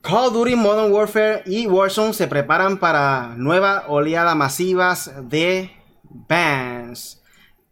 Call 0.00 0.26
of 0.26 0.32
Duty 0.32 0.56
Modern 0.56 0.92
Warfare 0.92 1.42
y 1.46 1.66
Warzone 1.66 2.12
se 2.12 2.28
preparan 2.28 2.78
para 2.78 3.34
nueva 3.36 3.84
oleada 3.88 4.34
masivas 4.34 5.12
de 5.28 5.72
bans. 6.04 7.22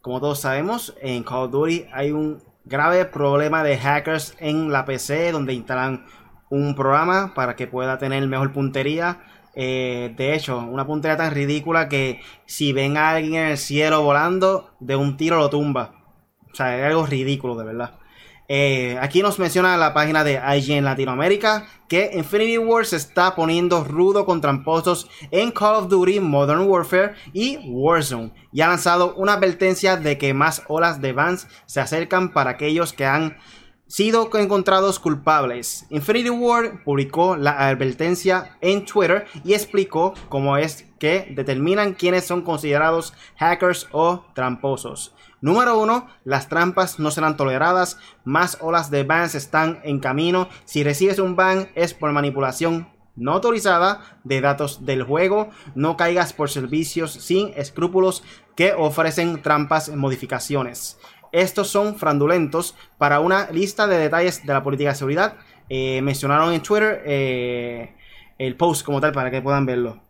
Como 0.01 0.20
todos 0.20 0.40
sabemos, 0.40 0.94
en 1.01 1.22
Call 1.22 1.44
of 1.44 1.51
Duty 1.51 1.86
hay 1.92 2.12
un 2.12 2.42
grave 2.64 3.05
problema 3.05 3.62
de 3.62 3.78
hackers 3.78 4.34
en 4.38 4.70
la 4.70 4.84
PC 4.84 5.32
donde 5.32 5.55
instalan 5.55 6.07
un 6.51 6.74
programa 6.74 7.32
para 7.34 7.57
que 7.57 7.66
pueda 7.66 7.98
tener 7.98 8.26
mejor 8.26 8.53
puntería. 8.53 9.20
Eh, 9.55 10.12
de 10.16 10.34
hecho, 10.34 10.59
una 10.59 10.86
puntería 10.86 11.16
tan 11.16 11.32
ridícula 11.32 11.88
que 11.88 12.20
si 12.46 12.72
ven 12.72 12.96
a 12.96 13.11
alguien 13.11 13.34
en 13.34 13.48
el 13.53 13.59
cielo 13.59 14.03
volando, 14.03 14.70
de 14.80 14.96
un 14.96 15.16
tiro 15.16 15.38
lo 15.38 15.48
tumba. 15.48 15.92
O 16.53 16.55
sea, 16.55 16.76
es 16.78 16.84
algo 16.84 17.07
ridículo, 17.07 17.57
de 17.57 17.64
verdad. 17.64 18.01
Eh, 18.53 18.98
aquí 19.01 19.22
nos 19.22 19.38
menciona 19.38 19.76
la 19.76 19.94
página 19.94 20.24
de 20.24 20.40
IGN 20.57 20.84
Latinoamérica 20.84 21.68
que 21.88 22.11
Infinity 22.14 22.59
Ward 22.59 22.86
se 22.86 22.96
está 22.96 23.36
poniendo 23.36 23.84
rudo 23.84 24.26
con 24.26 24.40
tramposos 24.40 25.09
en 25.30 25.53
Call 25.53 25.76
of 25.76 25.88
Duty 25.88 26.18
Modern 26.18 26.62
Warfare 26.62 27.14
y 27.32 27.59
Warzone 27.59 28.32
y 28.53 28.62
ha 28.62 28.66
lanzado 28.66 29.14
una 29.14 29.34
advertencia 29.34 29.96
de 29.96 30.18
que 30.18 30.34
más 30.34 30.64
olas 30.66 31.01
de 31.01 31.12
bans 31.12 31.46
se 31.66 31.80
acercan 31.80 32.32
para 32.32 32.51
aquellos 32.51 32.92
que 32.92 33.07
han 33.07 33.36
sido 33.91 34.30
encontrados 34.34 35.01
culpables. 35.01 35.84
Infinity 35.91 36.30
Ward 36.30 36.84
publicó 36.84 37.36
la 37.36 37.66
advertencia 37.66 38.57
en 38.61 38.84
Twitter 38.84 39.26
y 39.43 39.55
explicó 39.55 40.14
cómo 40.28 40.57
es 40.57 40.86
que 41.01 41.32
determinan 41.34 41.95
quiénes 41.95 42.24
son 42.24 42.43
considerados 42.43 43.12
hackers 43.36 43.88
o 43.91 44.24
tramposos. 44.32 45.12
Número 45.41 45.76
1. 45.80 46.07
Las 46.22 46.49
trampas 46.49 47.01
no 47.01 47.11
serán 47.11 47.36
toleradas. 47.36 47.99
Más 48.24 48.59
olas 48.61 48.93
de 48.93 49.03
bans 49.03 49.34
están 49.34 49.80
en 49.82 49.99
camino. 49.99 50.49
Si 50.66 50.84
recibes 50.84 51.18
un 51.18 51.34
ban 51.34 51.70
es 51.74 51.93
por 51.93 52.12
manipulación 52.12 52.88
no 53.16 53.32
autorizada 53.32 54.20
de 54.22 54.41
datos 54.41 54.86
del 54.86 55.03
juego. 55.03 55.51
No 55.74 55.97
caigas 55.97 56.32
por 56.32 56.49
servicios 56.49 57.11
sin 57.11 57.53
escrúpulos 57.57 58.22
que 58.55 58.72
ofrecen 58.72 59.43
trampas 59.43 59.88
en 59.88 59.99
modificaciones. 59.99 60.99
Estos 61.33 61.68
son 61.68 61.97
fraudulentos. 61.97 62.74
Para 62.99 63.20
una 63.20 63.51
lista 63.51 63.87
de 63.87 63.97
detalles 63.99 64.45
de 64.47 64.53
la 64.53 64.62
política 64.62 64.91
de 64.91 64.97
seguridad, 64.97 65.35
eh, 65.68 66.01
mencionaron 66.03 66.53
en 66.53 66.62
Twitter 66.62 67.03
eh, 67.07 67.95
el 68.39 68.57
post 68.57 68.85
como 68.85 69.01
tal 69.01 69.12
para 69.12 69.31
que 69.31 69.41
puedan 69.43 69.66
verlo. 69.66 70.03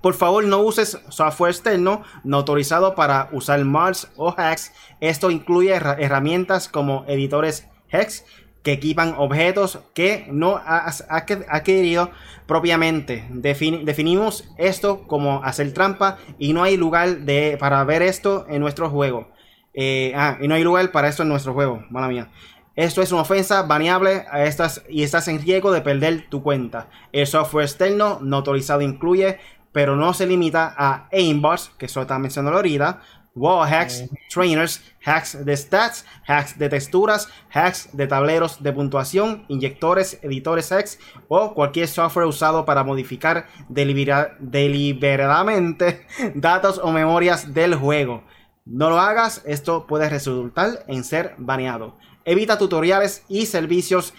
Por 0.00 0.14
favor, 0.14 0.44
no 0.44 0.60
uses 0.60 0.98
software 1.10 1.50
externo 1.52 2.02
no 2.24 2.38
autorizado 2.38 2.94
para 2.94 3.28
usar 3.32 3.64
mods 3.64 4.10
o 4.16 4.34
hacks. 4.36 4.72
Esto 5.00 5.30
incluye 5.30 5.74
herra- 5.74 5.96
herramientas 5.98 6.68
como 6.68 7.04
editores 7.06 7.68
hex 7.90 8.24
que 8.64 8.72
equipan 8.72 9.14
objetos 9.18 9.80
que 9.94 10.26
no 10.30 10.56
has 10.64 11.06
adqu- 11.08 11.44
adquirido 11.48 12.10
propiamente. 12.46 13.24
Defini- 13.30 13.84
definimos 13.84 14.44
esto 14.56 15.06
como 15.06 15.42
hacer 15.44 15.72
trampa 15.72 16.18
y 16.38 16.52
no 16.52 16.62
hay 16.62 16.76
lugar 16.76 17.18
para 17.58 17.82
ver 17.84 18.02
esto 18.02 18.46
en 18.48 18.60
nuestro 18.60 18.88
juego. 18.90 19.28
Eh, 19.74 20.12
ah, 20.14 20.38
y 20.40 20.48
no 20.48 20.54
hay 20.54 20.64
lugar 20.64 20.90
para 20.92 21.08
esto 21.08 21.22
en 21.22 21.28
nuestro 21.28 21.54
juego, 21.54 21.84
mala 21.90 22.08
mía. 22.08 22.30
Esto 22.74 23.02
es 23.02 23.12
una 23.12 23.22
ofensa 23.22 23.62
baneable 23.62 24.24
a 24.30 24.44
estas, 24.44 24.82
y 24.88 25.02
estás 25.02 25.28
en 25.28 25.40
riesgo 25.42 25.72
de 25.72 25.82
perder 25.82 26.26
tu 26.30 26.42
cuenta. 26.42 26.88
El 27.12 27.26
software 27.26 27.64
externo 27.66 28.18
no 28.22 28.36
autorizado 28.38 28.80
incluye, 28.80 29.38
pero 29.72 29.96
no 29.96 30.14
se 30.14 30.26
limita 30.26 30.74
a 30.76 31.08
aimbots, 31.12 31.70
que 31.78 31.86
eso 31.86 32.00
está 32.02 32.18
mencionando 32.18 32.56
ahorita, 32.56 33.00
wall 33.34 33.66
hacks, 33.66 34.04
trainers, 34.32 34.82
hacks 35.04 35.42
de 35.44 35.56
stats, 35.56 36.04
hacks 36.26 36.58
de 36.58 36.68
texturas, 36.68 37.28
hacks 37.52 37.88
de 37.94 38.06
tableros 38.06 38.62
de 38.62 38.72
puntuación, 38.72 39.44
inyectores, 39.48 40.18
editores 40.22 40.70
hex 40.70 40.98
o 41.28 41.54
cualquier 41.54 41.88
software 41.88 42.26
usado 42.26 42.66
para 42.66 42.84
modificar 42.84 43.46
delibera- 43.70 44.36
deliberadamente 44.38 46.06
datos 46.34 46.78
o 46.82 46.92
memorias 46.92 47.52
del 47.54 47.74
juego. 47.74 48.22
No 48.64 48.90
lo 48.90 48.98
hagas, 49.00 49.42
esto 49.44 49.86
puede 49.86 50.08
resultar 50.08 50.84
en 50.86 51.04
ser 51.04 51.34
baneado. 51.38 51.96
Evita 52.24 52.58
tutoriales 52.58 53.24
y 53.28 53.46
servicios 53.46 54.14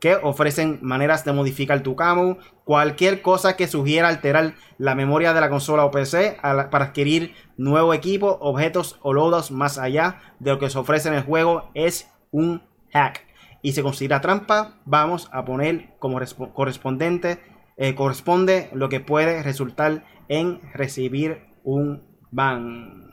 que 0.00 0.16
ofrecen 0.16 0.80
maneras 0.82 1.24
de 1.24 1.32
modificar 1.32 1.82
tu 1.82 1.96
camo, 1.96 2.36
cualquier 2.64 3.22
cosa 3.22 3.56
que 3.56 3.68
sugiera 3.68 4.08
alterar 4.08 4.54
la 4.76 4.94
memoria 4.94 5.32
de 5.32 5.40
la 5.40 5.48
consola 5.48 5.84
o 5.84 5.90
PC 5.90 6.36
para 6.42 6.84
adquirir 6.86 7.34
nuevo 7.56 7.94
equipo, 7.94 8.36
objetos 8.40 8.98
o 9.02 9.12
loados 9.14 9.50
más 9.50 9.78
allá 9.78 10.20
de 10.40 10.50
lo 10.50 10.58
que 10.58 10.68
se 10.68 10.78
ofrece 10.78 11.08
en 11.08 11.14
el 11.14 11.22
juego 11.22 11.70
es 11.74 12.10
un 12.32 12.62
hack 12.92 13.22
y 13.62 13.72
se 13.72 13.82
considera 13.82 14.20
trampa. 14.20 14.74
Vamos 14.84 15.30
a 15.32 15.44
poner 15.44 15.94
como 16.00 16.18
respo- 16.20 16.52
correspondente 16.52 17.40
eh, 17.76 17.94
corresponde 17.94 18.68
lo 18.72 18.88
que 18.88 19.00
puede 19.00 19.42
resultar 19.42 20.04
en 20.28 20.60
recibir 20.74 21.46
un 21.62 22.02
ban. 22.30 23.03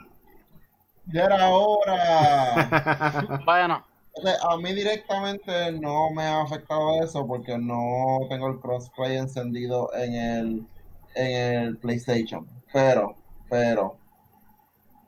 Ya 1.08 1.26
era 1.26 1.50
hora. 1.50 3.42
Vaya 3.46 3.68
no. 3.68 3.86
O 4.14 4.22
sea, 4.22 4.36
a 4.50 4.58
mí 4.58 4.74
directamente 4.74 5.72
no 5.72 6.12
me 6.12 6.24
ha 6.24 6.42
afectado 6.42 7.02
eso 7.02 7.26
porque 7.26 7.58
no 7.58 8.20
tengo 8.30 8.48
el 8.50 8.60
crossplay 8.60 9.18
encendido 9.18 9.90
en 9.94 10.14
el, 10.14 10.68
en 11.16 11.62
el 11.64 11.78
PlayStation. 11.78 12.46
Pero, 12.74 13.16
pero, 13.50 13.98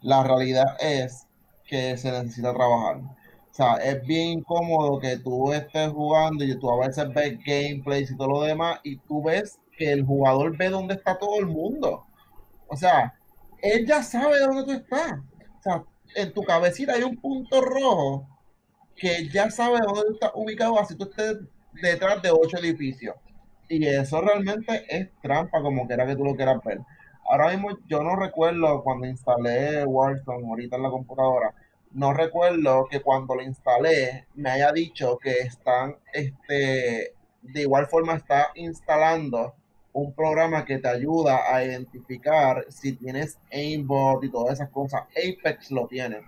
la 0.02 0.24
realidad 0.24 0.78
es 0.80 1.28
que 1.66 1.98
se 1.98 2.12
necesita 2.12 2.54
trabajar. 2.54 2.98
O 2.98 3.56
sea, 3.56 3.76
es 3.76 4.06
bien 4.08 4.40
incómodo 4.40 5.00
que 5.00 5.18
tú 5.18 5.54
estés 5.54 5.90
jugando 5.92 6.44
y 6.44 6.58
tú 6.58 6.72
a 6.72 6.88
veces 6.88 7.14
ves 7.14 7.38
gameplays 7.46 8.12
y 8.12 8.18
todo 8.18 8.28
lo 8.30 8.42
demás 8.42 8.80
y 8.84 8.98
tú 8.98 9.22
ves 9.22 9.60
que 9.78 9.92
el 9.92 10.06
jugador 10.06 10.58
ve 10.58 10.70
dónde 10.70 10.96
está 10.96 11.18
todo 11.18 11.40
el 11.40 11.46
mundo. 11.46 12.06
O 12.68 12.76
sea, 12.76 13.14
él 13.62 13.86
ya 13.86 14.02
sabe 14.02 14.40
dónde 14.40 14.64
tú 14.64 14.72
estás. 14.72 15.20
Sea, 15.64 15.82
en 16.16 16.34
tu 16.34 16.44
cabecita 16.44 16.94
hay 16.94 17.04
un 17.04 17.16
punto 17.16 17.62
rojo 17.62 18.28
que 18.98 19.30
ya 19.30 19.50
sabe 19.50 19.80
dónde 19.80 20.04
tú 20.08 20.14
estás 20.14 20.32
ubicado, 20.36 20.78
así 20.78 20.96
tú 20.96 21.06
estés 21.06 21.38
detrás 21.82 22.22
de 22.22 22.32
ocho 22.32 22.58
edificios. 22.58 23.16
Y 23.70 23.86
eso 23.88 24.20
realmente 24.20 24.86
es 24.90 25.08
trampa, 25.22 25.62
como 25.62 25.88
quiera 25.88 26.06
que 26.06 26.18
tú 26.18 26.26
lo 26.26 26.36
quieras 26.36 26.62
ver. 26.66 26.82
Ahora 27.30 27.50
mismo 27.52 27.78
yo 27.88 28.04
no 28.04 28.18
recuerdo 28.18 28.84
cuando 28.84 29.08
instalé 29.08 29.86
Warzone 29.86 30.46
ahorita 30.46 30.76
en 30.76 30.84
la 30.84 30.90
computadora, 30.90 31.54
no 31.92 32.14
recuerdo 32.14 32.88
que 32.92 33.02
cuando 33.02 33.36
lo 33.36 33.42
instalé 33.42 34.28
me 34.36 34.50
haya 34.50 34.74
dicho 34.74 35.18
que 35.18 35.32
están, 35.32 35.96
este, 36.12 37.14
de 37.42 37.62
igual 37.62 37.88
forma 37.88 38.16
está 38.16 38.52
instalando 38.56 39.56
un 39.94 40.14
programa 40.14 40.66
que 40.66 40.80
te 40.80 40.88
ayuda 40.88 41.54
a 41.54 41.64
identificar 41.64 42.66
si 42.70 42.94
tienes 42.94 43.38
aimbot 43.52 44.24
y 44.24 44.30
todas 44.30 44.54
esas 44.54 44.70
cosas. 44.70 45.04
Apex 45.12 45.72
lo 45.72 45.88
tiene. 45.88 46.22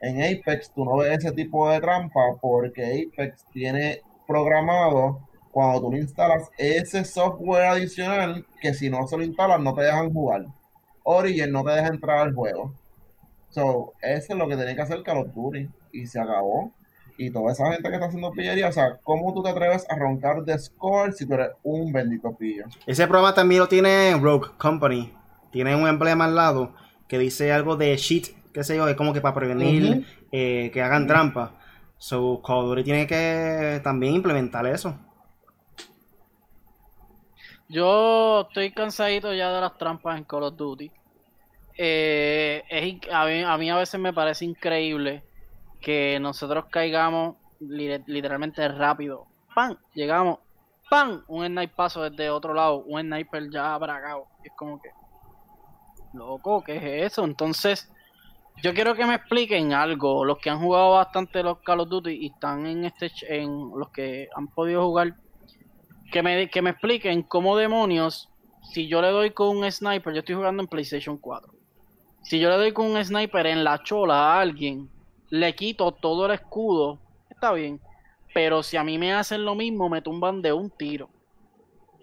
En 0.00 0.22
Apex 0.22 0.70
tú 0.70 0.84
no 0.84 0.96
ves 0.96 1.18
ese 1.18 1.32
tipo 1.32 1.70
de 1.70 1.80
trampa 1.80 2.20
porque 2.40 3.08
Apex 3.12 3.44
tiene 3.52 4.00
programado 4.26 5.20
cuando 5.50 5.80
tú 5.80 5.90
lo 5.92 5.98
instalas 5.98 6.50
ese 6.56 7.04
software 7.04 7.64
adicional 7.64 8.46
que 8.60 8.74
si 8.74 8.88
no 8.88 9.06
se 9.06 9.16
lo 9.16 9.24
instalas 9.24 9.60
no 9.60 9.74
te 9.74 9.82
dejan 9.82 10.12
jugar. 10.12 10.46
Origin 11.02 11.50
no 11.52 11.64
te 11.64 11.72
deja 11.72 11.88
entrar 11.88 12.18
al 12.18 12.34
juego. 12.34 12.74
So, 13.50 13.94
eso 14.02 14.32
es 14.32 14.38
lo 14.38 14.46
que 14.46 14.56
tiene 14.56 14.74
que 14.74 14.82
hacer 14.82 15.02
Call 15.02 15.18
of 15.18 15.34
Duty 15.34 15.68
y 15.92 16.06
se 16.06 16.20
acabó. 16.20 16.70
Y 17.20 17.32
toda 17.32 17.50
esa 17.50 17.72
gente 17.72 17.88
que 17.88 17.94
está 17.96 18.06
haciendo 18.06 18.30
pillería, 18.30 18.68
o 18.68 18.72
sea, 18.72 18.96
¿cómo 19.02 19.34
tú 19.34 19.42
te 19.42 19.50
atreves 19.50 19.84
a 19.90 19.96
roncar 19.96 20.44
de 20.44 20.56
score 20.56 21.12
si 21.12 21.26
tú 21.26 21.34
eres 21.34 21.50
un 21.64 21.92
bendito 21.92 22.32
pillo? 22.36 22.66
Ese 22.86 23.08
programa 23.08 23.34
también 23.34 23.60
lo 23.60 23.66
tiene 23.66 24.16
Rogue 24.16 24.50
Company. 24.56 25.12
Tiene 25.50 25.74
un 25.74 25.88
emblema 25.88 26.26
al 26.26 26.36
lado 26.36 26.74
que 27.08 27.18
dice 27.18 27.52
algo 27.52 27.74
de 27.74 27.96
cheat, 27.96 28.28
qué 28.54 28.62
sé 28.62 28.76
yo, 28.76 28.86
es 28.86 28.94
como 28.94 29.12
que 29.12 29.20
para 29.20 29.34
prevenir 29.34 30.06
eh, 30.30 30.70
que 30.72 30.80
hagan 30.80 31.08
trampa. 31.08 31.54
So, 31.96 32.40
Call 32.40 32.58
of 32.58 32.68
Duty 32.68 32.84
tiene 32.84 33.06
que 33.08 33.80
también 33.82 34.14
implementar 34.14 34.64
eso. 34.68 34.96
Yo 37.68 38.42
estoy 38.48 38.70
cansadito 38.70 39.34
ya 39.34 39.52
de 39.52 39.60
las 39.60 39.76
trampas 39.76 40.16
en 40.18 40.22
Call 40.22 40.44
of 40.44 40.56
Duty. 40.56 40.92
Eh, 41.76 42.62
es 42.70 43.12
a, 43.12 43.26
mí, 43.26 43.42
a 43.42 43.56
mí 43.56 43.70
a 43.70 43.76
veces 43.76 43.98
me 43.98 44.12
parece 44.12 44.44
increíble 44.44 45.24
que 45.80 46.18
nosotros 46.20 46.66
caigamos 46.70 47.36
li- 47.60 48.02
literalmente 48.06 48.66
rápido. 48.68 49.26
¡Pam! 49.54 49.76
Llegamos. 49.94 50.38
¡Pam! 50.90 51.22
Un 51.28 51.46
snipazo 51.46 52.02
desde 52.08 52.30
otro 52.30 52.54
lado. 52.54 52.78
Un 52.86 53.00
sniper 53.02 53.50
ya 53.50 53.76
bragado. 53.78 54.26
Es 54.44 54.52
como 54.56 54.80
que. 54.80 54.90
Loco, 56.14 56.62
¿qué 56.64 56.76
es 56.76 57.12
eso? 57.12 57.24
Entonces, 57.24 57.90
yo 58.62 58.72
quiero 58.74 58.94
que 58.94 59.04
me 59.06 59.14
expliquen 59.14 59.72
algo. 59.72 60.24
Los 60.24 60.38
que 60.38 60.50
han 60.50 60.60
jugado 60.60 60.92
bastante 60.92 61.42
los 61.42 61.58
Call 61.60 61.80
of 61.80 61.88
Duty 61.88 62.10
y 62.10 62.26
están 62.28 62.66
en 62.66 62.84
este. 62.84 63.10
en 63.28 63.70
los 63.76 63.90
que 63.90 64.28
han 64.34 64.48
podido 64.48 64.84
jugar 64.86 65.14
que 66.10 66.22
me, 66.22 66.48
que 66.48 66.62
me 66.62 66.70
expliquen 66.70 67.22
cómo 67.22 67.54
demonios, 67.56 68.30
si 68.62 68.88
yo 68.88 69.02
le 69.02 69.08
doy 69.08 69.30
con 69.32 69.54
un 69.58 69.70
sniper, 69.70 70.14
yo 70.14 70.20
estoy 70.20 70.36
jugando 70.36 70.62
en 70.62 70.68
PlayStation 70.68 71.18
4. 71.18 71.52
Si 72.22 72.40
yo 72.40 72.48
le 72.48 72.56
doy 72.56 72.72
con 72.72 72.86
un 72.86 73.04
sniper 73.04 73.46
en 73.46 73.62
la 73.62 73.82
chola 73.82 74.14
a 74.14 74.40
alguien, 74.40 74.88
le 75.30 75.54
quito 75.54 75.92
todo 75.92 76.26
el 76.26 76.32
escudo, 76.32 76.98
está 77.30 77.52
bien. 77.52 77.80
Pero 78.34 78.62
si 78.62 78.76
a 78.76 78.84
mí 78.84 78.98
me 78.98 79.12
hacen 79.12 79.44
lo 79.44 79.54
mismo, 79.54 79.88
me 79.88 80.02
tumban 80.02 80.42
de 80.42 80.52
un 80.52 80.70
tiro. 80.70 81.08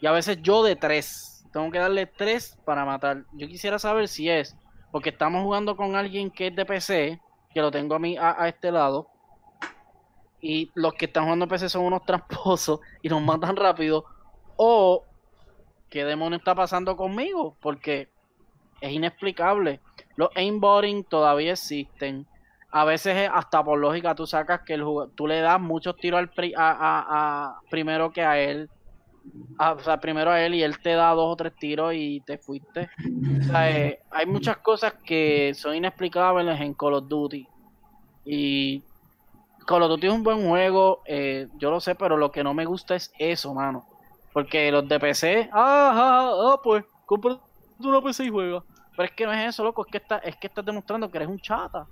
Y 0.02 0.08
a 0.08 0.12
veces 0.12 0.42
yo 0.42 0.64
de 0.64 0.76
tres. 0.76 1.46
Tengo 1.52 1.72
que 1.72 1.80
darle 1.80 2.06
tres 2.06 2.58
para 2.66 2.84
matar. 2.84 3.24
Yo 3.34 3.48
quisiera 3.48 3.80
saber 3.80 4.08
si 4.08 4.30
es. 4.30 4.56
Porque 4.92 5.10
estamos 5.10 5.44
jugando 5.44 5.76
con 5.76 5.96
alguien 5.96 6.30
que 6.32 6.48
es 6.48 6.56
de 6.56 6.66
PC, 6.66 7.20
que 7.54 7.62
lo 7.62 7.72
tengo 7.72 7.96
a 7.96 8.00
mí 8.00 8.18
a, 8.18 8.48
este 8.48 8.72
lado. 8.72 9.08
Y 10.42 10.72
los 10.76 10.94
que 10.94 11.06
están 11.06 11.24
jugando 11.24 11.48
PC 11.48 11.70
son 11.70 11.86
unos 11.86 12.04
tramposos 12.06 12.80
y 13.02 13.10
nos 13.10 13.22
matan 13.22 13.56
rápido. 13.56 14.06
O 14.58 15.04
qué 15.90 16.06
demonio 16.06 16.38
está 16.38 16.56
pasando 16.56 16.96
conmigo, 16.96 17.56
porque 17.62 18.10
es 18.82 18.92
inexplicable. 18.92 19.80
Los 20.16 20.30
aimbotting 20.36 21.04
todavía 21.04 21.54
existen. 21.54 22.28
A 22.78 22.84
veces 22.84 23.16
es 23.16 23.30
hasta 23.34 23.64
por 23.64 23.80
lógica 23.80 24.14
tú 24.16 24.28
sacas 24.28 24.62
que 24.66 24.74
el 24.74 24.84
tú 25.16 25.28
le 25.28 25.40
das 25.40 25.62
muchos 25.62 25.96
tiros 25.96 26.18
al 26.20 26.30
pri- 26.30 26.54
a, 26.58 26.76
a- 26.78 27.60
primero 27.70 28.12
que 28.12 28.22
a 28.22 28.38
él. 28.38 28.70
O 29.58 29.80
sea, 29.80 29.98
primero 30.02 30.30
a 30.32 30.42
él 30.44 30.54
y 30.56 30.62
él 30.62 30.78
te 30.82 30.92
da 30.94 31.12
dos 31.12 31.32
o 31.32 31.36
tres 31.38 31.54
tiros 31.56 31.94
y 31.96 32.20
te 32.22 32.38
fuiste. 32.38 32.90
O 33.40 33.44
sea, 33.46 33.72
eh, 33.72 34.00
hay 34.12 34.26
muchas 34.26 34.58
cosas 34.58 34.94
que 35.06 35.54
son 35.56 35.74
inexplicables 35.76 36.60
en 36.60 36.74
Call 36.74 36.96
of 36.96 37.08
Duty. 37.08 37.48
Y 38.26 38.84
Call 39.66 39.84
of 39.84 39.90
Duty 39.92 40.08
es 40.08 40.14
un 40.14 40.24
buen 40.24 40.46
juego, 40.48 41.02
eh, 41.08 41.48
yo 41.58 41.72
lo 41.72 41.80
sé, 41.80 41.96
pero 41.96 42.18
lo 42.18 42.30
que 42.32 42.44
no 42.44 42.54
me 42.54 42.66
gusta 42.66 42.96
es 42.96 43.12
eso, 43.18 43.54
mano. 43.54 43.86
Porque 44.34 44.70
los 44.70 44.86
de 44.88 45.00
PC, 45.00 45.50
ah, 45.54 45.92
ah, 45.94 46.32
ah, 46.54 46.60
pues, 46.62 46.84
compra 47.06 47.38
una 47.80 48.02
PC 48.02 48.26
y 48.26 48.30
juega. 48.30 48.62
Pero 48.98 49.06
es 49.06 49.12
que 49.16 49.26
no 49.26 49.32
es 49.34 49.48
eso, 49.50 49.64
loco, 49.64 49.86
es 49.86 49.92
que, 49.92 49.98
está, 50.00 50.18
es 50.18 50.36
que 50.36 50.48
estás 50.48 50.66
demostrando 50.66 51.10
que 51.10 51.18
eres 51.18 51.30
un 51.30 51.40
chata. 51.40 51.88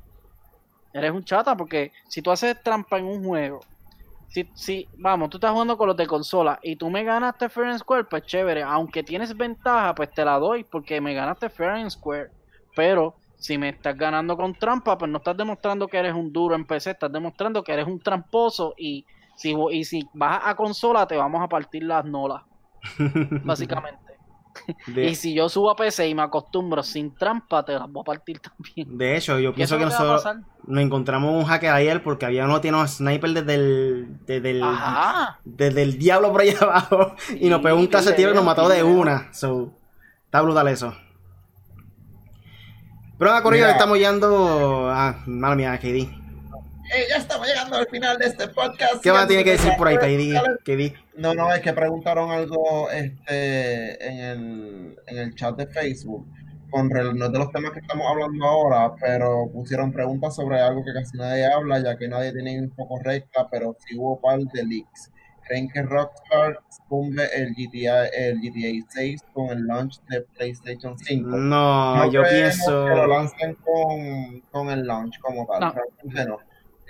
Eres 0.93 1.11
un 1.11 1.23
chata 1.23 1.57
porque 1.57 1.91
si 2.07 2.21
tú 2.21 2.31
haces 2.31 2.61
trampa 2.61 2.99
en 2.99 3.05
un 3.05 3.23
juego, 3.23 3.61
si, 4.27 4.49
si, 4.53 4.87
vamos, 4.97 5.29
tú 5.29 5.37
estás 5.37 5.51
jugando 5.51 5.77
con 5.77 5.87
los 5.87 5.97
de 5.97 6.07
consola 6.07 6.59
y 6.63 6.75
tú 6.75 6.89
me 6.89 7.03
ganaste 7.03 7.49
Fair 7.49 7.67
and 7.67 7.79
Square, 7.79 8.05
pues 8.05 8.23
chévere. 8.23 8.63
Aunque 8.63 9.03
tienes 9.03 9.35
ventaja, 9.35 9.93
pues 9.93 10.11
te 10.11 10.23
la 10.25 10.39
doy 10.39 10.63
porque 10.63 11.01
me 11.01 11.13
ganaste 11.13 11.49
Fair 11.49 11.69
and 11.71 11.89
Square. 11.89 12.29
Pero 12.75 13.15
si 13.37 13.57
me 13.57 13.69
estás 13.69 13.97
ganando 13.97 14.37
con 14.37 14.55
trampa, 14.55 14.97
pues 14.97 15.11
no 15.11 15.17
estás 15.17 15.35
demostrando 15.35 15.87
que 15.87 15.97
eres 15.97 16.13
un 16.13 16.31
duro 16.31 16.55
en 16.55 16.65
PC, 16.65 16.91
estás 16.91 17.11
demostrando 17.11 17.63
que 17.63 17.73
eres 17.73 17.85
un 17.85 17.99
tramposo 17.99 18.73
y 18.77 19.05
si, 19.35 19.53
y 19.71 19.83
si 19.83 20.07
vas 20.13 20.41
a 20.45 20.55
consola 20.55 21.05
te 21.07 21.17
vamos 21.17 21.41
a 21.43 21.47
partir 21.47 21.83
las 21.83 22.05
nolas, 22.05 22.43
básicamente. 23.43 24.02
De, 24.87 25.05
Y 25.09 25.15
si 25.15 25.33
yo 25.33 25.49
subo 25.49 25.71
a 25.71 25.75
PC 25.75 26.07
y 26.07 26.15
me 26.15 26.21
acostumbro 26.21 26.83
sin 26.83 27.13
trampa, 27.15 27.63
te 27.63 27.73
las 27.73 27.91
voy 27.91 28.01
a 28.01 28.03
partir 28.03 28.39
también. 28.39 28.97
de 28.97 29.17
hecho, 29.17 29.39
yo 29.39 29.49
¿Y 29.49 29.53
pienso 29.53 29.77
que 29.77 29.83
a 29.83 29.87
nosotros 29.87 30.23
nos 30.65 30.83
encontramos 30.83 31.31
un 31.33 31.45
hacker 31.45 31.71
ayer 31.71 32.03
porque 32.03 32.25
había 32.25 32.45
uno 32.45 32.55
que 32.55 32.61
tiene 32.61 32.77
un 32.77 32.87
sniper 32.87 33.31
desde 33.31 33.55
el, 33.55 34.17
desde 34.25 34.51
el, 34.51 34.63
Ajá. 34.63 35.39
desde 35.43 35.81
el 35.83 35.97
diablo 35.97 36.31
por 36.31 36.41
allá 36.41 36.57
abajo 36.61 37.15
y 37.39 37.49
nos 37.49 37.61
pegó 37.61 37.77
un 37.77 37.89
de 37.89 38.13
tiro 38.13 38.31
y 38.31 38.35
nos 38.35 38.45
mató 38.45 38.69
de 38.69 38.83
una. 38.83 39.33
So, 39.33 39.73
está 40.25 40.41
brutal 40.41 40.67
eso. 40.67 40.93
Pero 43.17 43.31
nada, 43.31 43.43
Corillo, 43.43 43.63
Mira. 43.65 43.73
estamos 43.73 43.97
yendo 43.97 44.89
a. 44.89 45.23
Mala 45.27 45.55
mía, 45.55 45.77
KD. 45.79 46.22
Eh, 46.91 47.05
ya 47.09 47.17
estamos 47.17 47.47
llegando 47.47 47.77
al 47.77 47.87
final 47.87 48.17
de 48.17 48.25
este 48.25 48.47
podcast. 48.49 49.01
¿Qué 49.01 49.11
más 49.11 49.27
tiene 49.27 49.43
que 49.43 49.51
decir 49.51 49.71
por 49.77 49.87
ahí? 49.87 49.97
KD? 49.97 50.93
No, 51.15 51.33
no, 51.33 51.51
es 51.53 51.61
que 51.61 51.73
preguntaron 51.73 52.29
algo 52.31 52.89
este, 52.91 54.05
en, 54.07 54.17
el, 54.19 54.99
en 55.07 55.17
el 55.17 55.35
chat 55.35 55.55
de 55.55 55.67
Facebook, 55.67 56.27
con 56.69 56.89
rel- 56.89 57.15
no 57.15 57.25
es 57.25 57.31
de 57.31 57.39
los 57.39 57.51
temas 57.51 57.71
que 57.71 57.79
estamos 57.79 58.05
hablando 58.07 58.45
ahora, 58.45 58.93
pero 58.99 59.49
pusieron 59.51 59.91
preguntas 59.91 60.35
sobre 60.35 60.59
algo 60.59 60.83
que 60.83 60.93
casi 60.93 61.17
nadie 61.17 61.45
habla, 61.45 61.79
ya 61.81 61.97
que 61.97 62.07
nadie 62.07 62.33
tiene 62.33 62.51
info 62.53 62.87
correcta, 62.87 63.47
pero 63.49 63.75
sí 63.87 63.97
hubo 63.97 64.19
par 64.19 64.39
de 64.39 64.63
leaks. 64.65 65.09
¿Creen 65.47 65.69
que 65.69 65.81
Rockstar 65.81 66.59
tumbe 66.89 67.27
el 67.35 67.53
GTA, 67.53 68.05
el 68.07 68.39
GTA 68.39 68.85
6 68.89 69.21
con 69.33 69.49
el 69.49 69.65
launch 69.67 69.99
de 70.09 70.21
PlayStation 70.21 70.97
5? 70.97 71.29
No, 71.29 71.95
No 71.97 72.11
yo 72.11 72.23
pienso. 72.23 72.85
que 72.85 72.95
lo 72.95 73.07
lancen 73.07 73.55
con, 73.55 74.39
con 74.51 74.69
el 74.69 74.85
launch 74.87 75.19
como 75.19 75.45
tal. 75.47 75.59
No. 76.03 76.37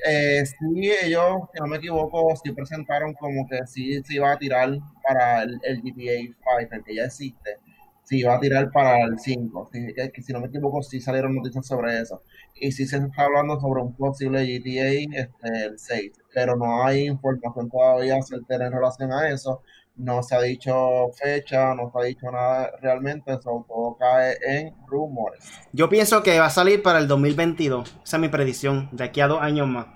Eh, 0.05 0.43
sí, 0.45 0.91
ellos, 1.03 1.43
si 1.53 1.59
no 1.61 1.67
me 1.67 1.77
equivoco, 1.77 2.35
sí 2.43 2.51
presentaron 2.51 3.13
como 3.13 3.47
que 3.47 3.65
sí 3.67 4.03
se 4.03 4.15
iba 4.15 4.31
a 4.31 4.37
tirar 4.37 4.69
para 5.07 5.43
el, 5.43 5.59
GTA 5.81 6.17
5, 6.21 6.35
el 6.71 6.83
que 6.83 6.95
ya 6.95 7.05
existe. 7.05 7.57
Sí 8.03 8.19
iba 8.19 8.35
a 8.35 8.39
tirar 8.39 8.69
para 8.71 9.01
el 9.05 9.17
5. 9.19 9.69
Sí, 9.71 9.93
que, 9.95 10.11
que 10.11 10.21
si 10.21 10.33
no 10.33 10.41
me 10.41 10.47
equivoco, 10.47 10.83
sí 10.83 10.99
salieron 10.99 11.35
noticias 11.35 11.65
sobre 11.65 11.99
eso. 12.01 12.21
Y 12.55 12.71
sí 12.71 12.85
se 12.85 12.97
está 12.97 13.23
hablando 13.23 13.59
sobre 13.59 13.81
un 13.81 13.95
posible 13.95 14.45
GTA 14.45 15.19
este, 15.21 15.65
el 15.65 15.79
6. 15.79 16.11
Pero 16.33 16.55
no 16.57 16.85
hay 16.85 17.05
información 17.07 17.69
todavía 17.69 18.21
certera 18.21 18.67
en 18.67 18.73
relación 18.73 19.11
a 19.13 19.29
eso. 19.29 19.61
No 19.95 20.23
se 20.23 20.35
ha 20.35 20.41
dicho 20.41 21.11
fecha, 21.13 21.75
no 21.75 21.91
se 21.91 21.99
ha 21.99 22.03
dicho 22.03 22.31
nada 22.31 22.71
realmente. 22.81 23.33
Eso 23.33 23.65
todo 23.67 23.95
cae 23.99 24.37
en 24.43 24.73
rumores. 24.87 25.51
Yo 25.71 25.87
pienso 25.89 26.23
que 26.23 26.39
va 26.39 26.47
a 26.47 26.49
salir 26.49 26.81
para 26.81 26.99
el 26.99 27.07
2022. 27.07 27.99
Esa 28.03 28.17
es 28.17 28.21
mi 28.21 28.29
predicción. 28.29 28.89
De 28.91 29.03
aquí 29.03 29.21
a 29.21 29.27
dos 29.27 29.41
años 29.41 29.67
más. 29.67 29.87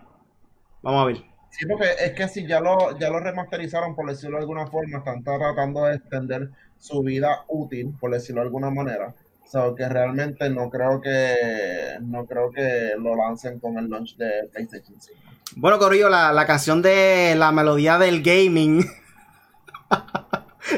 Vamos 0.84 1.02
a 1.02 1.06
ver. 1.06 1.18
Sí, 1.50 1.66
porque 1.66 1.88
es 2.00 2.12
que 2.14 2.28
si 2.28 2.45
ya 2.45 2.60
lo, 2.60 2.98
ya 3.00 3.10
lo 3.10 3.20
remasterizaron, 3.20 3.95
por 3.95 4.08
decirlo 4.08 4.38
de 4.38 4.41
alguna 4.41 4.68
forma, 4.68 5.00
están 5.00 5.24
tratando 5.24 5.86
de 5.86 5.95
extender 5.95 6.52
su 6.78 7.02
vida 7.02 7.45
útil, 7.48 7.95
por 8.00 8.12
decirlo 8.12 8.41
de 8.41 8.48
alguna 8.48 8.70
manera. 8.70 9.16
O 9.43 9.50
sea, 9.50 9.64
que 9.76 9.88
realmente 9.88 10.50
no 10.50 10.70
creo 10.70 11.02
que 11.02 11.98
no 12.02 12.26
creo 12.26 12.52
que 12.52 12.91
lo 13.00 13.16
lancen 13.16 13.60
con 13.60 13.78
el 13.78 13.89
launch 13.89 14.18
de 14.18 14.50
PlayStation 14.52 15.00
5. 15.00 15.20
Bueno, 15.56 15.80
Corillo, 15.80 16.10
la, 16.10 16.34
la 16.34 16.45
canción 16.45 16.82
de 16.82 17.34
la 17.36 17.52
melodía 17.52 17.98
del 17.98 18.22
gaming. 18.22 18.86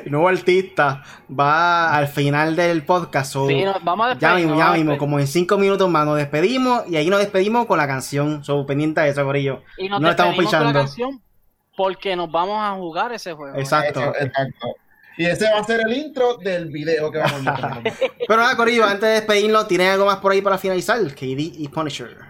nuevo 0.06 0.28
artista 0.28 1.04
va 1.38 1.96
al 1.96 2.08
final 2.08 2.56
del 2.56 2.84
podcast. 2.84 3.32
so, 3.34 3.48
Sí, 3.48 3.64
nos 3.64 3.84
vamos 3.84 4.08
a 4.12 4.18
ya 4.18 4.36
mismo, 4.36 4.58
ya 4.58 4.72
mismo, 4.74 4.98
como 4.98 5.20
en 5.20 5.28
cinco 5.28 5.58
minutos 5.58 5.90
más 5.90 6.06
nos 6.06 6.18
despedimos 6.18 6.84
y 6.88 6.96
ahí 6.96 7.10
nos 7.10 7.20
despedimos 7.20 7.66
con 7.66 7.78
la 7.78 7.88
canción. 7.88 8.44
So, 8.44 8.66
pendiente 8.66 9.02
de 9.02 9.10
eso, 9.10 9.24
Corillo. 9.24 9.62
Y 9.78 9.90
nos 9.90 10.02
No 10.02 10.10
estamos 10.10 10.36
despedimos 10.38 10.54
con 10.54 10.64
la 10.64 10.70
pichando. 10.70 10.80
canción 10.80 11.22
porque 11.76 12.16
nos 12.16 12.30
vamos 12.30 12.58
a 12.60 12.76
jugar 12.76 13.14
ese 13.14 13.34
juego. 13.34 13.58
Exacto. 13.58 14.02
Eso, 14.02 14.14
exacto. 14.26 14.68
Y 15.18 15.26
ese 15.26 15.52
va 15.52 15.60
a 15.60 15.64
ser 15.64 15.82
el 15.86 15.98
intro 15.98 16.38
del 16.38 16.68
video 16.70 17.12
que 17.12 17.18
vamos 17.20 17.48
a. 17.48 17.82
Pero 18.28 18.42
nada, 18.42 18.56
Corillo, 18.56 18.86
antes 18.86 19.02
de 19.02 19.08
despedirnos, 19.16 19.68
¿tienen 19.68 19.90
algo 19.92 20.06
más 20.06 20.18
por 20.18 20.32
ahí 20.32 20.42
para 20.42 20.58
finalizar? 20.58 21.00
KD 21.02 21.40
y 21.58 21.68
Punisher. 21.68 22.29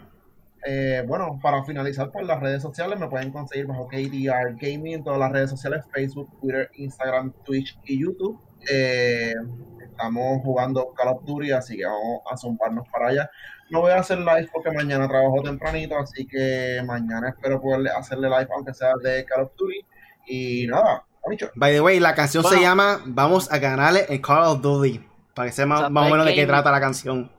Eh, 0.66 1.04
bueno, 1.08 1.40
para 1.42 1.64
finalizar 1.64 2.12
por 2.12 2.24
las 2.24 2.40
redes 2.40 2.62
sociales, 2.62 3.00
me 3.00 3.08
pueden 3.08 3.32
conseguir 3.32 3.66
bajo 3.66 3.88
KDR 3.88 4.56
Gaming 4.56 4.96
en 4.96 5.04
todas 5.04 5.20
las 5.20 5.32
redes 5.32 5.50
sociales, 5.50 5.86
Facebook, 5.94 6.30
Twitter, 6.40 6.70
Instagram, 6.76 7.34
Twitch 7.44 7.78
y 7.86 8.02
YouTube. 8.02 8.40
Eh, 8.70 9.34
estamos 9.82 10.42
jugando 10.44 10.94
Call 10.94 11.10
of 11.10 11.24
Duty, 11.24 11.52
así 11.52 11.78
que 11.78 11.86
vamos 11.86 12.22
a 12.30 12.38
zumbarnos 12.38 12.88
para 12.90 13.08
allá. 13.08 13.30
No 13.70 13.82
voy 13.82 13.92
a 13.92 14.00
hacer 14.00 14.18
live 14.18 14.50
porque 14.52 14.72
mañana 14.72 15.08
trabajo 15.08 15.42
tempranito, 15.44 15.98
así 15.98 16.26
que 16.26 16.82
mañana 16.86 17.30
espero 17.30 17.62
poder 17.62 17.88
hacerle 17.90 18.30
live, 18.30 18.48
aunque 18.56 18.74
sea 18.74 18.94
de 19.02 19.24
Call 19.26 19.44
of 19.44 19.52
Duty. 19.58 19.86
Y 20.28 20.68
nada, 20.68 21.06
dicho. 21.30 21.50
By 21.56 21.74
the 21.74 21.82
way, 21.82 22.00
la 22.00 22.16
canción 22.16 22.44
se 22.44 22.60
llama 22.60 23.02
Vamos 23.06 23.52
a 23.52 23.60
ganarle 23.60 24.06
en 24.10 24.22
Call 24.22 24.44
of 24.44 24.62
Duty. 24.62 25.06
Para 25.34 25.50
que 25.50 25.54
sepa 25.54 25.90
más 25.90 26.08
o 26.08 26.12
menos 26.12 26.26
de 26.26 26.34
qué 26.34 26.46
trata 26.46 26.72
la 26.72 26.80
canción. 26.80 27.32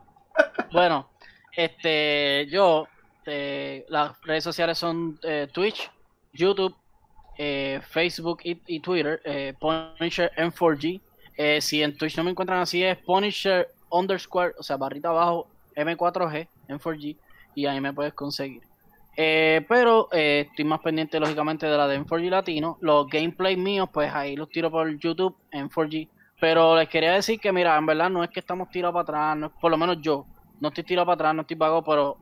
Bueno, 0.72 1.10
este, 1.56 2.46
yo, 2.46 2.86
eh, 3.30 3.86
las 3.88 4.20
redes 4.22 4.42
sociales 4.42 4.76
son 4.76 5.18
eh, 5.22 5.48
Twitch, 5.52 5.90
YouTube, 6.32 6.74
eh, 7.38 7.80
Facebook 7.88 8.40
y, 8.44 8.80
Twitter, 8.80 9.20
eh, 9.24 9.54
Punisher 9.58 10.30
M4G. 10.36 11.00
Eh, 11.38 11.60
si 11.62 11.82
en 11.82 11.96
Twitch 11.96 12.16
no 12.18 12.24
me 12.24 12.32
encuentran 12.32 12.60
así 12.60 12.84
es 12.84 12.98
Punisher 12.98 13.66
underscore, 13.88 14.52
o 14.58 14.62
sea, 14.62 14.76
barrita 14.76 15.08
abajo 15.08 15.46
M4G, 15.74 16.46
M4G, 16.68 17.16
y 17.54 17.64
ahí 17.64 17.80
me 17.80 17.94
puedes 17.94 18.12
conseguir. 18.12 18.62
Pero 19.16 20.08
estoy 20.12 20.64
más 20.64 20.80
pendiente, 20.80 21.18
lógicamente, 21.18 21.66
de 21.66 21.76
la 21.76 21.88
de 21.88 22.00
M4G 22.00 22.28
Latino. 22.28 22.78
Los 22.80 23.06
gameplays 23.06 23.58
míos, 23.58 23.88
pues 23.92 24.12
ahí 24.12 24.36
los 24.36 24.50
tiro 24.50 24.70
por 24.70 24.94
YouTube 24.98 25.34
en 25.50 25.70
4G. 25.70 26.08
Pero 26.40 26.76
les 26.76 26.88
quería 26.88 27.12
decir 27.12 27.38
que, 27.40 27.52
mira, 27.52 27.76
en 27.76 27.86
verdad 27.86 28.10
no 28.10 28.22
es 28.22 28.30
que 28.30 28.40
estamos 28.40 28.68
tirados 28.70 28.92
para 28.92 29.02
atrás, 29.02 29.36
no 29.38 29.50
por 29.60 29.70
lo 29.70 29.76
menos 29.76 29.98
yo, 30.00 30.26
no 30.60 30.68
estoy 30.68 30.84
tirado 30.84 31.06
para 31.06 31.14
atrás, 31.14 31.34
no 31.34 31.42
estoy 31.42 31.56
vago, 31.56 31.82
pero 31.82 32.18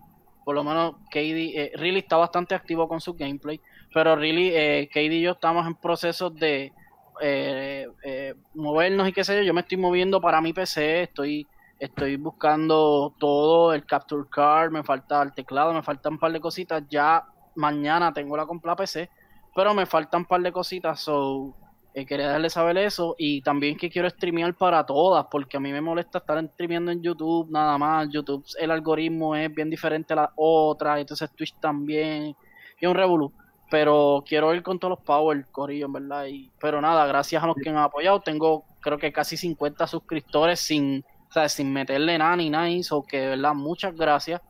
por 0.49 0.55
lo 0.55 0.65
menos 0.65 0.95
KD, 1.11 1.61
eh, 1.61 1.73
Really 1.75 1.99
está 1.99 2.17
bastante 2.17 2.55
activo 2.55 2.89
con 2.89 3.03
su 3.03 3.13
gameplay. 3.13 3.61
Pero 3.93 4.17
Really, 4.17 4.51
eh, 4.55 4.89
KD 4.91 5.13
y 5.13 5.21
yo 5.21 5.33
estamos 5.33 5.67
en 5.67 5.75
procesos 5.75 6.35
de 6.37 6.73
eh, 7.21 7.87
eh, 8.03 8.35
movernos 8.55 9.07
y 9.07 9.13
qué 9.13 9.25
sé 9.25 9.37
yo. 9.37 9.43
Yo 9.43 9.53
me 9.53 9.61
estoy 9.61 9.77
moviendo 9.77 10.23
para 10.23 10.41
mi 10.41 10.55
PC, 10.55 11.03
estoy 11.03 11.47
estoy 11.79 12.17
buscando 12.17 13.15
todo, 13.19 13.75
el 13.75 13.85
capture 13.85 14.25
card, 14.31 14.71
me 14.71 14.83
falta 14.83 15.21
el 15.21 15.35
teclado, 15.35 15.75
me 15.75 15.83
faltan 15.83 16.15
un 16.15 16.19
par 16.19 16.33
de 16.33 16.41
cositas. 16.41 16.83
Ya 16.89 17.27
mañana 17.55 18.15
tengo 18.15 18.35
la 18.35 18.47
compra 18.47 18.75
PC, 18.75 19.11
pero 19.55 19.75
me 19.75 19.85
faltan 19.85 20.23
un 20.23 20.27
par 20.29 20.41
de 20.41 20.51
cositas, 20.51 20.99
so 20.99 21.55
eh, 22.01 22.07
quería 22.07 22.29
darle 22.29 22.51
saber 22.51 22.79
eso 22.79 23.15
y 23.19 23.43
también 23.43 23.77
que 23.77 23.91
quiero 23.91 24.09
streamear 24.09 24.55
para 24.55 24.85
todas, 24.87 25.27
porque 25.31 25.57
a 25.57 25.61
mí 25.61 25.73
me 25.73 25.81
molesta 25.81 26.19
estar 26.19 26.43
streameando 26.53 26.91
en 26.91 27.03
YouTube 27.03 27.51
nada 27.51 27.77
más. 27.79 28.09
YouTube, 28.11 28.45
el 28.59 28.71
algoritmo 28.71 29.35
es 29.35 29.53
bien 29.53 29.71
diferente 29.71 30.13
a 30.13 30.17
la 30.17 30.33
otra, 30.37 31.01
entonces 31.01 31.31
Twitch 31.35 31.55
también, 31.61 32.37
y 32.81 32.87
un 32.87 32.95
revolú. 32.95 33.33
Pero 33.71 34.25
quiero 34.27 34.55
ir 34.55 34.63
con 34.63 34.79
todos 34.79 34.91
los 34.99 35.01
power, 35.01 35.45
Corillo, 35.51 35.91
verdad. 35.91 36.27
Y, 36.27 36.51
pero 36.61 36.81
nada, 36.81 37.07
gracias 37.07 37.43
a 37.43 37.47
los 37.47 37.57
que 37.57 37.71
me 37.71 37.79
han 37.79 37.85
apoyado. 37.85 38.21
Tengo 38.21 38.65
creo 38.81 38.99
que 38.99 39.13
casi 39.13 39.37
50 39.37 39.87
suscriptores 39.87 40.61
sin, 40.61 41.05
o 41.29 41.33
sea, 41.33 41.49
sin 41.49 41.73
meterle 41.73 42.17
nada 42.17 42.37
ni 42.37 42.49
nada. 42.49 42.69
O 42.91 43.03
que 43.05 43.19
de 43.19 43.29
verdad, 43.29 43.55
muchas 43.55 43.95
gracias. 43.95 44.41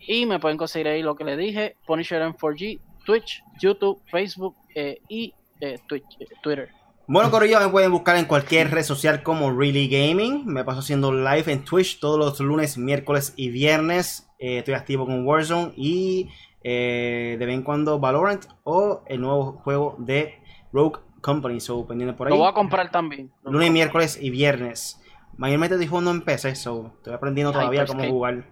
Y 0.00 0.26
me 0.26 0.38
pueden 0.38 0.58
conseguir 0.58 0.88
ahí 0.88 1.02
lo 1.02 1.16
que 1.16 1.24
les 1.24 1.38
dije: 1.38 1.76
Punisher 1.86 2.20
en 2.20 2.34
4G, 2.34 2.80
Twitch, 3.06 3.42
YouTube, 3.58 4.02
Facebook 4.10 4.56
eh, 4.74 5.00
y 5.08 5.32
eh, 5.60 5.78
Twitch, 5.86 6.20
eh, 6.20 6.26
Twitter. 6.42 6.70
Bueno, 7.08 7.30
Corillo, 7.30 7.60
me 7.60 7.68
pueden 7.68 7.92
buscar 7.92 8.16
en 8.16 8.24
cualquier 8.24 8.70
red 8.72 8.82
social 8.82 9.22
como 9.22 9.52
Really 9.56 9.88
Gaming. 9.88 10.44
Me 10.46 10.64
paso 10.64 10.80
haciendo 10.80 11.12
live 11.12 11.44
en 11.52 11.64
Twitch 11.64 12.00
todos 12.00 12.18
los 12.18 12.40
lunes, 12.40 12.76
miércoles 12.78 13.32
y 13.36 13.50
viernes. 13.50 14.28
Eh, 14.40 14.58
estoy 14.58 14.74
activo 14.74 15.06
con 15.06 15.24
Warzone 15.24 15.72
y 15.76 16.28
eh, 16.64 17.36
de 17.38 17.46
vez 17.46 17.54
en 17.54 17.62
cuando 17.62 18.00
Valorant 18.00 18.44
o 18.64 19.02
el 19.06 19.20
nuevo 19.20 19.52
juego 19.62 19.94
de 19.98 20.40
Rogue 20.72 20.98
Company. 21.20 21.60
So, 21.60 21.86
pendiente 21.86 22.16
por 22.16 22.26
ahí. 22.26 22.32
Lo 22.32 22.38
voy 22.40 22.48
a 22.48 22.54
comprar 22.54 22.90
también. 22.90 23.30
Lunes, 23.44 23.70
miércoles 23.70 24.18
y 24.20 24.30
viernes. 24.30 25.00
Mayormente 25.36 25.76
estoy 25.76 25.86
jugando 25.86 26.10
en 26.10 26.22
PC, 26.22 26.56
so 26.56 26.92
estoy 26.96 27.14
aprendiendo 27.14 27.52
todavía 27.52 27.82
cómo 27.86 28.00
jugar. 28.10 28.46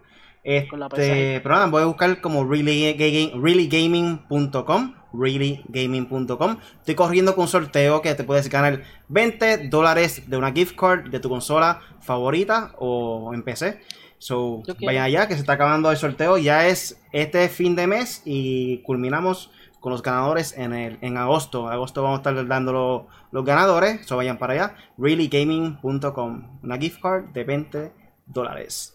Este, 0.45 1.41
pero 1.43 1.55
nada, 1.55 1.67
voy 1.69 1.83
a 1.83 1.87
buscar 1.87 2.21
como 2.21 2.45
really, 2.45 2.95
ga- 2.95 2.97
ga- 2.99 3.33
reallygaming.com. 5.17 6.57
Estoy 6.81 6.95
corriendo 6.95 7.35
con 7.35 7.43
un 7.43 7.49
sorteo 7.49 8.03
que 8.03 8.15
te 8.15 8.25
puedes 8.25 8.49
ganar 8.49 8.83
20 9.09 9.69
dólares 9.69 10.29
de 10.29 10.37
una 10.37 10.53
gift 10.53 10.77
card 10.77 11.09
de 11.11 11.21
tu 11.21 11.29
consola 11.29 11.81
favorita 12.01 12.73
o 12.79 13.33
en 13.35 13.43
PC. 13.43 13.81
So, 14.19 14.63
vayan 14.87 15.05
allá 15.05 15.29
que 15.29 15.35
se 15.35 15.41
está 15.41 15.53
acabando 15.55 15.91
el 15.91 15.97
sorteo. 15.97 16.39
Ya 16.39 16.67
es 16.67 16.99
este 17.13 17.49
fin 17.49 17.77
de 17.77 17.87
mes 17.87 18.23
y 18.25 18.79
culminamos 18.79 19.51
con 19.81 19.93
los 19.93 20.03
ganadores 20.03 20.57
en, 20.57 20.73
el, 20.73 20.99
en 21.03 21.19
agosto. 21.19 21.67
En 21.67 21.75
agosto 21.75 22.03
vamos 22.03 22.19
a 22.19 22.21
estar 22.31 22.47
dando 22.47 22.73
lo- 22.73 23.07
los 23.33 23.45
ganadores. 23.45 24.07
So 24.07 24.17
vayan 24.17 24.39
para 24.39 24.55
allá. 24.55 24.75
Reallygaming.com. 24.97 26.59
Una 26.63 26.79
gift 26.79 27.01
card 27.03 27.25
de 27.35 27.45
20 27.45 27.93
dólares. 28.27 28.95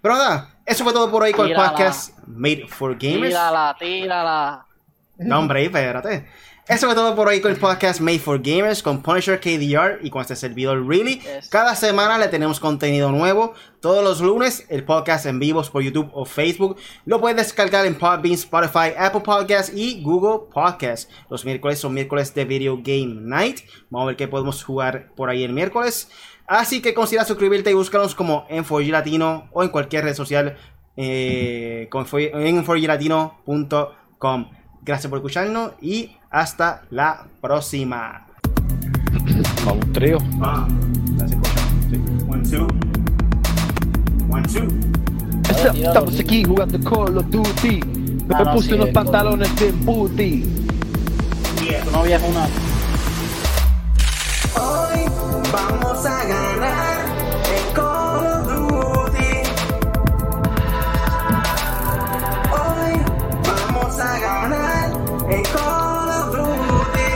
Pero 0.00 0.14
nada, 0.14 0.54
eso 0.64 0.82
fue 0.82 0.94
todo 0.94 1.10
por 1.10 1.24
hoy 1.24 1.32
con 1.32 1.46
el 1.46 1.52
podcast 1.68 2.18
Made 2.26 2.66
for 2.68 2.96
Gamers. 2.98 3.28
Tírala, 3.28 3.76
tírala. 3.78 4.66
No, 5.20 5.38
hombre, 5.38 5.64
espérate. 5.64 6.24
Eso 6.66 6.86
fue 6.86 6.94
todo 6.94 7.16
por 7.16 7.26
hoy 7.28 7.40
con 7.40 7.50
el 7.50 7.58
podcast 7.58 8.00
Made 8.00 8.20
for 8.20 8.40
Gamers 8.40 8.82
con 8.82 9.02
Punisher 9.02 9.40
KDR 9.40 9.98
y 10.02 10.10
con 10.10 10.22
este 10.22 10.36
servidor 10.36 10.86
Really. 10.86 11.18
Yes. 11.18 11.48
Cada 11.48 11.74
semana 11.74 12.16
le 12.16 12.28
tenemos 12.28 12.60
contenido 12.60 13.10
nuevo. 13.10 13.54
Todos 13.80 14.04
los 14.04 14.20
lunes 14.20 14.66
el 14.68 14.84
podcast 14.84 15.26
en 15.26 15.40
vivos 15.40 15.68
por 15.68 15.82
YouTube 15.82 16.08
o 16.14 16.24
Facebook. 16.24 16.76
Lo 17.06 17.20
puedes 17.20 17.36
descargar 17.36 17.86
en 17.86 17.96
Podbean, 17.96 18.34
Spotify, 18.34 18.94
Apple 18.96 19.22
Podcasts 19.22 19.72
y 19.74 20.00
Google 20.02 20.46
Podcasts. 20.54 21.12
Los 21.28 21.44
miércoles 21.44 21.80
son 21.80 21.92
miércoles 21.92 22.32
de 22.34 22.44
Video 22.44 22.76
Game 22.76 23.16
Night. 23.20 23.62
Vamos 23.90 24.06
a 24.06 24.08
ver 24.08 24.16
qué 24.16 24.28
podemos 24.28 24.62
jugar 24.62 25.12
por 25.16 25.28
ahí 25.28 25.42
el 25.42 25.52
miércoles. 25.52 26.08
Así 26.46 26.80
que 26.80 26.94
considera 26.94 27.24
suscribirte 27.24 27.70
y 27.72 27.74
búscanos 27.74 28.14
como 28.14 28.46
en 28.48 28.64
4G 28.64 28.90
Latino 28.90 29.50
o 29.52 29.64
en 29.64 29.70
cualquier 29.70 30.04
red 30.04 30.14
social 30.14 30.56
eh, 30.96 31.88
con 31.90 32.06
en 32.12 32.64
4glatino.com. 32.64 34.59
Gracias 34.82 35.08
por 35.10 35.18
escucharnos 35.18 35.72
y 35.80 36.16
hasta 36.30 36.82
la 36.90 37.26
próxima. 37.40 38.26
Pa' 39.64 39.72
un 39.72 39.92
trío. 39.92 40.18
Ah, 40.40 40.66
gracias 41.16 41.40
por. 41.40 42.34
One, 42.34 42.48
two. 42.48 42.66
One, 44.30 44.48
two. 44.48 44.68
Estamos 45.74 46.18
aquí 46.18 46.44
jugando 46.44 46.78
Call 46.88 47.18
of 47.18 47.26
Duty. 47.26 47.80
Me 48.26 48.34
Ah, 48.34 48.52
puse 48.52 48.68
sí, 48.68 48.74
unos 48.74 48.88
es 48.88 48.94
pantalones 48.94 49.56
de 49.56 49.72
booty. 49.72 50.44
Tu 51.84 51.90
novia 51.90 52.16
es 52.16 52.22
una. 52.22 52.46
Hoy 65.30 65.36
vamos 65.36 65.38
a 65.38 65.38
ganar 65.38 65.38
en 65.38 65.42
Call 65.44 66.10
of 66.10 66.26
Duty. 66.32 67.08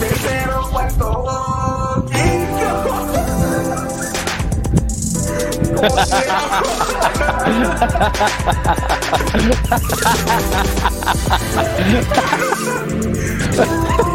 tercero, 0.00 0.56
cuarto 0.70 1.06
o 1.10 2.04
quinto. 2.06 2.70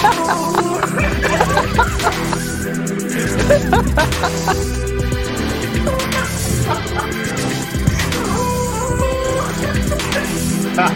Hoy 10.85 10.91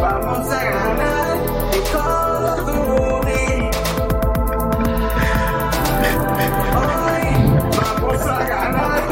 vamos 0.00 0.50
a 0.50 0.64
ganar 0.64 1.38
Call 1.92 2.44
of 2.46 2.58
Duty. 2.66 3.46
Hoy 6.74 7.26
vamos 7.70 8.26
a 8.26 8.42
ganar 8.42 9.02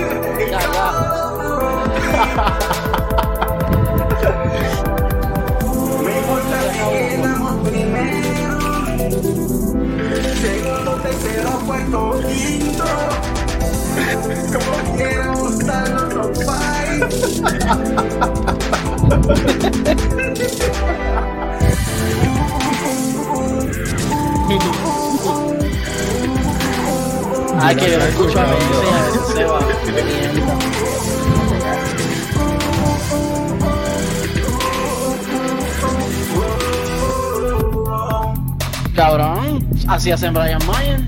importa 6.18 6.58
si 6.72 6.80
quedamos 6.90 7.54
primero, 7.68 8.58
segundo, 10.40 10.90
tercero, 10.96 11.50
cuarto, 11.64 12.00
quinto. 12.26 12.86
Como 14.52 14.72
dar 15.84 15.90
nuestro 15.90 16.32
país. 16.46 17.42
Ay, 27.58 27.74
que 27.76 27.90
yo 27.90 27.98
no 27.98 28.04
escucho 28.04 28.38
a 28.40 28.44
veces, 28.44 29.32
se 29.34 29.44
va. 29.44 29.60
Cabrón, 38.94 39.66
así 39.88 40.10
hacen 40.10 40.32
Brian 40.32 40.60
Mayer. 40.66 41.00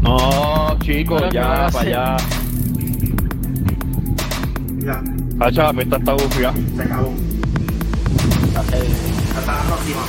No, 0.00 0.76
chicos, 0.80 1.20
Pero 1.22 1.30
¿qué 1.30 1.36
ya, 1.36 1.46
van 1.48 1.52
a 1.52 1.56
para 1.56 1.66
hacer? 1.80 1.96
allá. 1.96 2.16
Hacha, 5.40 5.72
me 5.72 5.82
está 5.82 5.96
esta 5.96 6.12
bufia. 6.12 6.52
se 6.76 6.82
acabó. 6.82 7.12
Hasta 9.36 9.52
la 9.52 9.62
próxima. 9.62 10.02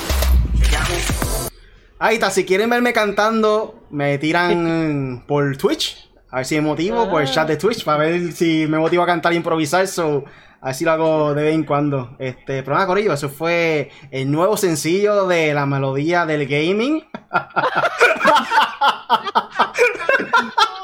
Chequeamos. 0.61 1.51
Ahí 1.99 2.15
está, 2.15 2.29
si 2.29 2.45
quieren 2.45 2.69
verme 2.69 2.93
cantando, 2.93 3.83
me 3.89 4.17
tiran 4.17 5.23
por 5.27 5.57
Twitch. 5.57 6.09
A 6.29 6.37
ver 6.37 6.45
si 6.45 6.55
me 6.55 6.61
motivo 6.61 7.09
por 7.09 7.21
el 7.21 7.29
chat 7.29 7.47
de 7.47 7.57
Twitch 7.57 7.83
para 7.85 7.99
ver 7.99 8.33
si 8.33 8.67
me 8.67 8.77
motivo 8.77 9.03
a 9.03 9.05
cantar 9.05 9.33
e 9.33 9.37
improvisar. 9.37 9.87
So, 9.87 10.25
Así 10.65 10.83
lo 10.83 10.91
hago 10.93 11.35
de 11.35 11.43
vez 11.43 11.53
en 11.53 11.63
cuando. 11.63 12.15
Este, 12.17 12.63
pero 12.63 12.73
nada, 12.73 12.87
Corillo, 12.87 13.13
eso 13.13 13.29
fue 13.29 13.91
el 14.09 14.31
nuevo 14.31 14.57
sencillo 14.57 15.27
de 15.27 15.53
la 15.53 15.67
melodía 15.67 16.25
del 16.25 16.47
gaming. 16.47 17.05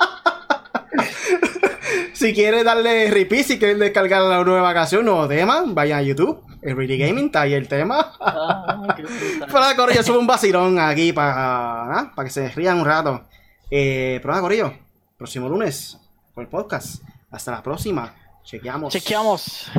si 2.21 2.33
quieres 2.35 2.63
darle 2.63 3.09
repeat, 3.09 3.45
si 3.47 3.57
quieres 3.57 3.79
descargar 3.79 4.21
la 4.21 4.43
nueva 4.43 4.71
canción, 4.75 5.03
nuevo 5.03 5.27
tema, 5.27 5.63
vayan 5.65 5.97
a 5.97 6.01
YouTube. 6.03 6.39
El 6.61 6.77
Really 6.77 6.95
Gaming 6.95 7.25
está 7.25 7.41
ahí 7.41 7.53
el 7.55 7.67
tema. 7.67 8.13
Ah. 8.19 8.95
Pero 8.95 9.53
nada, 9.53 9.75
Corillo, 9.75 10.03
sube 10.03 10.19
un 10.19 10.27
vacilón 10.27 10.77
aquí 10.77 11.11
para, 11.13 12.11
para 12.15 12.27
que 12.27 12.31
se 12.31 12.49
rían 12.49 12.77
un 12.77 12.85
rato. 12.85 13.23
Eh, 13.71 14.19
pero 14.21 14.33
nada, 14.33 14.41
Corillo, 14.41 14.71
próximo 15.17 15.49
lunes 15.49 15.97
por 16.35 16.43
el 16.43 16.49
podcast. 16.49 17.01
Hasta 17.31 17.49
la 17.49 17.63
próxima. 17.63 18.13
Chequeamos. 18.43 18.93
Chequeamos. 18.93 19.71